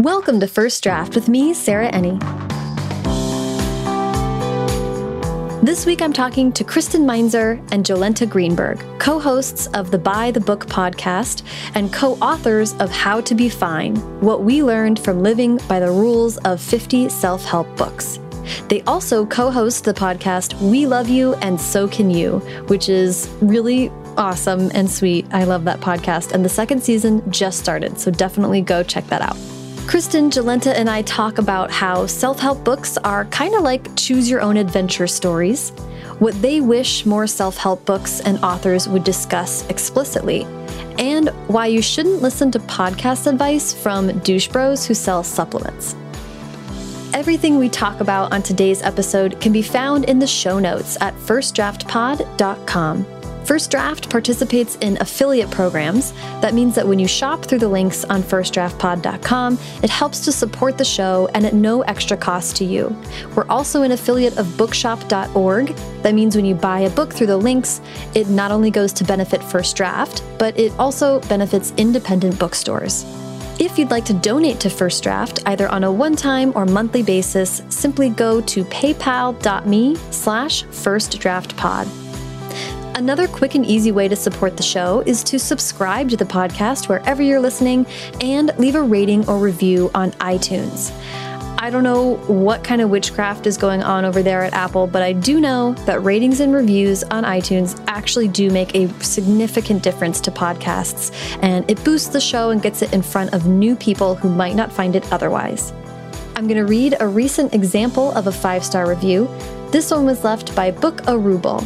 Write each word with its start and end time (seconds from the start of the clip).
Welcome 0.00 0.40
to 0.40 0.46
First 0.46 0.82
Draft 0.82 1.14
with 1.14 1.28
me, 1.28 1.52
Sarah 1.52 1.92
Enni. 1.92 2.18
This 5.62 5.84
week 5.84 6.00
I'm 6.00 6.14
talking 6.14 6.52
to 6.52 6.64
Kristen 6.64 7.04
Meinzer 7.04 7.62
and 7.70 7.84
Jolenta 7.84 8.26
Greenberg, 8.26 8.82
co 8.98 9.18
hosts 9.18 9.66
of 9.74 9.90
the 9.90 9.98
By 9.98 10.30
the 10.30 10.40
Book 10.40 10.66
podcast 10.68 11.42
and 11.74 11.92
co 11.92 12.14
authors 12.14 12.72
of 12.76 12.90
How 12.90 13.20
to 13.20 13.34
Be 13.34 13.50
Fine 13.50 13.96
What 14.22 14.42
We 14.42 14.62
Learned 14.62 14.98
from 14.98 15.22
Living 15.22 15.58
by 15.68 15.78
the 15.78 15.90
Rules 15.90 16.38
of 16.38 16.62
50 16.62 17.10
Self 17.10 17.44
Help 17.44 17.66
Books. 17.76 18.18
They 18.70 18.80
also 18.84 19.26
co 19.26 19.50
host 19.50 19.84
the 19.84 19.92
podcast 19.92 20.58
We 20.62 20.86
Love 20.86 21.10
You 21.10 21.34
and 21.42 21.60
So 21.60 21.86
Can 21.86 22.08
You, 22.08 22.38
which 22.68 22.88
is 22.88 23.28
really 23.42 23.90
awesome 24.16 24.70
and 24.72 24.90
sweet. 24.90 25.26
I 25.30 25.44
love 25.44 25.64
that 25.64 25.80
podcast. 25.80 26.32
And 26.32 26.42
the 26.42 26.48
second 26.48 26.82
season 26.82 27.30
just 27.30 27.58
started, 27.58 28.00
so 28.00 28.10
definitely 28.10 28.62
go 28.62 28.82
check 28.82 29.06
that 29.08 29.20
out. 29.20 29.36
Kristen, 29.90 30.30
Jolenta, 30.30 30.72
and 30.72 30.88
I 30.88 31.02
talk 31.02 31.38
about 31.38 31.68
how 31.68 32.06
self 32.06 32.38
help 32.38 32.62
books 32.62 32.96
are 32.98 33.24
kind 33.24 33.56
of 33.56 33.64
like 33.64 33.96
choose 33.96 34.30
your 34.30 34.40
own 34.40 34.56
adventure 34.56 35.08
stories, 35.08 35.70
what 36.20 36.40
they 36.40 36.60
wish 36.60 37.04
more 37.04 37.26
self 37.26 37.56
help 37.56 37.84
books 37.86 38.20
and 38.20 38.38
authors 38.44 38.88
would 38.88 39.02
discuss 39.02 39.68
explicitly, 39.68 40.44
and 41.00 41.30
why 41.48 41.66
you 41.66 41.82
shouldn't 41.82 42.22
listen 42.22 42.52
to 42.52 42.60
podcast 42.60 43.26
advice 43.26 43.74
from 43.74 44.16
douche 44.20 44.46
bros 44.46 44.86
who 44.86 44.94
sell 44.94 45.24
supplements. 45.24 45.96
Everything 47.12 47.58
we 47.58 47.68
talk 47.68 47.98
about 47.98 48.32
on 48.32 48.44
today's 48.44 48.82
episode 48.82 49.40
can 49.40 49.52
be 49.52 49.60
found 49.60 50.04
in 50.04 50.20
the 50.20 50.26
show 50.26 50.60
notes 50.60 50.96
at 51.00 51.16
firstdraftpod.com. 51.16 53.19
First 53.44 53.70
Draft 53.70 54.10
participates 54.10 54.76
in 54.76 54.96
affiliate 55.00 55.50
programs. 55.50 56.12
That 56.40 56.54
means 56.54 56.74
that 56.74 56.86
when 56.86 56.98
you 56.98 57.08
shop 57.08 57.44
through 57.44 57.58
the 57.58 57.68
links 57.68 58.04
on 58.04 58.22
firstdraftpod.com, 58.22 59.58
it 59.82 59.90
helps 59.90 60.20
to 60.20 60.32
support 60.32 60.78
the 60.78 60.84
show 60.84 61.28
and 61.34 61.44
at 61.44 61.54
no 61.54 61.82
extra 61.82 62.16
cost 62.16 62.56
to 62.56 62.64
you. 62.64 62.96
We're 63.34 63.48
also 63.48 63.82
an 63.82 63.92
affiliate 63.92 64.36
of 64.38 64.56
bookshop.org. 64.56 65.68
That 66.02 66.14
means 66.14 66.36
when 66.36 66.44
you 66.44 66.54
buy 66.54 66.80
a 66.80 66.90
book 66.90 67.12
through 67.12 67.28
the 67.28 67.36
links, 67.36 67.80
it 68.14 68.28
not 68.28 68.50
only 68.50 68.70
goes 68.70 68.92
to 68.94 69.04
benefit 69.04 69.42
First 69.42 69.76
Draft, 69.76 70.22
but 70.38 70.58
it 70.58 70.72
also 70.78 71.20
benefits 71.20 71.72
independent 71.76 72.38
bookstores. 72.38 73.04
If 73.58 73.78
you'd 73.78 73.90
like 73.90 74.06
to 74.06 74.14
donate 74.14 74.58
to 74.60 74.70
First 74.70 75.02
Draft, 75.02 75.42
either 75.44 75.68
on 75.68 75.84
a 75.84 75.92
one-time 75.92 76.52
or 76.54 76.64
monthly 76.64 77.02
basis, 77.02 77.62
simply 77.68 78.08
go 78.08 78.40
to 78.40 78.64
paypal.me 78.64 79.96
slash 80.10 80.64
firstdraftpod. 80.64 82.09
Another 82.94 83.28
quick 83.28 83.54
and 83.54 83.64
easy 83.64 83.92
way 83.92 84.08
to 84.08 84.16
support 84.16 84.56
the 84.56 84.62
show 84.62 85.00
is 85.06 85.22
to 85.24 85.38
subscribe 85.38 86.10
to 86.10 86.16
the 86.16 86.24
podcast 86.24 86.88
wherever 86.88 87.22
you're 87.22 87.40
listening 87.40 87.86
and 88.20 88.52
leave 88.58 88.74
a 88.74 88.82
rating 88.82 89.26
or 89.28 89.38
review 89.38 89.90
on 89.94 90.10
iTunes. 90.12 90.92
I 91.58 91.70
don't 91.70 91.84
know 91.84 92.16
what 92.26 92.64
kind 92.64 92.80
of 92.80 92.90
witchcraft 92.90 93.46
is 93.46 93.56
going 93.56 93.82
on 93.82 94.04
over 94.04 94.22
there 94.22 94.42
at 94.42 94.54
Apple, 94.54 94.86
but 94.86 95.02
I 95.02 95.12
do 95.12 95.40
know 95.40 95.74
that 95.84 96.02
ratings 96.02 96.40
and 96.40 96.52
reviews 96.52 97.04
on 97.04 97.24
iTunes 97.24 97.82
actually 97.86 98.28
do 98.28 98.50
make 98.50 98.74
a 98.74 98.88
significant 99.02 99.82
difference 99.82 100.20
to 100.22 100.30
podcasts, 100.30 101.12
and 101.42 101.70
it 101.70 101.82
boosts 101.84 102.08
the 102.08 102.20
show 102.20 102.50
and 102.50 102.60
gets 102.60 102.82
it 102.82 102.92
in 102.92 103.02
front 103.02 103.32
of 103.34 103.46
new 103.46 103.76
people 103.76 104.14
who 104.14 104.28
might 104.28 104.56
not 104.56 104.72
find 104.72 104.96
it 104.96 105.10
otherwise. 105.12 105.72
I'm 106.34 106.46
going 106.46 106.56
to 106.56 106.66
read 106.66 106.96
a 106.98 107.06
recent 107.06 107.54
example 107.54 108.10
of 108.12 108.26
a 108.26 108.32
five 108.32 108.64
star 108.64 108.88
review. 108.88 109.28
This 109.70 109.90
one 109.90 110.06
was 110.06 110.24
left 110.24 110.56
by 110.56 110.70
Book 110.70 111.00
a 111.06 111.16
Ruble. 111.16 111.64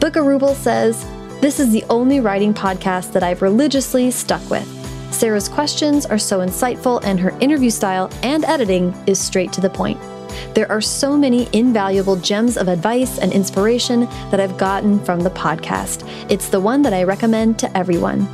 Bookarubel 0.00 0.54
says, 0.54 1.04
This 1.42 1.60
is 1.60 1.70
the 1.72 1.84
only 1.90 2.20
writing 2.20 2.54
podcast 2.54 3.12
that 3.12 3.22
I've 3.22 3.42
religiously 3.42 4.10
stuck 4.10 4.40
with. 4.48 4.66
Sarah's 5.12 5.46
questions 5.46 6.06
are 6.06 6.16
so 6.16 6.38
insightful, 6.38 7.04
and 7.04 7.20
her 7.20 7.36
interview 7.40 7.68
style 7.68 8.10
and 8.22 8.42
editing 8.46 8.94
is 9.06 9.20
straight 9.20 9.52
to 9.52 9.60
the 9.60 9.68
point. 9.68 10.00
There 10.54 10.70
are 10.72 10.80
so 10.80 11.18
many 11.18 11.50
invaluable 11.52 12.16
gems 12.16 12.56
of 12.56 12.68
advice 12.68 13.18
and 13.18 13.30
inspiration 13.30 14.06
that 14.30 14.40
I've 14.40 14.56
gotten 14.56 15.04
from 15.04 15.20
the 15.20 15.30
podcast. 15.30 16.08
It's 16.30 16.48
the 16.48 16.60
one 16.60 16.80
that 16.80 16.94
I 16.94 17.02
recommend 17.02 17.58
to 17.58 17.76
everyone. 17.76 18.24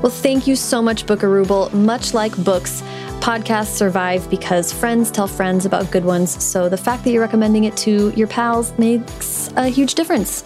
Well, 0.00 0.10
thank 0.10 0.46
you 0.46 0.56
so 0.56 0.80
much, 0.80 1.04
Bookarubel. 1.04 1.70
Much 1.74 2.14
like 2.14 2.34
books, 2.42 2.82
podcasts 3.24 3.68
survive 3.68 4.28
because 4.28 4.70
friends 4.70 5.10
tell 5.10 5.26
friends 5.26 5.64
about 5.64 5.90
good 5.90 6.04
ones. 6.04 6.44
So 6.44 6.68
the 6.68 6.76
fact 6.76 7.04
that 7.04 7.10
you're 7.10 7.22
recommending 7.22 7.64
it 7.64 7.74
to 7.78 8.12
your 8.14 8.28
pals 8.28 8.76
makes 8.78 9.50
a 9.56 9.68
huge 9.68 9.94
difference. 9.94 10.44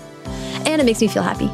And 0.64 0.80
it 0.80 0.84
makes 0.84 1.00
me 1.00 1.08
feel 1.08 1.24
happy. 1.24 1.48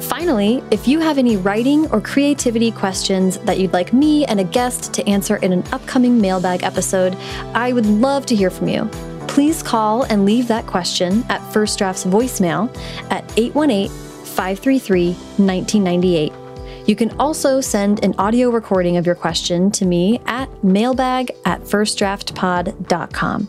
Finally, 0.00 0.64
if 0.70 0.88
you 0.88 1.00
have 1.00 1.18
any 1.18 1.36
writing 1.36 1.86
or 1.90 2.00
creativity 2.00 2.70
questions 2.70 3.36
that 3.40 3.58
you'd 3.58 3.74
like 3.74 3.92
me 3.92 4.24
and 4.24 4.40
a 4.40 4.44
guest 4.44 4.94
to 4.94 5.06
answer 5.06 5.36
in 5.36 5.52
an 5.52 5.64
upcoming 5.70 6.18
mailbag 6.18 6.62
episode, 6.62 7.14
I 7.52 7.74
would 7.74 7.84
love 7.84 8.24
to 8.26 8.34
hear 8.34 8.48
from 8.48 8.68
you. 8.68 8.86
Please 9.28 9.62
call 9.62 10.04
and 10.04 10.24
leave 10.24 10.48
that 10.48 10.66
question 10.66 11.26
at 11.28 11.42
First 11.52 11.76
Draft's 11.76 12.06
voicemail 12.06 12.74
at 13.10 13.22
818 13.36 13.90
533 13.90 15.12
1998. 15.12 16.39
You 16.86 16.96
can 16.96 17.10
also 17.18 17.60
send 17.60 18.04
an 18.04 18.14
audio 18.18 18.50
recording 18.50 18.96
of 18.96 19.06
your 19.06 19.14
question 19.14 19.70
to 19.72 19.84
me 19.84 20.20
at 20.26 20.64
mailbag 20.64 21.30
at 21.44 21.60
firstdraftpod.com. 21.62 23.48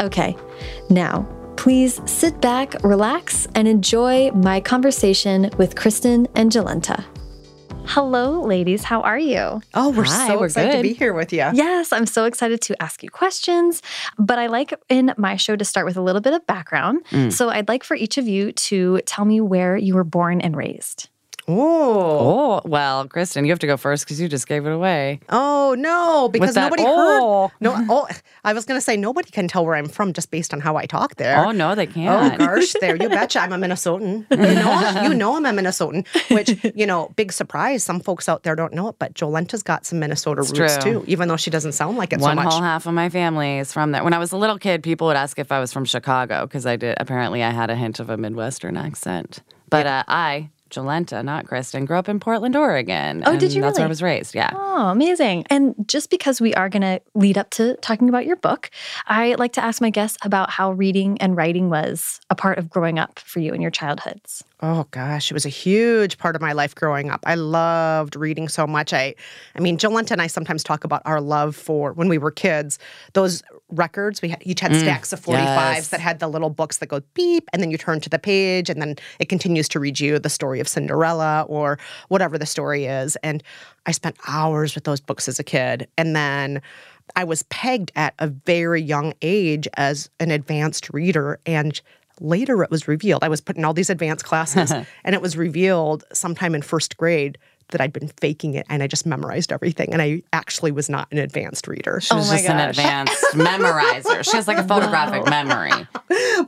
Okay, 0.00 0.36
now 0.90 1.28
please 1.56 2.00
sit 2.10 2.40
back, 2.40 2.74
relax, 2.82 3.46
and 3.54 3.68
enjoy 3.68 4.30
my 4.32 4.60
conversation 4.60 5.50
with 5.58 5.76
Kristen 5.76 6.26
and 6.34 6.50
Jolenta. 6.50 7.04
Hello, 7.84 8.40
ladies. 8.40 8.84
How 8.84 9.02
are 9.02 9.18
you? 9.18 9.60
Oh, 9.74 9.90
we're 9.90 10.04
Hi, 10.04 10.28
so 10.28 10.38
we're 10.38 10.46
excited 10.46 10.76
to 10.76 10.82
be 10.82 10.94
here 10.94 11.12
with 11.12 11.32
you. 11.32 11.44
Yes, 11.52 11.92
I'm 11.92 12.06
so 12.06 12.24
excited 12.24 12.60
to 12.62 12.82
ask 12.82 13.02
you 13.02 13.10
questions. 13.10 13.82
But 14.18 14.38
I 14.38 14.46
like 14.46 14.72
in 14.88 15.12
my 15.18 15.36
show 15.36 15.56
to 15.56 15.64
start 15.64 15.84
with 15.84 15.96
a 15.96 16.00
little 16.00 16.20
bit 16.20 16.32
of 16.32 16.46
background. 16.46 17.04
Mm. 17.10 17.32
So 17.32 17.50
I'd 17.50 17.68
like 17.68 17.84
for 17.84 17.94
each 17.94 18.18
of 18.18 18.26
you 18.26 18.52
to 18.52 19.00
tell 19.04 19.24
me 19.24 19.40
where 19.40 19.76
you 19.76 19.94
were 19.94 20.04
born 20.04 20.40
and 20.40 20.56
raised. 20.56 21.08
Oh. 21.48 22.60
Oh, 22.62 22.62
well, 22.64 23.08
Kristen, 23.08 23.44
you 23.44 23.50
have 23.50 23.58
to 23.60 23.66
go 23.66 23.76
first 23.76 24.04
because 24.04 24.20
you 24.20 24.28
just 24.28 24.46
gave 24.46 24.66
it 24.66 24.72
away. 24.72 25.20
Oh 25.28 25.74
no, 25.78 26.28
because 26.28 26.54
that 26.54 26.64
nobody 26.64 26.84
oh. 26.86 27.48
heard. 27.48 27.52
No, 27.60 27.86
oh, 27.88 28.08
I 28.44 28.52
was 28.52 28.64
going 28.64 28.76
to 28.76 28.80
say 28.80 28.96
nobody 28.96 29.30
can 29.30 29.48
tell 29.48 29.64
where 29.64 29.74
I'm 29.74 29.88
from 29.88 30.12
just 30.12 30.30
based 30.30 30.54
on 30.54 30.60
how 30.60 30.76
I 30.76 30.86
talk 30.86 31.16
there. 31.16 31.44
Oh, 31.44 31.50
no, 31.50 31.74
they 31.74 31.86
Oh 31.86 31.92
can't. 31.92 32.34
Oh, 32.34 32.36
gosh, 32.38 32.72
there 32.80 32.96
you 32.96 33.08
betcha. 33.08 33.40
I'm 33.40 33.52
a 33.52 33.56
Minnesotan. 33.56 34.26
You 34.30 34.36
know, 34.36 35.02
you 35.02 35.14
know 35.14 35.36
I'm 35.36 35.46
a 35.46 35.50
Minnesotan. 35.50 36.06
Which 36.30 36.74
you 36.76 36.86
know, 36.86 37.12
big 37.16 37.32
surprise. 37.32 37.82
Some 37.82 38.00
folks 38.00 38.28
out 38.28 38.44
there 38.44 38.54
don't 38.54 38.72
know 38.72 38.88
it, 38.88 38.96
but 38.98 39.14
Jolenta's 39.14 39.62
got 39.62 39.84
some 39.84 39.98
Minnesota 39.98 40.42
It's 40.42 40.56
roots 40.58 40.78
true. 40.78 41.00
too, 41.00 41.04
even 41.06 41.28
though 41.28 41.36
she 41.36 41.50
doesn't 41.50 41.72
sound 41.72 41.98
like 41.98 42.12
it 42.12 42.20
One 42.20 42.36
so 42.36 42.42
much. 42.42 42.52
whole 42.52 42.62
half 42.62 42.86
of 42.86 42.94
my 42.94 43.08
family 43.08 43.58
is 43.58 43.72
from 43.72 43.92
there. 43.92 44.04
When 44.04 44.14
I 44.14 44.18
was 44.18 44.32
a 44.32 44.36
little 44.36 44.58
kid, 44.58 44.82
people 44.82 45.08
would 45.08 45.16
ask 45.16 45.38
if 45.38 45.50
I 45.50 45.58
was 45.60 45.72
from 45.72 45.84
Chicago 45.84 46.46
because 46.46 46.66
I 46.66 46.76
did. 46.76 46.96
Apparently, 47.00 47.42
I 47.42 47.50
had 47.50 47.70
a 47.70 47.76
hint 47.76 48.00
of 48.00 48.10
a 48.10 48.16
Midwestern 48.16 48.76
accent. 48.76 49.40
But 49.68 49.86
uh, 49.86 50.04
I, 50.06 50.50
Jolenta, 50.72 51.24
not 51.24 51.46
Kristen, 51.46 51.84
grew 51.84 51.96
up 51.96 52.08
in 52.08 52.18
Portland, 52.18 52.56
Oregon. 52.56 53.22
Oh, 53.26 53.32
did 53.32 53.44
and 53.44 53.54
you 53.54 53.62
That's 53.62 53.78
where 53.78 53.86
I 53.86 53.88
was 53.88 54.02
raised. 54.02 54.34
Yeah. 54.34 54.50
Oh, 54.54 54.88
amazing. 54.88 55.44
And 55.50 55.74
just 55.86 56.10
because 56.10 56.40
we 56.40 56.54
are 56.54 56.68
going 56.68 56.82
to 56.82 57.00
lead 57.14 57.38
up 57.38 57.50
to 57.50 57.76
talking 57.76 58.08
about 58.08 58.26
your 58.26 58.36
book, 58.36 58.70
I 59.06 59.34
like 59.34 59.52
to 59.52 59.64
ask 59.64 59.80
my 59.80 59.90
guests 59.90 60.18
about 60.22 60.50
how 60.50 60.72
reading 60.72 61.20
and 61.20 61.36
writing 61.36 61.70
was 61.70 62.20
a 62.30 62.34
part 62.34 62.58
of 62.58 62.70
growing 62.70 62.98
up 62.98 63.18
for 63.18 63.40
you 63.40 63.52
in 63.52 63.60
your 63.60 63.70
childhoods. 63.70 64.42
Oh 64.64 64.86
gosh, 64.92 65.30
it 65.30 65.34
was 65.34 65.44
a 65.44 65.50
huge 65.50 66.18
part 66.18 66.36
of 66.36 66.40
my 66.40 66.52
life 66.52 66.74
growing 66.74 67.10
up. 67.10 67.20
I 67.26 67.34
loved 67.34 68.14
reading 68.14 68.48
so 68.48 68.64
much. 68.64 68.92
I 68.92 69.16
I 69.56 69.60
mean, 69.60 69.76
Jolenta 69.76 70.12
and 70.12 70.22
I 70.22 70.28
sometimes 70.28 70.62
talk 70.62 70.84
about 70.84 71.02
our 71.04 71.20
love 71.20 71.56
for 71.56 71.92
when 71.92 72.08
we 72.08 72.16
were 72.16 72.30
kids, 72.30 72.78
those 73.12 73.42
records, 73.72 74.22
we 74.22 74.28
had, 74.28 74.42
each 74.42 74.60
had 74.60 74.74
stacks 74.76 75.12
of 75.12 75.20
45s 75.20 75.36
yes. 75.36 75.88
that 75.88 76.00
had 76.00 76.18
the 76.18 76.28
little 76.28 76.50
books 76.50 76.78
that 76.78 76.86
go 76.86 77.00
beep 77.14 77.48
and 77.52 77.62
then 77.62 77.70
you 77.70 77.78
turn 77.78 78.00
to 78.00 78.08
the 78.08 78.18
page 78.18 78.70
and 78.70 78.80
then 78.80 78.96
it 79.18 79.28
continues 79.28 79.68
to 79.70 79.80
read 79.80 79.98
you 79.98 80.18
the 80.18 80.28
story 80.28 80.60
of 80.60 80.68
Cinderella 80.68 81.46
or 81.48 81.78
whatever 82.08 82.38
the 82.38 82.46
story 82.46 82.84
is. 82.84 83.16
And 83.16 83.42
I 83.86 83.92
spent 83.92 84.16
hours 84.28 84.74
with 84.74 84.84
those 84.84 85.00
books 85.00 85.28
as 85.28 85.38
a 85.38 85.44
kid. 85.44 85.88
And 85.98 86.14
then 86.14 86.62
I 87.16 87.24
was 87.24 87.42
pegged 87.44 87.92
at 87.96 88.14
a 88.18 88.28
very 88.28 88.80
young 88.80 89.14
age 89.22 89.66
as 89.74 90.08
an 90.20 90.30
advanced 90.30 90.90
reader 90.92 91.38
and 91.46 91.80
later 92.20 92.62
it 92.62 92.70
was 92.70 92.86
revealed 92.86 93.24
i 93.24 93.28
was 93.28 93.40
put 93.40 93.56
in 93.56 93.64
all 93.64 93.72
these 93.72 93.90
advanced 93.90 94.24
classes 94.24 94.70
and 95.04 95.14
it 95.14 95.22
was 95.22 95.36
revealed 95.36 96.04
sometime 96.12 96.54
in 96.54 96.62
first 96.62 96.96
grade 96.96 97.38
that 97.68 97.80
i'd 97.80 97.92
been 97.92 98.08
faking 98.20 98.54
it 98.54 98.66
and 98.68 98.82
i 98.82 98.86
just 98.86 99.06
memorized 99.06 99.52
everything 99.52 99.92
and 99.92 100.00
i 100.02 100.22
actually 100.32 100.70
was 100.72 100.88
not 100.88 101.08
an 101.12 101.18
advanced 101.18 101.66
reader. 101.68 102.00
She 102.00 102.14
was 102.14 102.28
Oh 102.28 102.32
my 102.32 102.38
just 102.38 102.48
an 102.50 102.60
advanced 102.60 103.24
memorizer. 103.34 104.24
She 104.24 104.36
has 104.36 104.48
like 104.48 104.58
a 104.58 104.64
photographic 104.64 105.24
memory. 105.28 105.70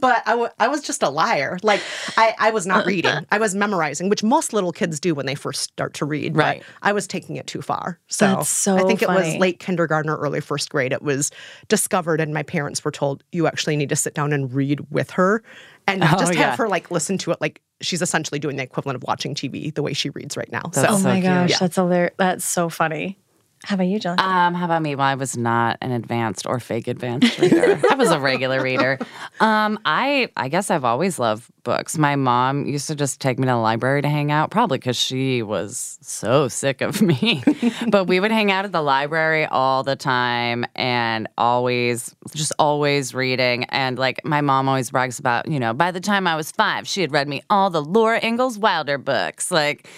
but 0.01 0.23
I 0.27 0.49
I 0.59 0.69
was 0.69 0.83
just 0.83 1.03
a 1.03 1.09
liar. 1.09 1.59
Like 1.63 1.81
I, 2.17 2.35
I 2.39 2.51
was 2.51 2.67
not 2.67 2.87
reading. 2.87 3.27
I 3.31 3.39
was 3.39 3.55
memorizing 3.55 4.09
which 4.09 4.23
most 4.23 4.53
little 4.53 4.73
kids 4.73 5.01
do 5.01 5.15
when 5.15 5.27
they 5.27 5.35
first 5.35 5.63
start 5.63 5.95
to 5.95 6.05
read 6.05 6.35
but 6.35 6.39
Right. 6.45 6.63
i 6.83 6.93
was 6.93 7.07
taking 7.07 7.37
it 7.37 7.47
too 7.47 7.63
far. 7.63 7.99
So, 8.09 8.27
That's 8.37 8.49
so 8.49 8.77
i 8.77 8.83
think 8.83 9.03
it 9.03 9.09
was 9.09 9.37
late 9.37 9.59
kindergarten 9.61 10.11
or 10.11 10.17
early 10.17 10.41
first 10.41 10.71
grade 10.71 10.93
it 10.93 11.03
was 11.03 11.31
discovered 11.69 12.21
and 12.21 12.33
my 12.35 12.43
parents 12.43 12.85
were 12.85 12.91
told 12.91 13.23
you 13.33 13.47
actually 13.47 13.77
need 13.77 13.89
to 13.89 13.97
sit 13.97 14.15
down 14.15 14.33
and 14.33 14.53
read 14.53 14.81
with 14.91 15.11
her 15.11 15.43
and 15.87 16.03
Oh, 16.05 16.17
just 16.19 16.35
yeah. 16.35 16.51
have 16.51 16.59
her 16.59 16.69
like 16.69 16.91
listen 16.91 17.19
to 17.19 17.31
it 17.33 17.41
like 17.41 17.61
she's 17.81 18.03
essentially 18.03 18.39
doing 18.39 18.57
the 18.57 18.63
equivalent 18.63 18.97
of 18.97 19.03
watching 19.03 19.35
tv 19.35 19.75
the 19.75 19.83
way 19.83 19.93
she 19.93 20.11
reads 20.11 20.37
right 20.37 20.51
now 20.51 20.63
That's 20.73 20.79
oh 20.91 20.97
so 20.97 21.03
so 21.03 21.09
oh 21.09 21.13
my 21.13 21.15
cute. 21.17 21.25
gosh, 21.25 21.51
Yeah. 21.51 21.59
that's 21.61 21.77
hilarious. 21.77 22.15
That's 22.17 22.45
so 22.45 22.69
funny. 22.69 23.19
How 23.65 23.77
about 23.77 23.87
you, 23.87 23.99
Jolenta? 23.99 24.21
Um, 24.21 24.53
how 24.53 24.67
about 24.67 24.83
me? 24.83 24.95
Well, 24.95 25.07
I 25.07 25.15
was 25.15 25.39
not 25.39 25.79
an 25.81 25.91
advanced 25.91 26.47
or 26.47 26.61
fake 26.61 26.87
advanced 26.87 27.39
reader. 27.39 27.81
I 27.91 27.95
was 27.95 28.11
a 28.11 28.21
regular 28.21 28.63
reader. 28.63 28.99
Um, 29.41 29.79
I 29.87 30.29
I 30.37 30.49
guess 30.49 30.71
I've 30.71 30.85
always 30.85 31.19
loved 31.19 31.51
books. 31.63 31.97
My 31.97 32.15
mom 32.15 32.67
used 32.67 32.87
to 32.89 32.95
just 32.95 33.23
take 33.23 33.39
me 33.39 33.47
to 33.47 33.53
the 33.53 33.57
library 33.57 34.03
to 34.03 34.09
hang 34.09 34.31
out, 34.31 34.51
probably 34.51 34.77
because 34.77 34.99
she 34.99 35.43
was 35.43 35.99
so 36.03 36.47
sick 36.47 36.83
of 36.83 37.01
me. 37.01 37.43
but 37.89 38.05
we 38.05 38.21
would 38.21 38.31
hang 38.31 38.53
out 38.53 38.67
at 38.67 38.73
the 38.73 38.83
library 38.83 39.47
all 39.47 39.83
the 39.83 39.97
time 39.97 40.67
and 40.75 41.27
always, 41.39 42.15
just 42.35 42.53
always 42.59 43.15
reading. 43.15 43.65
And 43.71 43.99
like 43.99 44.23
my 44.27 44.43
mom 44.43 44.69
always 44.69 44.91
brags 44.91 45.19
about, 45.19 45.49
you 45.49 45.59
know, 45.59 45.73
by 45.73 45.91
the 45.91 46.01
time 46.01 46.27
I 46.27 46.37
was 46.37 46.53
five, 46.53 46.87
she 46.87 47.01
had 47.01 47.13
read 47.13 47.29
me 47.29 47.43
all 47.49 47.71
the 47.71 47.83
Laura 47.83 48.23
Ingalls 48.23 48.59
Wilder 48.59 48.99
books. 48.99 49.51
Like, 49.51 49.89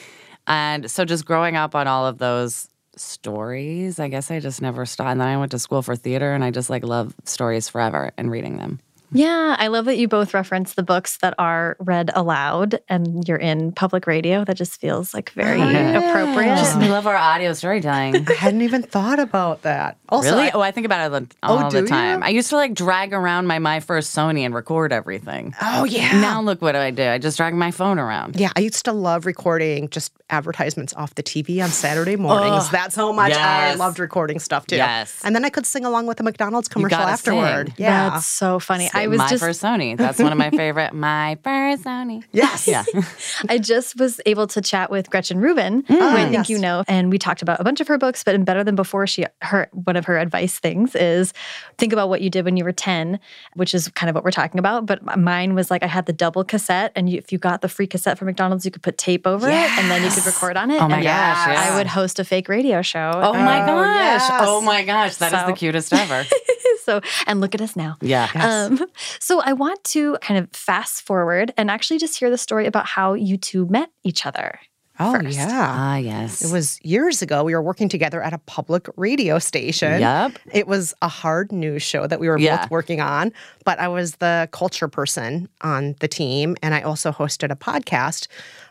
and 0.46 0.88
so 0.88 1.04
just 1.04 1.26
growing 1.26 1.56
up 1.56 1.74
on 1.74 1.88
all 1.88 2.06
of 2.06 2.18
those 2.18 2.68
stories. 2.96 3.98
I 4.00 4.08
guess 4.08 4.30
I 4.30 4.40
just 4.40 4.62
never 4.62 4.86
stopped. 4.86 5.10
And 5.10 5.20
then 5.20 5.28
I 5.28 5.36
went 5.36 5.52
to 5.52 5.58
school 5.58 5.82
for 5.82 5.96
theater 5.96 6.32
and 6.34 6.42
I 6.44 6.50
just 6.50 6.70
like 6.70 6.84
love 6.84 7.14
stories 7.24 7.68
forever 7.68 8.12
and 8.16 8.30
reading 8.30 8.58
them. 8.58 8.80
Yeah, 9.16 9.56
I 9.58 9.68
love 9.68 9.86
that 9.86 9.96
you 9.96 10.08
both 10.08 10.34
reference 10.34 10.74
the 10.74 10.82
books 10.82 11.16
that 11.18 11.34
are 11.38 11.76
read 11.80 12.10
aloud 12.14 12.80
and 12.88 13.26
you're 13.26 13.36
in 13.38 13.72
public 13.72 14.06
radio. 14.06 14.44
That 14.44 14.56
just 14.56 14.80
feels 14.80 15.14
like 15.14 15.32
oh, 15.36 15.40
very 15.42 15.60
Oh, 15.62 15.68
yeah. 15.70 15.98
appropriate. 16.10 16.56
Just 16.56 16.78
we 16.78 16.88
love 16.88 17.06
our 17.06 17.16
audio 17.16 17.52
storytelling. 17.54 18.26
I 18.28 18.32
hadn't 18.34 18.62
even 18.62 18.82
thought 18.82 19.18
about 19.18 19.62
that. 19.62 19.96
Also, 20.08 20.30
really? 20.32 20.48
I- 20.48 20.50
oh, 20.54 20.60
I 20.60 20.70
think 20.70 20.84
about 20.86 21.10
it 21.12 21.34
all 21.42 21.64
Oh, 21.66 21.70
do 21.70 21.80
the 21.80 21.86
time. 21.88 22.20
you? 22.20 22.26
I 22.26 22.28
used 22.30 22.50
to 22.50 22.56
like 22.56 22.74
drag 22.74 23.12
around 23.12 23.46
my 23.46 23.58
my 23.58 23.80
first 23.80 24.14
Sony 24.14 24.40
and 24.40 24.54
record 24.54 24.92
everything. 24.92 25.54
oh 25.62 25.84
yeah. 25.84 26.20
Now 26.20 26.42
look 26.42 26.60
what 26.60 26.76
I 26.76 26.90
do. 26.90 27.02
I 27.08 27.18
just 27.18 27.36
drag 27.38 27.54
my 27.54 27.70
phone 27.70 27.98
around. 27.98 28.38
Yeah, 28.38 28.50
I 28.54 28.60
used 28.60 28.84
to 28.84 28.92
love 28.92 29.24
recording 29.26 29.88
just 29.88 30.12
advertisements 30.28 30.92
off 30.94 31.14
the 31.14 31.22
TV 31.22 31.62
on 31.62 31.70
Saturday 31.70 32.16
mornings. 32.16 32.68
That's 32.70 32.94
how 32.96 33.12
much 33.12 33.32
I 33.32 33.74
loved 33.74 33.98
recording 33.98 34.38
stuff 34.40 34.66
too. 34.66 34.76
Yes. 34.76 35.20
And 35.24 35.34
then 35.34 35.44
I 35.44 35.48
could 35.48 35.64
sing 35.66 35.84
along 35.84 36.06
with 36.06 36.18
the 36.18 36.24
McDonald's 36.24 36.68
commercial 36.68 36.98
afterward. 36.98 37.68
sing. 37.68 37.74
Yeah. 37.78 38.10
That's 38.10 38.26
so 38.26 38.58
funny. 38.58 38.90
I 38.92 39.05
was 39.08 39.18
my 39.18 39.28
just 39.28 39.42
first 39.42 39.62
Sony. 39.62 39.96
That's 39.96 40.18
one 40.18 40.32
of 40.32 40.38
my 40.38 40.50
favorite. 40.50 40.92
My 40.92 41.38
first 41.42 41.84
Sony. 41.84 42.24
yes. 42.32 42.66
Yeah. 42.66 42.84
I 43.48 43.58
just 43.58 43.98
was 43.98 44.20
able 44.26 44.46
to 44.48 44.60
chat 44.60 44.90
with 44.90 45.10
Gretchen 45.10 45.38
Rubin, 45.38 45.82
mm. 45.82 45.86
who 45.88 46.00
I 46.00 46.12
ah, 46.12 46.14
think 46.14 46.32
yes. 46.32 46.48
you 46.50 46.58
know, 46.58 46.84
and 46.88 47.10
we 47.10 47.18
talked 47.18 47.42
about 47.42 47.60
a 47.60 47.64
bunch 47.64 47.80
of 47.80 47.88
her 47.88 47.98
books. 47.98 48.24
But 48.24 48.34
in 48.34 48.44
Better 48.44 48.64
Than 48.64 48.76
Before, 48.76 49.06
she 49.06 49.26
her 49.42 49.68
one 49.72 49.96
of 49.96 50.04
her 50.06 50.18
advice 50.18 50.58
things 50.58 50.94
is 50.94 51.32
think 51.78 51.92
about 51.92 52.08
what 52.08 52.20
you 52.20 52.30
did 52.30 52.44
when 52.44 52.56
you 52.56 52.64
were 52.64 52.72
ten, 52.72 53.20
which 53.54 53.74
is 53.74 53.88
kind 53.88 54.08
of 54.08 54.14
what 54.14 54.24
we're 54.24 54.30
talking 54.30 54.58
about. 54.58 54.86
But 54.86 55.18
mine 55.18 55.54
was 55.54 55.70
like 55.70 55.82
I 55.82 55.86
had 55.88 56.06
the 56.06 56.12
double 56.12 56.44
cassette, 56.44 56.92
and 56.96 57.10
you, 57.10 57.18
if 57.18 57.32
you 57.32 57.38
got 57.38 57.60
the 57.60 57.68
free 57.68 57.86
cassette 57.86 58.18
from 58.18 58.26
McDonald's, 58.26 58.64
you 58.64 58.70
could 58.70 58.82
put 58.82 58.98
tape 58.98 59.26
over 59.26 59.48
it, 59.48 59.52
and 59.52 59.90
then 59.90 60.02
you 60.02 60.10
could 60.10 60.26
record 60.26 60.56
on 60.56 60.70
it. 60.70 60.80
Oh 60.80 60.88
my 60.88 60.96
and 60.96 61.04
gosh, 61.04 61.48
yeah. 61.48 61.70
I 61.72 61.76
would 61.76 61.86
host 61.86 62.18
a 62.18 62.24
fake 62.24 62.48
radio 62.48 62.82
show. 62.82 63.10
Oh 63.14 63.32
my 63.32 63.62
Oh, 63.62 63.66
gosh. 63.66 64.28
yes. 64.28 64.30
Oh 64.42 64.60
my 64.60 64.84
gosh. 64.84 65.16
That 65.16 65.32
is 65.32 65.40
So- 65.40 65.46
the 65.46 65.52
cutest 65.52 65.92
ever. 65.92 66.24
so 66.86 67.00
and 67.26 67.40
look 67.42 67.54
at 67.54 67.60
us 67.60 67.76
now. 67.76 67.96
Yeah. 68.00 68.28
Um, 68.34 68.86
so 69.20 69.40
I 69.42 69.52
want 69.52 69.82
to 69.94 70.16
kind 70.22 70.38
of 70.42 70.48
fast 70.52 71.02
forward 71.02 71.52
and 71.58 71.70
actually 71.70 71.98
just 71.98 72.18
hear 72.18 72.30
the 72.30 72.38
story 72.38 72.66
about 72.66 72.86
how 72.86 73.12
you 73.14 73.36
two 73.36 73.66
met 73.66 73.90
each 74.04 74.24
other. 74.24 74.58
Oh 74.98 75.12
first. 75.12 75.36
yeah. 75.36 75.48
Ah, 75.50 75.96
yes. 75.98 76.40
It 76.42 76.50
was 76.50 76.80
years 76.82 77.20
ago. 77.20 77.44
We 77.44 77.54
were 77.54 77.60
working 77.60 77.90
together 77.90 78.22
at 78.22 78.32
a 78.32 78.38
public 78.38 78.86
radio 78.96 79.38
station. 79.38 80.00
Yep. 80.00 80.38
It 80.54 80.66
was 80.66 80.94
a 81.02 81.08
hard 81.08 81.52
news 81.52 81.82
show 81.82 82.06
that 82.06 82.18
we 82.18 82.30
were 82.30 82.38
Yeah. 82.38 82.62
both 82.62 82.70
working 82.70 83.02
on, 83.02 83.30
but 83.66 83.78
I 83.78 83.88
was 83.88 84.16
the 84.16 84.48
culture 84.52 84.88
person 84.88 85.50
on 85.60 85.96
the 86.00 86.08
team. 86.08 86.56
And 86.62 86.72
I 86.74 86.80
also 86.80 87.12
hosted 87.12 87.50
a 87.52 87.56
podcast. 87.56 88.26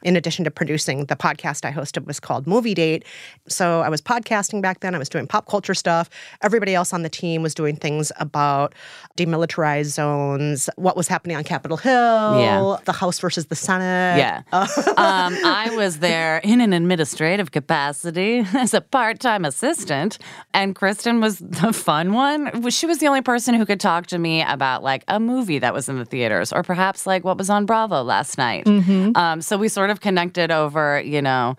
In 0.06 0.16
addition 0.16 0.46
to 0.46 0.52
producing, 0.52 1.06
the 1.06 1.16
podcast 1.16 1.66
I 1.66 1.72
hosted 1.72 2.06
was 2.06 2.19
called 2.19 2.46
Movie 2.48 2.74
Date. 2.75 3.04
So 3.48 3.81
I 3.81 3.90
was 3.90 4.02
podcasting 4.02 4.62
back 4.62 4.80
then. 4.81 4.96
I 4.96 5.00
was 5.00 5.10
doing 5.10 5.25
pop 5.28 5.48
culture 5.50 5.74
stuff. 5.74 6.10
Everybody 6.42 6.75
else 6.75 6.94
on 6.94 7.02
the 7.02 7.10
team 7.10 7.42
was 7.42 7.54
doing 7.56 7.75
things 7.75 8.12
about 8.19 8.74
demilitarized 9.18 9.86
zones, 9.88 10.69
what 10.75 10.96
was 10.96 11.07
happening 11.07 11.36
on 11.36 11.44
Capitol 11.44 11.78
Hill, 11.78 12.40
Yeah. 12.40 12.78
the 12.86 12.92
House 12.94 13.19
versus 13.19 13.48
the 13.48 13.56
Senate. 13.56 14.18
Yeah. 14.19 14.44
um, 14.54 15.34
I 15.44 15.74
was 15.75 16.00
there 16.00 16.38
in 16.44 16.62
an 16.62 16.72
administrative 16.72 17.51
capacity 17.51 18.46
as 18.54 18.74
a 18.75 18.81
part 18.81 19.19
time 19.19 19.44
assistant, 19.44 20.19
and 20.54 20.75
Kristen 20.75 21.19
was 21.19 21.40
the 21.40 21.74
fun 21.74 22.13
one. 22.13 22.69
She 22.69 22.86
was 22.86 23.00
the 23.00 23.08
only 23.08 23.22
person 23.22 23.56
who 23.56 23.66
could 23.66 23.80
talk 23.80 24.06
to 24.08 24.19
me 24.19 24.44
about 24.44 24.84
like 24.84 25.04
a 25.08 25.19
movie 25.19 25.58
that 25.60 25.74
was 25.74 25.90
in 25.90 25.98
the 25.98 26.06
theaters 26.06 26.54
or 26.54 26.62
perhaps 26.62 27.08
like 27.08 27.24
what 27.24 27.38
was 27.38 27.50
on 27.50 27.66
Bravo 27.66 28.04
last 28.04 28.38
night. 28.38 28.68
Um, 28.68 29.42
so 29.42 29.58
we 29.58 29.68
sort 29.68 29.90
of 29.90 29.94
connected 30.01 30.51
over, 30.51 31.01
you 31.01 31.21
know, 31.21 31.56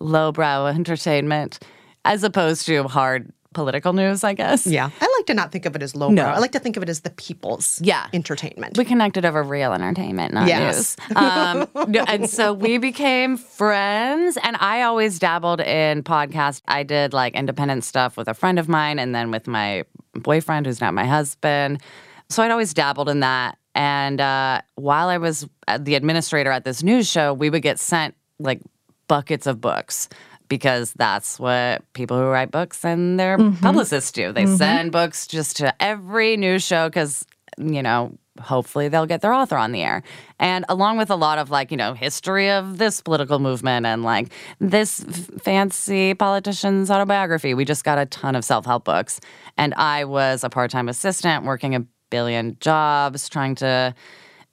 lowbrow 0.00 0.66
entertainment 0.66 1.58
as 2.04 2.22
opposed 2.24 2.66
to 2.66 2.84
hard 2.84 3.32
political 3.54 3.92
news, 3.92 4.22
I 4.22 4.34
guess. 4.34 4.66
Yeah. 4.66 4.90
I 5.00 5.14
like 5.18 5.26
to 5.26 5.34
not 5.34 5.50
think 5.50 5.66
of 5.66 5.74
it 5.74 5.82
as 5.82 5.96
lowbrow. 5.96 6.14
No. 6.14 6.26
I 6.26 6.38
like 6.38 6.52
to 6.52 6.60
think 6.60 6.76
of 6.76 6.82
it 6.82 6.88
as 6.88 7.00
the 7.00 7.10
people's 7.10 7.80
Yeah. 7.82 8.06
entertainment. 8.12 8.76
We 8.78 8.84
connected 8.84 9.24
over 9.24 9.42
real 9.42 9.72
entertainment, 9.72 10.32
not 10.34 10.46
Yes. 10.46 10.96
news. 11.08 11.16
Um, 11.16 11.66
and 12.06 12.30
so 12.30 12.52
we 12.52 12.78
became 12.78 13.36
friends. 13.36 14.38
And 14.44 14.56
I 14.60 14.82
always 14.82 15.18
dabbled 15.18 15.60
in 15.60 16.02
podcasts. 16.04 16.62
I 16.68 16.82
did 16.84 17.12
like 17.12 17.34
independent 17.34 17.82
stuff 17.84 18.16
with 18.16 18.28
a 18.28 18.34
friend 18.34 18.58
of 18.58 18.68
mine 18.68 18.98
and 19.00 19.14
then 19.14 19.30
with 19.32 19.46
my 19.48 19.84
boyfriend, 20.14 20.66
who's 20.66 20.80
now 20.80 20.90
my 20.92 21.06
husband. 21.06 21.82
So 22.28 22.42
I'd 22.42 22.50
always 22.52 22.72
dabbled 22.74 23.08
in 23.08 23.20
that. 23.20 23.57
And 23.74 24.20
uh, 24.20 24.62
while 24.74 25.08
I 25.08 25.18
was 25.18 25.46
uh, 25.66 25.78
the 25.78 25.94
administrator 25.94 26.50
at 26.50 26.64
this 26.64 26.82
news 26.82 27.08
show, 27.08 27.32
we 27.32 27.50
would 27.50 27.62
get 27.62 27.78
sent 27.78 28.14
like 28.38 28.60
buckets 29.06 29.46
of 29.46 29.60
books 29.60 30.08
because 30.48 30.92
that's 30.94 31.38
what 31.38 31.82
people 31.92 32.16
who 32.16 32.24
write 32.24 32.50
books 32.50 32.84
and 32.84 33.20
their 33.20 33.38
mm-hmm. 33.38 33.60
publicists 33.62 34.12
do. 34.12 34.32
They 34.32 34.44
mm-hmm. 34.44 34.56
send 34.56 34.92
books 34.92 35.26
just 35.26 35.56
to 35.58 35.74
every 35.82 36.36
news 36.36 36.64
show 36.64 36.88
because, 36.88 37.26
you 37.58 37.82
know, 37.82 38.16
hopefully 38.40 38.88
they'll 38.88 39.06
get 39.06 39.20
their 39.20 39.32
author 39.32 39.56
on 39.56 39.72
the 39.72 39.82
air. 39.82 40.02
And 40.38 40.64
along 40.68 40.98
with 40.98 41.10
a 41.10 41.16
lot 41.16 41.38
of 41.38 41.50
like, 41.50 41.70
you 41.70 41.76
know, 41.76 41.94
history 41.94 42.50
of 42.50 42.78
this 42.78 43.00
political 43.00 43.38
movement 43.38 43.84
and 43.86 44.02
like 44.02 44.32
this 44.60 45.04
f- 45.04 45.42
fancy 45.42 46.14
politician's 46.14 46.90
autobiography, 46.90 47.54
we 47.54 47.64
just 47.64 47.84
got 47.84 47.98
a 47.98 48.06
ton 48.06 48.36
of 48.36 48.44
self 48.44 48.64
help 48.64 48.84
books. 48.84 49.20
And 49.56 49.74
I 49.74 50.04
was 50.04 50.44
a 50.44 50.50
part 50.50 50.70
time 50.70 50.88
assistant 50.88 51.44
working 51.44 51.74
a 51.74 51.84
billion 52.10 52.56
jobs 52.60 53.28
trying 53.28 53.54
to 53.56 53.94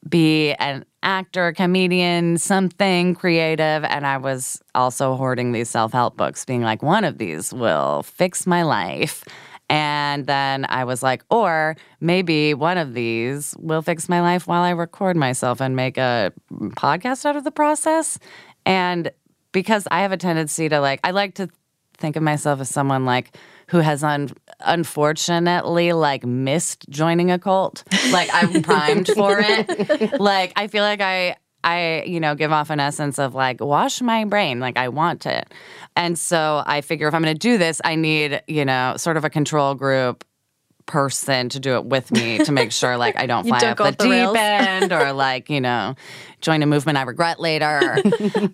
be 0.07 0.53
an 0.53 0.85
actor, 1.03 1.53
comedian, 1.53 2.37
something 2.37 3.15
creative. 3.15 3.83
And 3.83 4.05
I 4.05 4.17
was 4.17 4.61
also 4.73 5.15
hoarding 5.15 5.51
these 5.51 5.69
self 5.69 5.91
help 5.91 6.17
books, 6.17 6.45
being 6.45 6.61
like, 6.61 6.83
one 6.83 7.03
of 7.03 7.17
these 7.17 7.53
will 7.53 8.03
fix 8.03 8.45
my 8.45 8.63
life. 8.63 9.23
And 9.67 10.27
then 10.27 10.65
I 10.69 10.83
was 10.83 11.01
like, 11.01 11.23
or 11.31 11.75
maybe 11.99 12.53
one 12.53 12.77
of 12.77 12.93
these 12.93 13.55
will 13.57 13.81
fix 13.81 14.07
my 14.07 14.21
life 14.21 14.47
while 14.47 14.61
I 14.61 14.71
record 14.71 15.15
myself 15.17 15.59
and 15.59 15.75
make 15.75 15.97
a 15.97 16.31
podcast 16.51 17.25
out 17.25 17.35
of 17.35 17.43
the 17.43 17.51
process. 17.51 18.19
And 18.65 19.11
because 19.51 19.87
I 19.89 20.01
have 20.01 20.11
a 20.11 20.17
tendency 20.17 20.69
to 20.69 20.79
like, 20.79 20.99
I 21.03 21.11
like 21.11 21.35
to 21.35 21.49
think 21.97 22.15
of 22.15 22.21
myself 22.21 22.59
as 22.59 22.69
someone 22.69 23.05
like 23.05 23.35
who 23.67 23.79
has 23.79 24.03
un- 24.03 24.29
unfortunately 24.61 25.93
like 25.93 26.25
missed 26.25 26.89
joining 26.89 27.31
a 27.31 27.39
cult. 27.39 27.83
Like 28.11 28.29
I'm 28.33 28.61
primed 28.63 29.07
for 29.07 29.37
it. 29.39 30.19
Like 30.19 30.53
I 30.55 30.67
feel 30.67 30.83
like 30.83 31.01
I 31.01 31.35
I 31.63 32.03
you 32.05 32.19
know 32.19 32.35
give 32.35 32.51
off 32.51 32.69
an 32.69 32.79
essence 32.79 33.19
of 33.19 33.33
like 33.33 33.59
wash 33.61 34.01
my 34.01 34.25
brain. 34.25 34.59
Like 34.59 34.77
I 34.77 34.89
want 34.89 35.25
it. 35.25 35.51
And 35.95 36.17
so 36.19 36.63
I 36.65 36.81
figure 36.81 37.07
if 37.07 37.13
I'm 37.13 37.21
going 37.21 37.33
to 37.33 37.39
do 37.39 37.57
this, 37.57 37.81
I 37.85 37.95
need, 37.95 38.41
you 38.47 38.65
know, 38.65 38.95
sort 38.97 39.15
of 39.17 39.23
a 39.23 39.29
control 39.29 39.75
group 39.75 40.25
person 40.85 41.49
to 41.49 41.59
do 41.59 41.75
it 41.75 41.85
with 41.85 42.11
me 42.11 42.37
to 42.39 42.51
make 42.51 42.71
sure 42.71 42.97
like 42.97 43.17
I 43.17 43.25
don't 43.25 43.43
fly 43.47 43.59
don't 43.59 43.77
the 43.77 43.83
the 43.83 44.03
deep 44.03 44.35
end 44.35 44.91
or 44.91 45.13
like, 45.13 45.49
you 45.49 45.61
know, 45.61 45.95
join 46.41 46.61
a 46.61 46.65
movement 46.65 46.97
I 46.97 47.03
regret 47.03 47.39
later. 47.39 47.97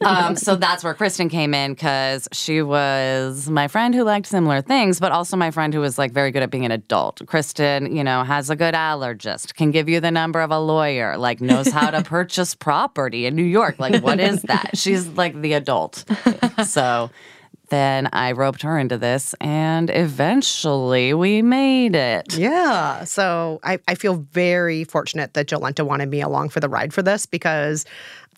um, 0.01 0.35
so 0.35 0.55
that's 0.55 0.83
where 0.83 0.93
Kristen 0.93 1.29
came 1.29 1.53
in 1.53 1.73
because 1.73 2.27
she 2.31 2.61
was 2.61 3.49
my 3.49 3.67
friend 3.67 3.93
who 3.93 4.03
liked 4.03 4.27
similar 4.27 4.61
things, 4.61 4.99
but 4.99 5.11
also 5.11 5.35
my 5.35 5.51
friend 5.51 5.73
who 5.73 5.81
was 5.81 5.97
like 5.97 6.11
very 6.11 6.31
good 6.31 6.43
at 6.43 6.49
being 6.49 6.65
an 6.65 6.71
adult. 6.71 7.21
Kristen, 7.25 7.95
you 7.95 8.03
know, 8.03 8.23
has 8.23 8.49
a 8.49 8.55
good 8.55 8.73
allergist, 8.73 9.55
can 9.55 9.71
give 9.71 9.89
you 9.89 9.99
the 9.99 10.11
number 10.11 10.41
of 10.41 10.51
a 10.51 10.59
lawyer, 10.59 11.17
like 11.17 11.41
knows 11.41 11.67
how 11.67 11.89
to 11.91 12.01
purchase 12.03 12.55
property 12.55 13.25
in 13.25 13.35
New 13.35 13.43
York. 13.43 13.79
Like, 13.79 14.03
what 14.03 14.19
is 14.19 14.41
that? 14.43 14.77
She's 14.77 15.07
like 15.09 15.39
the 15.41 15.53
adult. 15.53 16.05
So 16.65 17.09
then 17.71 18.09
I 18.11 18.33
roped 18.33 18.61
her 18.61 18.77
into 18.77 18.97
this, 18.97 19.33
and 19.39 19.89
eventually 19.89 21.13
we 21.13 21.41
made 21.41 21.95
it. 21.95 22.37
Yeah. 22.37 23.05
So 23.05 23.59
I, 23.63 23.79
I 23.87 23.95
feel 23.95 24.17
very 24.31 24.83
fortunate 24.83 25.33
that 25.33 25.47
Jolenta 25.47 25.85
wanted 25.85 26.09
me 26.09 26.21
along 26.21 26.49
for 26.49 26.59
the 26.59 26.67
ride 26.69 26.93
for 26.93 27.01
this 27.01 27.25
because 27.25 27.85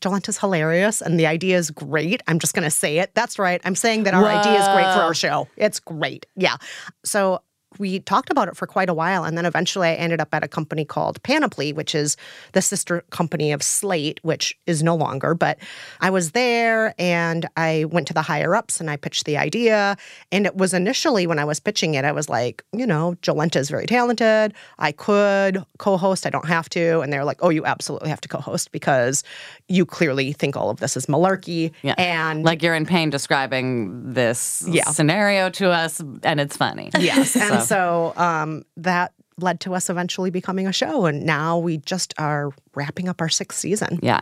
Jolenta's 0.02 0.38
hilarious 0.38 1.02
and 1.02 1.20
the 1.20 1.26
idea 1.26 1.58
is 1.58 1.72
great. 1.72 2.22
I'm 2.28 2.38
just 2.38 2.54
going 2.54 2.64
to 2.64 2.72
say 2.72 3.00
it. 3.00 3.16
That's 3.16 3.40
right. 3.40 3.60
I'm 3.66 3.76
saying 3.76 4.04
that 4.04 4.14
our 4.14 4.26
idea 4.26 4.62
is 4.62 4.68
great 4.68 4.94
for 4.94 5.02
our 5.02 5.14
show. 5.16 5.48
It's 5.58 5.80
great. 5.80 6.26
Yeah. 6.36 6.58
So 7.04 7.42
we 7.80 8.00
talked 8.00 8.30
about 8.30 8.48
it 8.48 8.56
for 8.58 8.68
quite 8.68 8.90
a 8.90 8.94
while. 8.94 9.24
And 9.24 9.38
then 9.38 9.46
eventually 9.46 9.88
I 9.90 9.94
ended 9.96 10.20
up 10.22 10.30
at 10.34 10.44
a 10.44 10.48
company 10.48 10.86
called 10.86 11.22
Panoply, 11.24 11.74
which 11.74 11.96
is 11.96 12.18
the 12.54 12.62
sister 12.62 13.04
company 13.10 13.52
of 13.52 13.62
Slate, 13.64 14.20
which 14.24 14.58
is 14.68 14.84
no 14.84 14.96
longer. 14.96 15.34
But 15.34 15.58
I 16.02 16.10
was 16.10 16.32
there 16.32 16.94
and 17.00 17.48
I 17.58 17.86
went 17.86 18.08
to 18.08 18.14
the 18.14 18.22
higher 18.22 18.56
ups 18.56 18.80
and 18.80 18.90
I 18.90 18.98
pitched 18.98 19.26
the 19.26 19.38
idea. 19.38 19.98
And 20.32 20.46
it 20.46 20.56
was 20.56 20.74
initially 20.74 21.28
when 21.28 21.40
I 21.40 21.46
was 21.46 21.60
pitching 21.60 21.94
it, 21.96 22.06
I 22.06 22.12
was 22.12 22.30
like, 22.30 22.64
you 22.74 22.86
know, 22.86 23.16
Jolenta 23.22 23.58
is 23.58 23.70
very 23.70 23.86
talented. 23.86 24.54
I 24.80 24.92
could 24.92 25.64
co 25.78 25.98
host, 25.98 26.26
I 26.26 26.30
don't 26.30 26.48
have 26.48 26.70
to. 26.70 27.00
And 27.02 27.12
they're 27.12 27.26
like, 27.26 27.40
oh, 27.42 27.50
you 27.50 27.66
absolutely 27.66 28.10
have 28.10 28.22
to 28.22 28.28
co 28.30 28.40
host 28.40 28.72
because 28.72 29.24
you 29.68 29.86
clearly 29.86 30.34
think 30.34 30.56
all 30.58 30.70
of 30.70 30.80
this 30.80 30.96
is 30.98 31.06
malarkey. 31.08 31.72
Yeah. 31.82 31.96
And 31.98 32.44
Like 32.44 32.62
you're 32.62 32.76
in 32.76 32.86
pain 32.86 33.10
describing 33.10 34.14
this 34.14 34.64
Yeah. 34.68 34.86
scenario 34.92 35.50
to 35.52 35.70
us, 35.70 36.00
and 36.24 36.40
it's 36.40 36.58
funny. 36.58 36.90
Yes. 37.00 37.36
And 37.44 37.63
so 37.66 38.14
um, 38.16 38.64
that 38.78 39.14
led 39.38 39.60
to 39.62 39.74
us 39.74 39.90
eventually 39.90 40.30
becoming 40.30 40.68
a 40.68 40.74
show. 40.74 41.06
And 41.06 41.26
now 41.26 41.58
we 41.58 41.78
just 41.78 42.14
are 42.18 42.52
wrapping 42.76 43.08
up 43.10 43.22
our 43.22 43.30
sixth 43.30 43.60
season. 43.60 44.00
Yeah. 44.02 44.22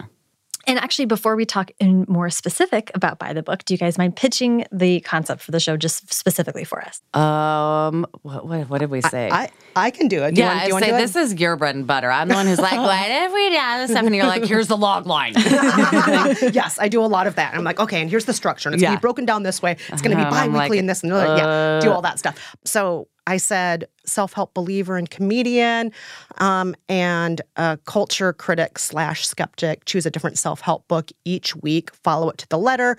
And 0.67 0.77
actually, 0.77 1.05
before 1.05 1.35
we 1.35 1.45
talk 1.45 1.71
in 1.79 2.05
more 2.07 2.29
specific 2.29 2.91
about 2.93 3.17
By 3.17 3.33
the 3.33 3.41
Book, 3.41 3.65
do 3.65 3.73
you 3.73 3.79
guys 3.79 3.97
mind 3.97 4.15
pitching 4.15 4.65
the 4.71 4.99
concept 4.99 5.41
for 5.41 5.51
the 5.51 5.59
show 5.59 5.75
just 5.75 6.13
specifically 6.13 6.63
for 6.63 6.83
us? 6.83 7.01
Um, 7.19 8.05
what, 8.21 8.45
what, 8.45 8.69
what 8.69 8.77
did 8.77 8.91
we 8.91 9.01
say? 9.01 9.29
I, 9.31 9.49
I 9.75 9.89
can 9.89 10.07
do 10.07 10.23
it. 10.23 10.35
Do 10.35 10.41
yeah, 10.41 10.45
you 10.45 10.51
want, 10.51 10.61
do 10.61 10.67
you 10.67 10.69
I 10.69 10.73
want 10.73 10.85
say 10.85 10.91
to 10.91 10.97
this 10.97 11.31
is 11.31 11.39
your 11.39 11.55
bread 11.55 11.75
and 11.75 11.87
butter. 11.87 12.11
I'm 12.11 12.27
the 12.27 12.35
one 12.35 12.45
who's 12.45 12.59
like, 12.59 12.73
what 12.77 13.09
if 13.09 13.33
we 13.33 13.49
do 13.49 13.55
this 13.55 13.89
stuff? 13.91 14.05
And 14.05 14.15
you're 14.15 14.27
like, 14.27 14.45
here's 14.45 14.67
the 14.67 14.77
log 14.77 15.07
line. 15.07 15.33
yes, 15.35 16.77
I 16.79 16.89
do 16.89 17.03
a 17.03 17.07
lot 17.07 17.25
of 17.25 17.35
that. 17.35 17.55
I'm 17.55 17.63
like, 17.63 17.79
okay, 17.79 17.99
and 17.99 18.09
here's 18.09 18.25
the 18.25 18.33
structure. 18.33 18.69
And 18.69 18.75
it's 18.75 18.83
going 18.83 18.93
to 18.93 18.99
be 18.99 19.01
broken 19.01 19.25
down 19.25 19.41
this 19.41 19.63
way. 19.63 19.77
It's 19.89 20.01
going 20.01 20.15
to 20.15 20.17
be 20.17 20.21
Uh-huh, 20.31 20.47
bi 20.47 20.47
weekly 20.47 20.69
like, 20.69 20.79
and 20.79 20.89
this 20.89 21.01
and 21.01 21.11
another. 21.11 21.37
yeah, 21.37 21.79
do 21.81 21.89
uh, 21.89 21.95
all 21.95 22.01
that 22.03 22.19
stuff. 22.19 22.55
So 22.63 23.07
I 23.27 23.37
said 23.37 23.87
self 24.05 24.33
help 24.33 24.53
believer 24.53 24.97
and 24.97 25.09
comedian 25.09 25.91
um, 26.39 26.75
and 26.89 27.41
a 27.55 27.77
culture 27.85 28.33
critic 28.33 28.79
slash 28.79 29.27
skeptic 29.27 29.85
choose 29.85 30.05
a 30.05 30.11
different 30.11 30.39
self 30.39 30.61
help 30.61 30.87
book 30.87 31.11
each 31.23 31.55
week, 31.55 31.93
follow 32.03 32.29
it 32.29 32.37
to 32.39 32.49
the 32.49 32.57
letter 32.57 32.97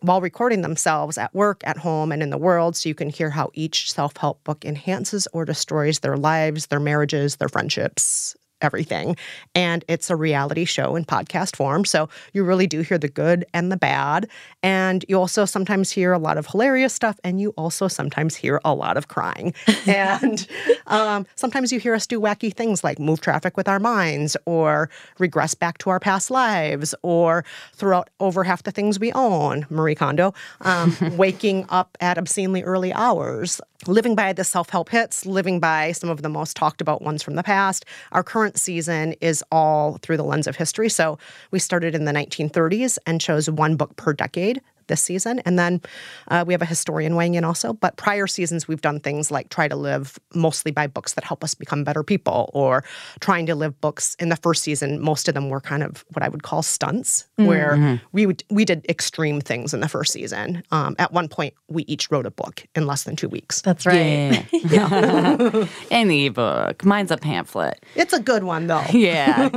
while 0.00 0.20
recording 0.20 0.60
themselves 0.60 1.16
at 1.16 1.34
work, 1.34 1.62
at 1.64 1.78
home, 1.78 2.12
and 2.12 2.22
in 2.22 2.28
the 2.28 2.38
world 2.38 2.76
so 2.76 2.88
you 2.88 2.94
can 2.94 3.08
hear 3.08 3.30
how 3.30 3.50
each 3.54 3.90
self 3.90 4.16
help 4.16 4.44
book 4.44 4.64
enhances 4.64 5.26
or 5.32 5.44
destroys 5.44 6.00
their 6.00 6.16
lives, 6.16 6.66
their 6.66 6.80
marriages, 6.80 7.36
their 7.36 7.48
friendships. 7.48 8.36
Everything. 8.64 9.16
And 9.54 9.84
it's 9.88 10.08
a 10.08 10.16
reality 10.16 10.64
show 10.64 10.96
in 10.96 11.04
podcast 11.04 11.54
form. 11.54 11.84
So 11.84 12.08
you 12.32 12.44
really 12.44 12.66
do 12.66 12.80
hear 12.80 12.96
the 12.96 13.08
good 13.08 13.44
and 13.52 13.70
the 13.70 13.76
bad. 13.76 14.28
And 14.62 15.04
you 15.06 15.18
also 15.18 15.44
sometimes 15.44 15.90
hear 15.90 16.12
a 16.12 16.18
lot 16.18 16.38
of 16.38 16.46
hilarious 16.46 16.94
stuff. 16.94 17.20
And 17.22 17.40
you 17.40 17.50
also 17.50 17.88
sometimes 17.88 18.34
hear 18.34 18.60
a 18.64 18.74
lot 18.74 18.96
of 18.96 19.08
crying. 19.08 19.52
and 19.86 20.46
um, 20.86 21.26
sometimes 21.34 21.72
you 21.72 21.78
hear 21.78 21.94
us 21.94 22.06
do 22.06 22.18
wacky 22.18 22.52
things 22.52 22.82
like 22.82 22.98
move 22.98 23.20
traffic 23.20 23.56
with 23.56 23.68
our 23.68 23.78
minds 23.78 24.34
or 24.46 24.88
regress 25.18 25.54
back 25.54 25.76
to 25.78 25.90
our 25.90 26.00
past 26.00 26.30
lives 26.30 26.94
or 27.02 27.44
throw 27.74 27.98
out 27.98 28.10
over 28.20 28.44
half 28.44 28.62
the 28.62 28.70
things 28.70 28.98
we 28.98 29.12
own, 29.12 29.66
Marie 29.70 29.94
Kondo, 29.94 30.32
um, 30.62 30.96
waking 31.12 31.66
up 31.68 31.96
at 32.00 32.18
obscenely 32.18 32.62
early 32.62 32.92
hours, 32.92 33.60
living 33.86 34.14
by 34.14 34.32
the 34.32 34.44
self 34.44 34.70
help 34.70 34.88
hits, 34.88 35.26
living 35.26 35.60
by 35.60 35.92
some 35.92 36.10
of 36.10 36.22
the 36.22 36.28
most 36.28 36.56
talked 36.56 36.80
about 36.80 37.02
ones 37.02 37.22
from 37.22 37.34
the 37.34 37.42
past. 37.42 37.84
Our 38.12 38.22
current 38.22 38.53
season 38.54 39.12
is 39.20 39.44
all 39.50 39.98
through 40.02 40.16
the 40.16 40.24
lens 40.24 40.46
of 40.46 40.56
history. 40.56 40.88
So 40.88 41.18
we 41.50 41.58
started 41.58 41.94
in 41.94 42.04
the 42.04 42.12
1930s 42.12 42.98
and 43.06 43.20
chose 43.20 43.50
one 43.50 43.76
book 43.76 43.96
per 43.96 44.12
decade 44.12 44.60
this 44.88 45.02
season. 45.02 45.40
And 45.40 45.58
then 45.58 45.80
uh, 46.28 46.44
we 46.46 46.52
have 46.54 46.62
a 46.62 46.66
historian 46.66 47.16
weighing 47.16 47.34
in 47.34 47.44
also. 47.44 47.72
But 47.72 47.96
prior 47.96 48.26
seasons, 48.26 48.66
we've 48.68 48.80
done 48.80 49.00
things 49.00 49.30
like 49.30 49.48
try 49.48 49.68
to 49.68 49.76
live 49.76 50.18
mostly 50.34 50.72
by 50.72 50.86
books 50.86 51.14
that 51.14 51.24
help 51.24 51.44
us 51.44 51.54
become 51.54 51.84
better 51.84 52.02
people 52.02 52.50
or 52.54 52.84
trying 53.20 53.46
to 53.46 53.54
live 53.54 53.80
books. 53.80 54.16
In 54.18 54.28
the 54.28 54.36
first 54.36 54.62
season, 54.62 55.00
most 55.00 55.28
of 55.28 55.34
them 55.34 55.48
were 55.48 55.60
kind 55.60 55.82
of 55.82 56.04
what 56.12 56.22
I 56.22 56.28
would 56.28 56.42
call 56.42 56.62
stunts, 56.62 57.26
where 57.36 58.00
we 58.12 58.26
would, 58.26 58.42
we 58.50 58.64
did 58.64 58.84
extreme 58.88 59.40
things 59.40 59.74
in 59.74 59.80
the 59.80 59.88
first 59.88 60.12
season. 60.12 60.62
Um, 60.70 60.94
at 60.98 61.12
one 61.12 61.28
point, 61.28 61.54
we 61.68 61.82
each 61.84 62.10
wrote 62.10 62.26
a 62.26 62.30
book 62.30 62.64
in 62.74 62.86
less 62.86 63.04
than 63.04 63.16
two 63.16 63.28
weeks. 63.28 63.60
That's 63.62 63.86
right. 63.86 64.46
Yeah. 64.64 65.66
An 65.90 66.10
ebook. 66.10 66.84
Mine's 66.84 67.10
a 67.10 67.16
pamphlet. 67.18 67.84
It's 67.94 68.12
a 68.12 68.20
good 68.20 68.44
one, 68.44 68.66
though. 68.66 68.82
Yeah. 68.94 69.48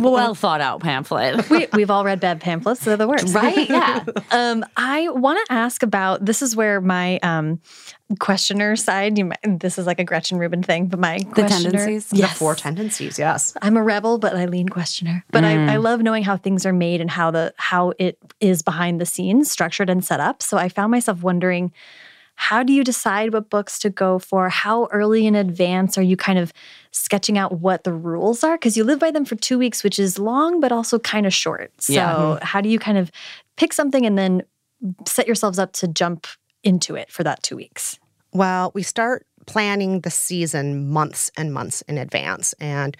well 0.00 0.34
thought 0.34 0.60
out 0.60 0.80
pamphlet. 0.80 1.48
we, 1.48 1.66
we've 1.72 1.90
all 1.90 2.04
read 2.04 2.20
bad 2.20 2.40
pamphlets. 2.40 2.84
They're 2.84 2.96
the 2.96 3.08
worst. 3.08 3.34
Right? 3.34 3.68
Yeah. 3.70 4.04
Um, 4.30 4.64
I 4.76 5.08
want 5.10 5.44
to 5.46 5.52
ask 5.52 5.82
about 5.82 6.24
this 6.24 6.42
is 6.42 6.56
where 6.56 6.80
my 6.80 7.18
um, 7.18 7.60
questioner 8.18 8.76
side, 8.76 9.18
you 9.18 9.26
might, 9.26 9.38
this 9.60 9.78
is 9.78 9.86
like 9.86 9.98
a 10.00 10.04
Gretchen 10.04 10.38
Rubin 10.38 10.62
thing, 10.62 10.86
but 10.86 10.98
my 10.98 11.18
questioner. 11.18 11.48
tendencies? 11.48 12.06
The 12.06 12.16
Yes. 12.18 12.32
The 12.32 12.38
four 12.38 12.54
tendencies, 12.54 13.18
yes. 13.18 13.54
I'm 13.62 13.76
a 13.76 13.82
rebel, 13.82 14.18
but 14.18 14.34
I 14.34 14.46
lean 14.46 14.68
questioner. 14.68 15.24
But 15.32 15.44
I, 15.44 15.74
I 15.74 15.76
love 15.76 16.00
knowing 16.02 16.22
how 16.22 16.36
things 16.36 16.64
are 16.66 16.72
made 16.72 17.00
and 17.00 17.10
how 17.10 17.30
the 17.30 17.52
how 17.56 17.92
it 17.98 18.18
is 18.40 18.62
behind 18.62 19.00
the 19.00 19.06
scenes, 19.06 19.50
structured 19.50 19.90
and 19.90 20.04
set 20.04 20.20
up. 20.20 20.42
So 20.42 20.56
I 20.56 20.68
found 20.68 20.90
myself 20.90 21.22
wondering, 21.22 21.72
how 22.36 22.62
do 22.62 22.72
you 22.72 22.82
decide 22.82 23.34
what 23.34 23.50
books 23.50 23.78
to 23.80 23.90
go 23.90 24.18
for? 24.18 24.48
How 24.48 24.86
early 24.92 25.26
in 25.26 25.34
advance 25.34 25.98
are 25.98 26.02
you 26.02 26.16
kind 26.16 26.38
of 26.38 26.54
sketching 26.90 27.36
out 27.36 27.60
what 27.60 27.84
the 27.84 27.92
rules 27.92 28.42
are? 28.42 28.56
Because 28.56 28.78
you 28.78 28.84
live 28.84 28.98
by 28.98 29.10
them 29.10 29.26
for 29.26 29.36
two 29.36 29.58
weeks, 29.58 29.84
which 29.84 29.98
is 29.98 30.18
long, 30.18 30.58
but 30.58 30.72
also 30.72 30.98
kind 30.98 31.26
of 31.26 31.34
short. 31.34 31.70
So 31.82 31.92
Yeah. 31.92 32.38
how 32.40 32.62
do 32.62 32.70
you 32.70 32.78
kind 32.78 32.96
of 32.96 33.12
pick 33.58 33.74
something 33.74 34.06
and 34.06 34.16
then 34.16 34.42
set 35.06 35.26
yourselves 35.26 35.58
up 35.58 35.72
to 35.74 35.88
jump 35.88 36.26
into 36.62 36.94
it 36.94 37.10
for 37.10 37.24
that 37.24 37.42
two 37.42 37.56
weeks? 37.56 37.98
Well, 38.32 38.70
we 38.74 38.82
start 38.82 39.26
planning 39.46 40.00
the 40.00 40.10
season 40.10 40.88
months 40.90 41.30
and 41.36 41.52
months 41.52 41.82
in 41.82 41.98
advance. 41.98 42.52
And 42.60 42.96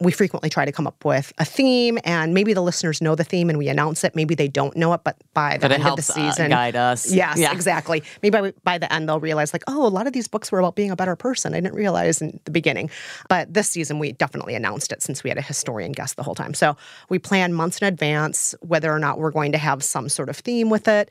we 0.00 0.10
frequently 0.10 0.50
try 0.50 0.64
to 0.64 0.72
come 0.72 0.86
up 0.88 1.04
with 1.04 1.32
a 1.38 1.44
theme. 1.44 1.98
And 2.04 2.34
maybe 2.34 2.52
the 2.52 2.60
listeners 2.62 3.00
know 3.00 3.14
the 3.14 3.22
theme 3.22 3.48
and 3.48 3.56
we 3.58 3.68
announce 3.68 4.02
it. 4.02 4.16
Maybe 4.16 4.34
they 4.34 4.48
don't 4.48 4.76
know 4.76 4.92
it, 4.92 5.02
but 5.04 5.16
by 5.34 5.52
the 5.56 5.68
But 5.68 5.72
end 5.72 5.86
of 5.86 5.96
the 5.96 6.00
uh, 6.12 6.14
season, 6.32 6.50
guide 6.50 6.74
us. 6.74 7.12
Yes, 7.12 7.38
Yeah. 7.38 7.52
exactly. 7.52 8.02
Maybe 8.22 8.30
by, 8.38 8.52
by 8.64 8.78
the 8.78 8.92
end, 8.92 9.08
they'll 9.08 9.20
realize, 9.20 9.52
like, 9.52 9.62
oh, 9.68 9.86
a 9.86 9.88
lot 9.88 10.06
of 10.08 10.12
these 10.12 10.26
books 10.26 10.50
were 10.50 10.58
about 10.58 10.74
being 10.74 10.90
a 10.90 10.96
better 10.96 11.14
person. 11.14 11.54
I 11.54 11.60
didn't 11.60 11.76
realize 11.76 12.20
in 12.20 12.40
the 12.44 12.50
beginning. 12.50 12.90
But 13.28 13.54
this 13.54 13.68
season, 13.70 14.00
we 14.00 14.12
definitely 14.12 14.56
announced 14.56 14.90
it 14.90 15.00
since 15.00 15.22
we 15.22 15.30
had 15.30 15.38
a 15.38 15.42
historian 15.42 15.92
guest 15.92 16.16
the 16.16 16.24
whole 16.24 16.34
time. 16.34 16.54
So 16.54 16.76
we 17.08 17.20
plan 17.20 17.52
months 17.52 17.78
in 17.78 17.86
advance 17.86 18.54
whether 18.62 18.92
or 18.92 18.98
not 18.98 19.18
we're 19.18 19.30
going 19.30 19.52
to 19.52 19.58
have 19.58 19.84
some 19.84 20.08
sort 20.08 20.28
of 20.28 20.36
theme 20.36 20.70
with 20.70 20.88
it. 20.88 21.08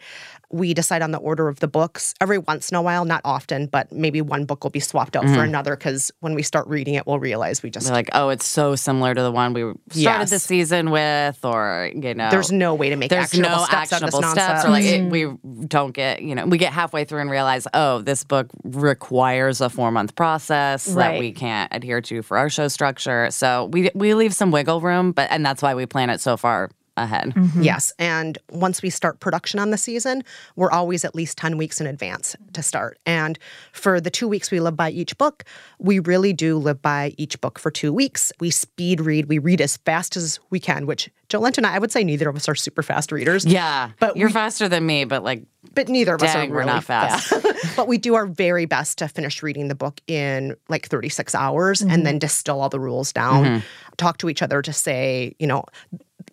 We 0.51 0.73
decide 0.75 1.01
on 1.01 1.11
the 1.11 1.17
order 1.17 1.47
of 1.47 1.61
the 1.61 1.67
books 1.67 2.13
every 2.21 2.37
once 2.37 2.69
in 2.69 2.75
a 2.75 2.81
while, 2.81 3.05
not 3.05 3.21
often, 3.25 3.65
but 3.65 3.91
maybe 3.91 4.21
one 4.21 4.45
book 4.45 4.63
will 4.63 4.69
be 4.71 4.79
swapped 4.79 5.15
out 5.15 5.23
Mm-hmm. 5.23 5.35
for 5.35 5.43
another 5.43 5.75
because 5.77 6.11
when 6.19 6.35
we 6.35 6.43
start 6.43 6.67
reading 6.67 6.95
it, 6.95 7.07
we'll 7.07 7.17
realize 7.17 7.63
we 7.63 7.69
just. 7.69 7.87
We're 7.87 7.93
like, 7.95 8.09
oh, 8.13 8.27
it's 8.29 8.45
so 8.45 8.72
similar 8.81 9.13
to 9.13 9.21
the 9.21 9.31
one 9.31 9.53
we 9.53 9.73
started 9.89 10.27
the 10.29 10.39
season 10.39 10.91
with, 10.91 11.43
or 11.43 11.91
you 11.93 12.13
know, 12.13 12.29
there's 12.29 12.51
no 12.51 12.75
way 12.75 12.89
to 12.89 12.95
make 12.95 13.09
there's 13.09 13.25
actionable 13.25 13.57
no 13.57 13.63
steps 13.65 13.93
out 13.93 14.03
of 14.03 14.11
this 14.11 14.15
actionable 14.15 14.31
steps, 14.31 14.65
or 14.65 14.69
like 14.69 14.85
it, 14.85 15.01
mm-hmm. 15.01 15.09
we 15.09 15.67
don't 15.67 15.91
get, 15.91 16.21
you 16.21 16.35
know, 16.35 16.45
we 16.45 16.57
get 16.57 16.73
halfway 16.73 17.05
through 17.05 17.21
and 17.21 17.29
realize, 17.29 17.67
oh, 17.73 18.01
this 18.01 18.23
book 18.23 18.47
requires 18.63 19.61
a 19.61 19.69
four 19.69 19.91
month 19.91 20.15
process 20.15 20.85
that 20.85 21.19
we 21.19 21.31
can't 21.31 21.73
adhere 21.73 22.01
to 22.01 22.21
for 22.21 22.37
our 22.37 22.49
show 22.49 22.67
structure. 22.67 23.29
So 23.31 23.65
we 23.71 23.89
we 23.93 24.13
leave 24.13 24.33
some 24.33 24.51
wiggle 24.51 24.81
room, 24.81 25.11
but 25.11 25.29
and 25.31 25.45
that's 25.45 25.61
why 25.61 25.75
we 25.75 25.85
plan 25.85 26.09
it 26.09 26.21
so 26.21 26.37
far 26.37 26.69
ahead. 26.97 27.33
Yes. 27.59 27.91
And 27.97 28.37
once 28.49 28.81
we 28.81 28.89
start 28.89 29.19
production 29.19 29.59
on 29.59 29.71
the 29.71 29.77
season, 29.77 30.23
we're 30.55 30.71
always 30.71 31.03
at 31.03 31.15
least 31.15 31.37
10 31.37 31.57
weeks 31.57 31.81
in 31.81 31.87
advance 31.87 32.35
to 32.53 32.61
start. 32.61 32.99
And 33.05 33.39
for 33.71 33.99
the 33.99 34.11
two 34.11 34.27
weeks 34.27 34.51
we 34.51 34.59
live 34.59 34.75
by 34.75 34.91
each 34.91 35.17
book, 35.17 35.43
we 35.79 35.99
really 35.99 36.33
do 36.33 36.57
live 36.57 36.81
by 36.81 37.13
each 37.17 37.39
book 37.41 37.57
for 37.57 37.71
two 37.71 37.91
weeks. 37.91 38.31
We 38.39 38.49
speed 38.51 39.01
read, 39.01 39.27
we 39.27 39.39
read 39.39 39.59
as 39.61 39.77
fast 39.77 40.15
as 40.17 40.39
we 40.49 40.59
can, 40.59 40.85
which 40.85 41.09
Jolenta 41.29 41.57
and 41.57 41.65
I, 41.67 41.75
I 41.75 41.79
would 41.79 41.91
say 41.91 42.03
neither 42.03 42.29
of 42.29 42.35
us 42.35 42.47
are 42.47 42.53
super 42.55 42.83
fast 42.83 43.11
readers. 43.11 43.43
Yeah, 43.45 43.89
But 43.99 44.15
you're 44.15 44.27
we- 44.29 44.33
faster 44.33 44.69
than 44.69 44.85
me, 44.85 45.05
but 45.05 45.23
like 45.23 45.43
But 45.73 45.89
neither 45.89 46.13
of 46.13 46.21
us 46.21 46.33
Dang, 46.33 46.49
are 46.49 46.53
we're 46.53 46.59
really 46.59 46.73
not 46.73 46.83
fast. 46.83 47.33
but 47.75 47.87
we 47.87 47.97
do 47.97 48.13
our 48.13 48.27
very 48.27 48.65
best 48.65 48.99
to 48.99 49.07
finish 49.07 49.41
reading 49.41 49.67
the 49.67 49.75
book 49.75 49.99
in 50.05 50.55
like 50.69 50.87
36 50.87 51.33
hours 51.33 51.81
and 51.81 52.05
then 52.05 52.19
distill 52.19 52.61
all 52.61 52.69
the 52.69 52.79
rules 52.79 53.11
down, 53.11 53.43
Mm-hmm. 53.45 53.65
talk 53.97 54.17
to 54.19 54.29
each 54.29 54.43
other 54.43 54.61
to 54.61 54.71
say, 54.71 55.35
you 55.39 55.47
know, 55.47 55.63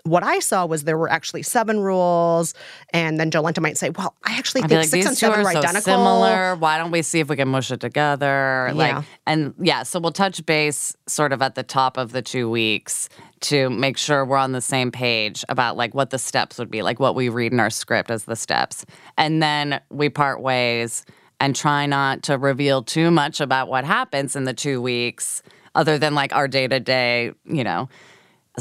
what 0.04 0.22
I 0.22 0.38
saw 0.38 0.66
was 0.66 0.84
there 0.84 0.98
were 0.98 1.10
actually 1.10 1.42
seven 1.42 1.80
rules, 1.80 2.54
and 2.92 3.18
then 3.18 3.30
Jolenta 3.30 3.60
might 3.60 3.76
say, 3.78 3.90
"Well, 3.90 4.14
I 4.24 4.36
actually 4.38 4.62
think 4.62 4.72
like, 4.72 4.88
six 4.88 5.06
and 5.06 5.16
two 5.16 5.26
seven 5.26 5.40
are 5.40 5.48
are 5.48 5.52
so 5.52 5.58
identical." 5.58 5.92
similar. 5.92 6.56
Why 6.56 6.78
don't 6.78 6.90
we 6.90 7.02
see 7.02 7.20
if 7.20 7.28
we 7.28 7.36
can 7.36 7.48
mush 7.48 7.70
it 7.70 7.80
together? 7.80 8.70
Like, 8.74 8.92
Yeah. 8.92 9.02
and 9.26 9.54
yeah, 9.58 9.82
so 9.82 10.00
we'll 10.00 10.12
touch 10.12 10.44
base 10.46 10.96
sort 11.06 11.32
of 11.32 11.42
at 11.42 11.54
the 11.54 11.62
top 11.62 11.96
of 11.96 12.12
the 12.12 12.22
two 12.22 12.48
weeks 12.50 13.08
to 13.40 13.70
make 13.70 13.96
sure 13.96 14.24
we're 14.24 14.36
on 14.36 14.52
the 14.52 14.60
same 14.60 14.90
page 14.90 15.44
about 15.48 15.76
like 15.76 15.94
what 15.94 16.10
the 16.10 16.18
steps 16.18 16.58
would 16.58 16.70
be, 16.70 16.82
like 16.82 17.00
what 17.00 17.14
we 17.14 17.28
read 17.28 17.52
in 17.52 17.60
our 17.60 17.70
script 17.70 18.10
as 18.10 18.24
the 18.24 18.36
steps, 18.36 18.84
and 19.16 19.42
then 19.42 19.80
we 19.90 20.08
part 20.08 20.40
ways 20.42 21.04
and 21.40 21.56
try 21.56 21.86
not 21.86 22.22
to 22.24 22.36
reveal 22.36 22.82
too 22.82 23.10
much 23.10 23.40
about 23.40 23.68
what 23.68 23.84
happens 23.84 24.36
in 24.36 24.44
the 24.44 24.52
two 24.52 24.82
weeks, 24.82 25.42
other 25.74 25.98
than 25.98 26.14
like 26.14 26.34
our 26.34 26.46
day 26.46 26.68
to 26.68 26.78
day, 26.80 27.32
you 27.44 27.64
know. 27.64 27.88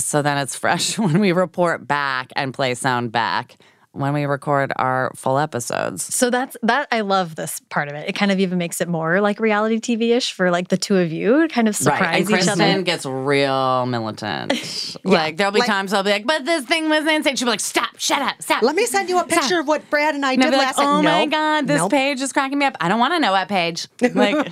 So 0.05 0.21
then 0.21 0.37
it's 0.37 0.55
fresh 0.55 0.97
when 0.99 1.19
we 1.19 1.31
report 1.31 1.87
back 1.87 2.31
and 2.35 2.53
play 2.53 2.75
sound 2.75 3.11
back 3.11 3.57
when 3.91 4.13
we 4.13 4.25
record 4.25 4.71
our 4.75 5.11
full 5.15 5.39
episodes. 5.39 6.03
So 6.13 6.29
that's 6.29 6.55
that. 6.63 6.87
I 6.91 7.01
love 7.01 7.35
this 7.35 7.59
part 7.69 7.87
of 7.87 7.95
it. 7.95 8.07
It 8.07 8.13
kind 8.13 8.31
of 8.31 8.39
even 8.39 8.57
makes 8.59 8.81
it 8.81 8.87
more 8.87 9.19
like 9.19 9.39
reality 9.39 9.79
TV 9.79 10.15
ish 10.15 10.31
for 10.31 10.51
like 10.51 10.67
the 10.67 10.77
two 10.77 10.97
of 10.97 11.11
you, 11.11 11.47
kind 11.49 11.67
of 11.67 11.75
surprise 11.75 11.99
right. 12.01 12.15
And 12.17 12.23
each 12.29 12.29
Kristen 12.29 12.61
other. 12.61 12.81
gets 12.83 13.05
real 13.05 13.85
militant. 13.87 14.95
like 15.03 15.37
there'll 15.37 15.51
be 15.51 15.59
like- 15.59 15.67
times 15.67 15.91
I'll 15.93 16.03
be 16.03 16.11
like, 16.11 16.25
"But 16.27 16.45
this 16.45 16.65
thing 16.65 16.87
was 16.89 17.05
insane." 17.07 17.35
She'll 17.35 17.47
be 17.47 17.51
like, 17.51 17.59
"Stop! 17.59 17.97
Shut 17.97 18.21
up! 18.21 18.41
Stop!" 18.41 18.61
Let 18.61 18.75
me 18.75 18.85
send 18.85 19.09
you 19.09 19.19
a 19.19 19.25
picture 19.25 19.59
of 19.59 19.67
what 19.67 19.89
Brad 19.89 20.13
and 20.15 20.25
I 20.25 20.33
And 20.33 20.41
did 20.43 20.51
like, 20.51 20.59
last 20.59 20.77
night. 20.77 20.85
"Oh 20.85 21.01
my 21.01 21.25
Nope. 21.25 21.31
god, 21.31 21.67
this 21.67 21.77
Nope. 21.79 21.91
page 21.91 22.21
is 22.21 22.31
cracking 22.31 22.59
me 22.59 22.65
up. 22.65 22.77
I 22.79 22.89
don't 22.89 22.99
want 22.99 23.13
to 23.15 23.19
know 23.19 23.31
what 23.31 23.47
page." 23.49 23.87
Like, 24.19 24.49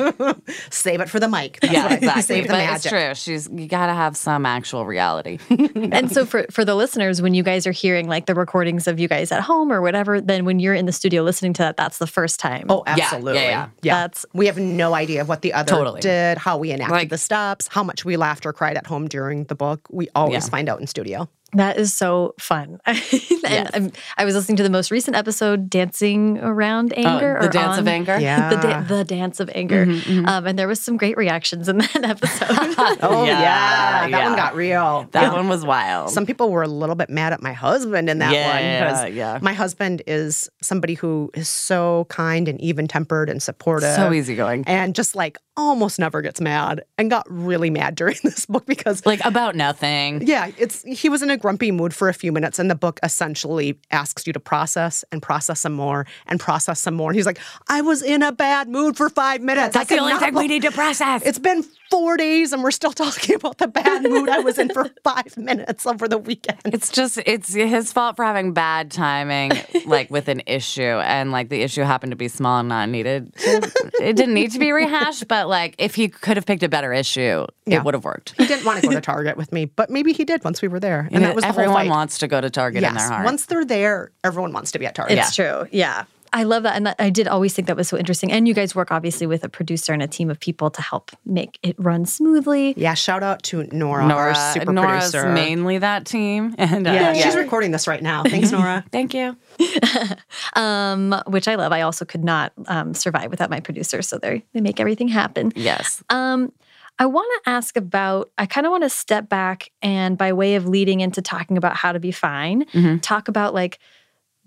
Save 0.70 1.01
it 1.01 1.10
for 1.10 1.20
the 1.20 1.27
mic. 1.27 1.60
That's 1.62 1.74
yeah, 1.74 1.94
exactly. 1.94 2.22
Save 2.24 2.44
the 2.46 2.50
but 2.53 2.58
magic. 2.58 2.75
it's 2.75 2.89
true. 2.89 3.15
She's 3.36 3.50
you 3.51 3.67
got 3.67 3.88
to 3.88 3.94
have 3.94 4.15
some 4.15 4.46
actual 4.46 4.86
reality. 4.86 5.39
and 5.50 6.12
so 6.12 6.25
for 6.25 6.46
for 6.51 6.63
the 6.65 6.75
listeners, 6.75 7.22
when 7.22 7.34
you 7.34 7.44
guys 7.44 7.67
are 7.67 7.72
hearing 7.72 8.08
like 8.08 8.25
the 8.25 8.36
recordings 8.36 8.88
of 8.88 9.00
you 9.00 9.08
guys 9.08 9.26
at 9.31 9.41
home 9.43 9.72
or 9.72 9.81
whatever, 9.81 10.19
then 10.22 10.46
when 10.46 10.60
you're 10.60 10.74
in 10.74 10.86
the 10.86 10.91
studio 10.91 11.24
listening 11.24 11.53
to 11.53 11.62
that, 11.63 11.77
that's 11.77 11.98
the 11.98 12.07
first 12.07 12.39
time. 12.39 12.65
Oh, 12.69 12.84
Yeah, 12.88 12.96
yeah, 12.98 13.03
absolutely. 13.03 13.41
yeah. 13.41 13.67
That's- 13.84 14.25
we 14.34 14.46
have 14.48 14.57
no 14.57 14.93
idea 14.93 15.25
what 15.25 15.41
the 15.41 15.53
other 15.53 15.69
Totally. 15.69 16.01
did, 16.01 16.38
how 16.38 16.57
we 16.57 16.72
enacted 16.72 16.91
Like- 16.91 17.10
the 17.10 17.17
stops, 17.17 17.67
how 17.69 17.84
much 17.84 18.05
we 18.05 18.17
laughed 18.17 18.46
or 18.46 18.53
cried 18.53 18.77
at 18.77 18.88
home 18.88 19.07
during 19.07 19.46
the 19.46 19.55
book. 19.55 19.81
We 19.91 20.10
always 20.15 20.46
Yeah. 20.46 20.50
find 20.50 20.69
out 20.69 20.79
in 20.81 20.88
studio. 20.88 21.29
That 21.54 21.77
is 21.77 21.94
so 21.94 22.34
fun. 22.39 22.80
and 22.86 23.70
I'm, 23.74 23.92
I 24.18 24.25
was 24.25 24.36
listening 24.36 24.58
to 24.58 24.63
the 24.63 24.70
most 24.70 24.92
recent 24.92 25.16
episode, 25.16 25.70
Dancing 25.70 26.38
Around 26.39 26.94
Anger. 26.98 27.38
Oh, 27.38 27.42
the 27.44 27.48
or 27.48 27.51
Dance 27.51 27.77
of 27.77 27.88
Anger? 27.88 28.20
Yeah. 28.20 28.50
The, 28.50 28.56
da- 28.58 28.82
the 28.82 29.04
Dance 29.06 29.39
of 29.39 29.50
Anger. 29.56 29.84
Um, 29.84 30.46
and 30.46 30.60
there 30.60 30.68
was 30.68 30.82
some 30.82 30.98
great 30.98 31.16
reactions 31.16 31.70
in 31.70 31.77
that 31.94 32.04
episode. 32.04 32.48
Oh 33.01 33.24
yeah, 33.25 33.39
Yeah, 33.39 34.10
that 34.10 34.25
one 34.27 34.36
got 34.36 34.56
real. 34.56 35.08
That 35.12 35.32
one 35.34 35.48
was 35.48 35.63
wild. 35.66 36.10
Some 36.10 36.25
people 36.25 36.51
were 36.51 36.63
a 36.63 36.68
little 36.68 36.96
bit 36.96 37.10
mad 37.10 37.32
at 37.32 37.42
my 37.42 37.54
husband 37.54 38.10
in 38.10 38.20
that 38.20 38.34
Yeah, 38.34 38.84
one 38.84 38.92
because 39.06 39.16
yeah. 39.16 39.39
my 39.42 39.54
husband 39.54 40.01
is 40.08 40.50
somebody 40.62 40.96
who 40.96 41.30
is 41.34 41.48
so 41.48 42.06
kind 42.10 42.48
and 42.48 42.60
even 42.60 42.88
tempered 42.88 43.30
and 43.30 43.42
supportive. 43.42 43.96
so 43.96 44.12
easygoing. 44.12 44.63
And 44.68 44.94
just 44.96 45.16
like 45.16 45.38
almost 45.56 45.98
never 45.98 46.22
gets 46.22 46.39
mad 46.42 46.84
and 46.98 47.10
got 47.10 47.25
really 47.30 47.70
mad 47.70 47.96
during 47.96 48.18
this 48.24 48.46
book 48.46 48.66
because 48.66 49.06
Like 49.06 49.24
about 49.25 49.56
nothing. 49.56 50.25
yeah, 50.27 50.51
it's 50.58 50.84
he 50.84 51.08
was 51.10 51.22
in 51.24 51.30
a 51.30 51.37
grumpy 51.38 51.72
mood 51.72 51.94
for 51.94 52.10
a 52.10 52.13
few 52.13 52.32
minutes 52.32 52.60
and 52.60 52.70
the 52.70 52.75
book 52.75 53.00
essentially 53.03 53.79
asks 53.91 54.27
you 54.27 54.34
to 54.34 54.39
process 54.39 55.03
and 55.12 55.22
process 55.22 55.62
some 55.62 55.74
more 55.74 56.06
and 56.27 56.39
process 56.39 56.79
some 56.79 56.94
more. 56.96 57.10
And 57.10 57.15
he's 57.15 57.25
like, 57.25 57.39
I 57.67 57.82
was 57.82 58.01
in 58.03 58.24
a 58.24 58.32
bad 58.32 58.67
mood 58.67 58.98
for 58.98 59.10
five 59.10 59.41
minutes. 59.41 59.74
That's 59.74 59.89
the 59.89 60.00
only 60.00 60.17
thing 60.17 60.34
we 60.34 60.48
need 60.48 60.63
to 60.63 60.72
process. 60.72 61.24
It's 61.25 61.39
been 61.39 61.63
four 61.89 62.17
days 62.17 62.53
and 62.53 62.63
we're 62.63 62.72
still 62.72 62.91
talking 62.91 63.36
about 63.36 63.58
the 63.58 63.67
bad 63.67 64.03
mood 64.10 64.29
I 64.29 64.39
was 64.39 64.58
in 64.58 64.70
for 64.70 64.89
five 65.03 65.36
minutes 65.38 65.86
over 65.86 66.08
the 66.08 66.17
weekend. 66.17 66.60
It's 66.65 66.89
just 66.91 67.17
it's 67.25 67.53
his 67.53 67.91
fault 67.94 68.15
for 68.15 68.25
having 68.25 68.53
bad 68.53 68.91
timing, 68.91 69.51
like 69.86 70.10
with 70.12 70.27
an 70.27 70.41
issue, 70.48 70.82
and 70.84 71.32
like 71.32 71.50
the 71.50 71.62
issue 71.62 71.82
happened 71.82 72.12
to 72.12 72.15
be 72.17 72.27
small 72.27 72.60
and 72.60 72.70
not 72.70 72.89
needed. 72.89 73.32
it 73.38 74.15
didn't 74.15 74.34
need 74.34 74.51
to 74.51 74.60
be 74.60 74.72
rehashed, 74.72 75.27
but 75.27 75.48
like 75.48 75.75
if 75.77 75.96
he 75.96 76.08
could 76.10 76.38
have 76.38 76.46
picked 76.46 76.63
a 76.63 76.70
better 76.70 76.94
issue, 76.94 77.46
Yeah. 77.65 77.77
it 77.77 77.84
would 77.84 77.94
have 77.94 78.03
worked. 78.03 78.34
He 78.38 78.46
didn't 78.48 78.65
want 78.65 78.82
to 78.82 78.88
go 78.88 78.94
to 78.94 79.01
Target 79.08 79.38
with 79.38 79.51
me, 79.51 79.65
but 79.65 79.89
maybe 79.89 80.13
he 80.13 80.25
did 80.25 80.44
once 80.44 80.62
we 80.62 80.67
were 80.67 80.79
there. 80.79 81.08
And 81.12 81.24
that 81.24 81.36
was 81.36 81.44
the 81.44 81.51
whole 81.51 81.60
everyone 81.62 81.86
fight. 81.86 81.89
wants 81.89 82.17
to 82.20 82.27
go 82.27 82.41
to 82.41 82.50
Target 82.50 82.84
in 82.84 82.94
their 82.94 83.08
heart. 83.08 83.25
once 83.25 83.46
they're 83.46 83.65
there, 83.65 84.12
everyone 84.24 84.53
wants 84.53 84.72
to 84.74 84.79
be 84.79 84.86
at 84.86 84.96
Target. 84.96 85.17
It's 85.17 85.36
true. 85.36 85.65
Yeah. 85.72 86.06
I 86.34 86.43
love 86.43 86.63
that. 86.63 86.75
And 86.75 86.86
that, 86.88 86.96
I 87.00 87.10
did 87.10 87.27
always 87.27 87.53
think 87.53 87.67
that 87.67 87.75
was 87.77 87.88
so 87.88 87.98
interesting. 87.98 88.31
And 88.31 88.48
you 88.48 88.53
guys 88.53 88.75
work 88.75 88.91
obviously 88.91 89.27
with 89.27 89.43
a 89.43 89.50
producer 89.50 89.93
and 89.93 90.01
a 90.01 90.07
team 90.07 90.29
of 90.29 90.39
people 90.39 90.69
to 90.72 90.81
help 90.81 91.12
make 91.25 91.60
it 91.63 91.75
run 91.79 92.05
smoothly. 92.05 92.74
Yeah, 92.77 92.93
shout 92.93 93.24
out 93.24 93.43
to 93.43 93.63
Nora, 93.72 94.07
Nora, 94.07 94.29
our 94.36 94.53
super 94.53 94.72
Nora's 94.74 95.12
producer. 95.12 95.31
mainly 95.31 95.77
that 95.79 96.05
team, 96.05 96.55
and 96.60 96.88
uh, 96.88 96.91
yeah, 96.91 97.13
she's 97.13 97.36
recording 97.36 97.72
this 97.72 97.88
right 97.88 98.01
now. 98.01 98.24
Thanks, 98.27 98.51
Nora. 98.51 98.84
Thank 98.91 99.13
you. 99.13 99.36
um, 100.53 101.15
which 101.27 101.48
I 101.48 101.55
love. 101.55 101.72
I 101.72 101.81
also 101.81 102.05
could 102.05 102.24
not 102.24 102.53
um, 102.67 102.93
survive 102.93 103.31
without 103.31 103.50
my 103.50 103.60
producer, 103.60 104.01
so 104.01 104.17
they 104.17 104.43
they 104.53 104.62
make 104.62 104.79
everything 104.79 105.07
happen. 105.07 105.51
Yes. 105.55 106.03
Um, 106.10 106.51
I 107.00 107.05
want 107.05 107.27
to 107.43 107.50
ask 107.50 107.77
about. 107.77 108.31
I 108.38 108.46
kind 108.46 108.65
of 108.65 108.72
want 108.72 108.84
to 108.84 108.89
step 108.89 109.29
back 109.29 109.69
and, 109.81 110.17
by 110.17 110.34
way 110.34 110.55
of 110.55 110.67
leading 110.67 111.01
into 111.01 111.22
talking 111.22 111.57
about 111.57 111.75
how 111.75 111.91
to 111.91 112.00
be 112.00 112.12
fine, 112.12 112.65
Mm-hmm. 112.74 112.98
talk 112.98 113.27
about 113.27 113.53
like 113.53 113.79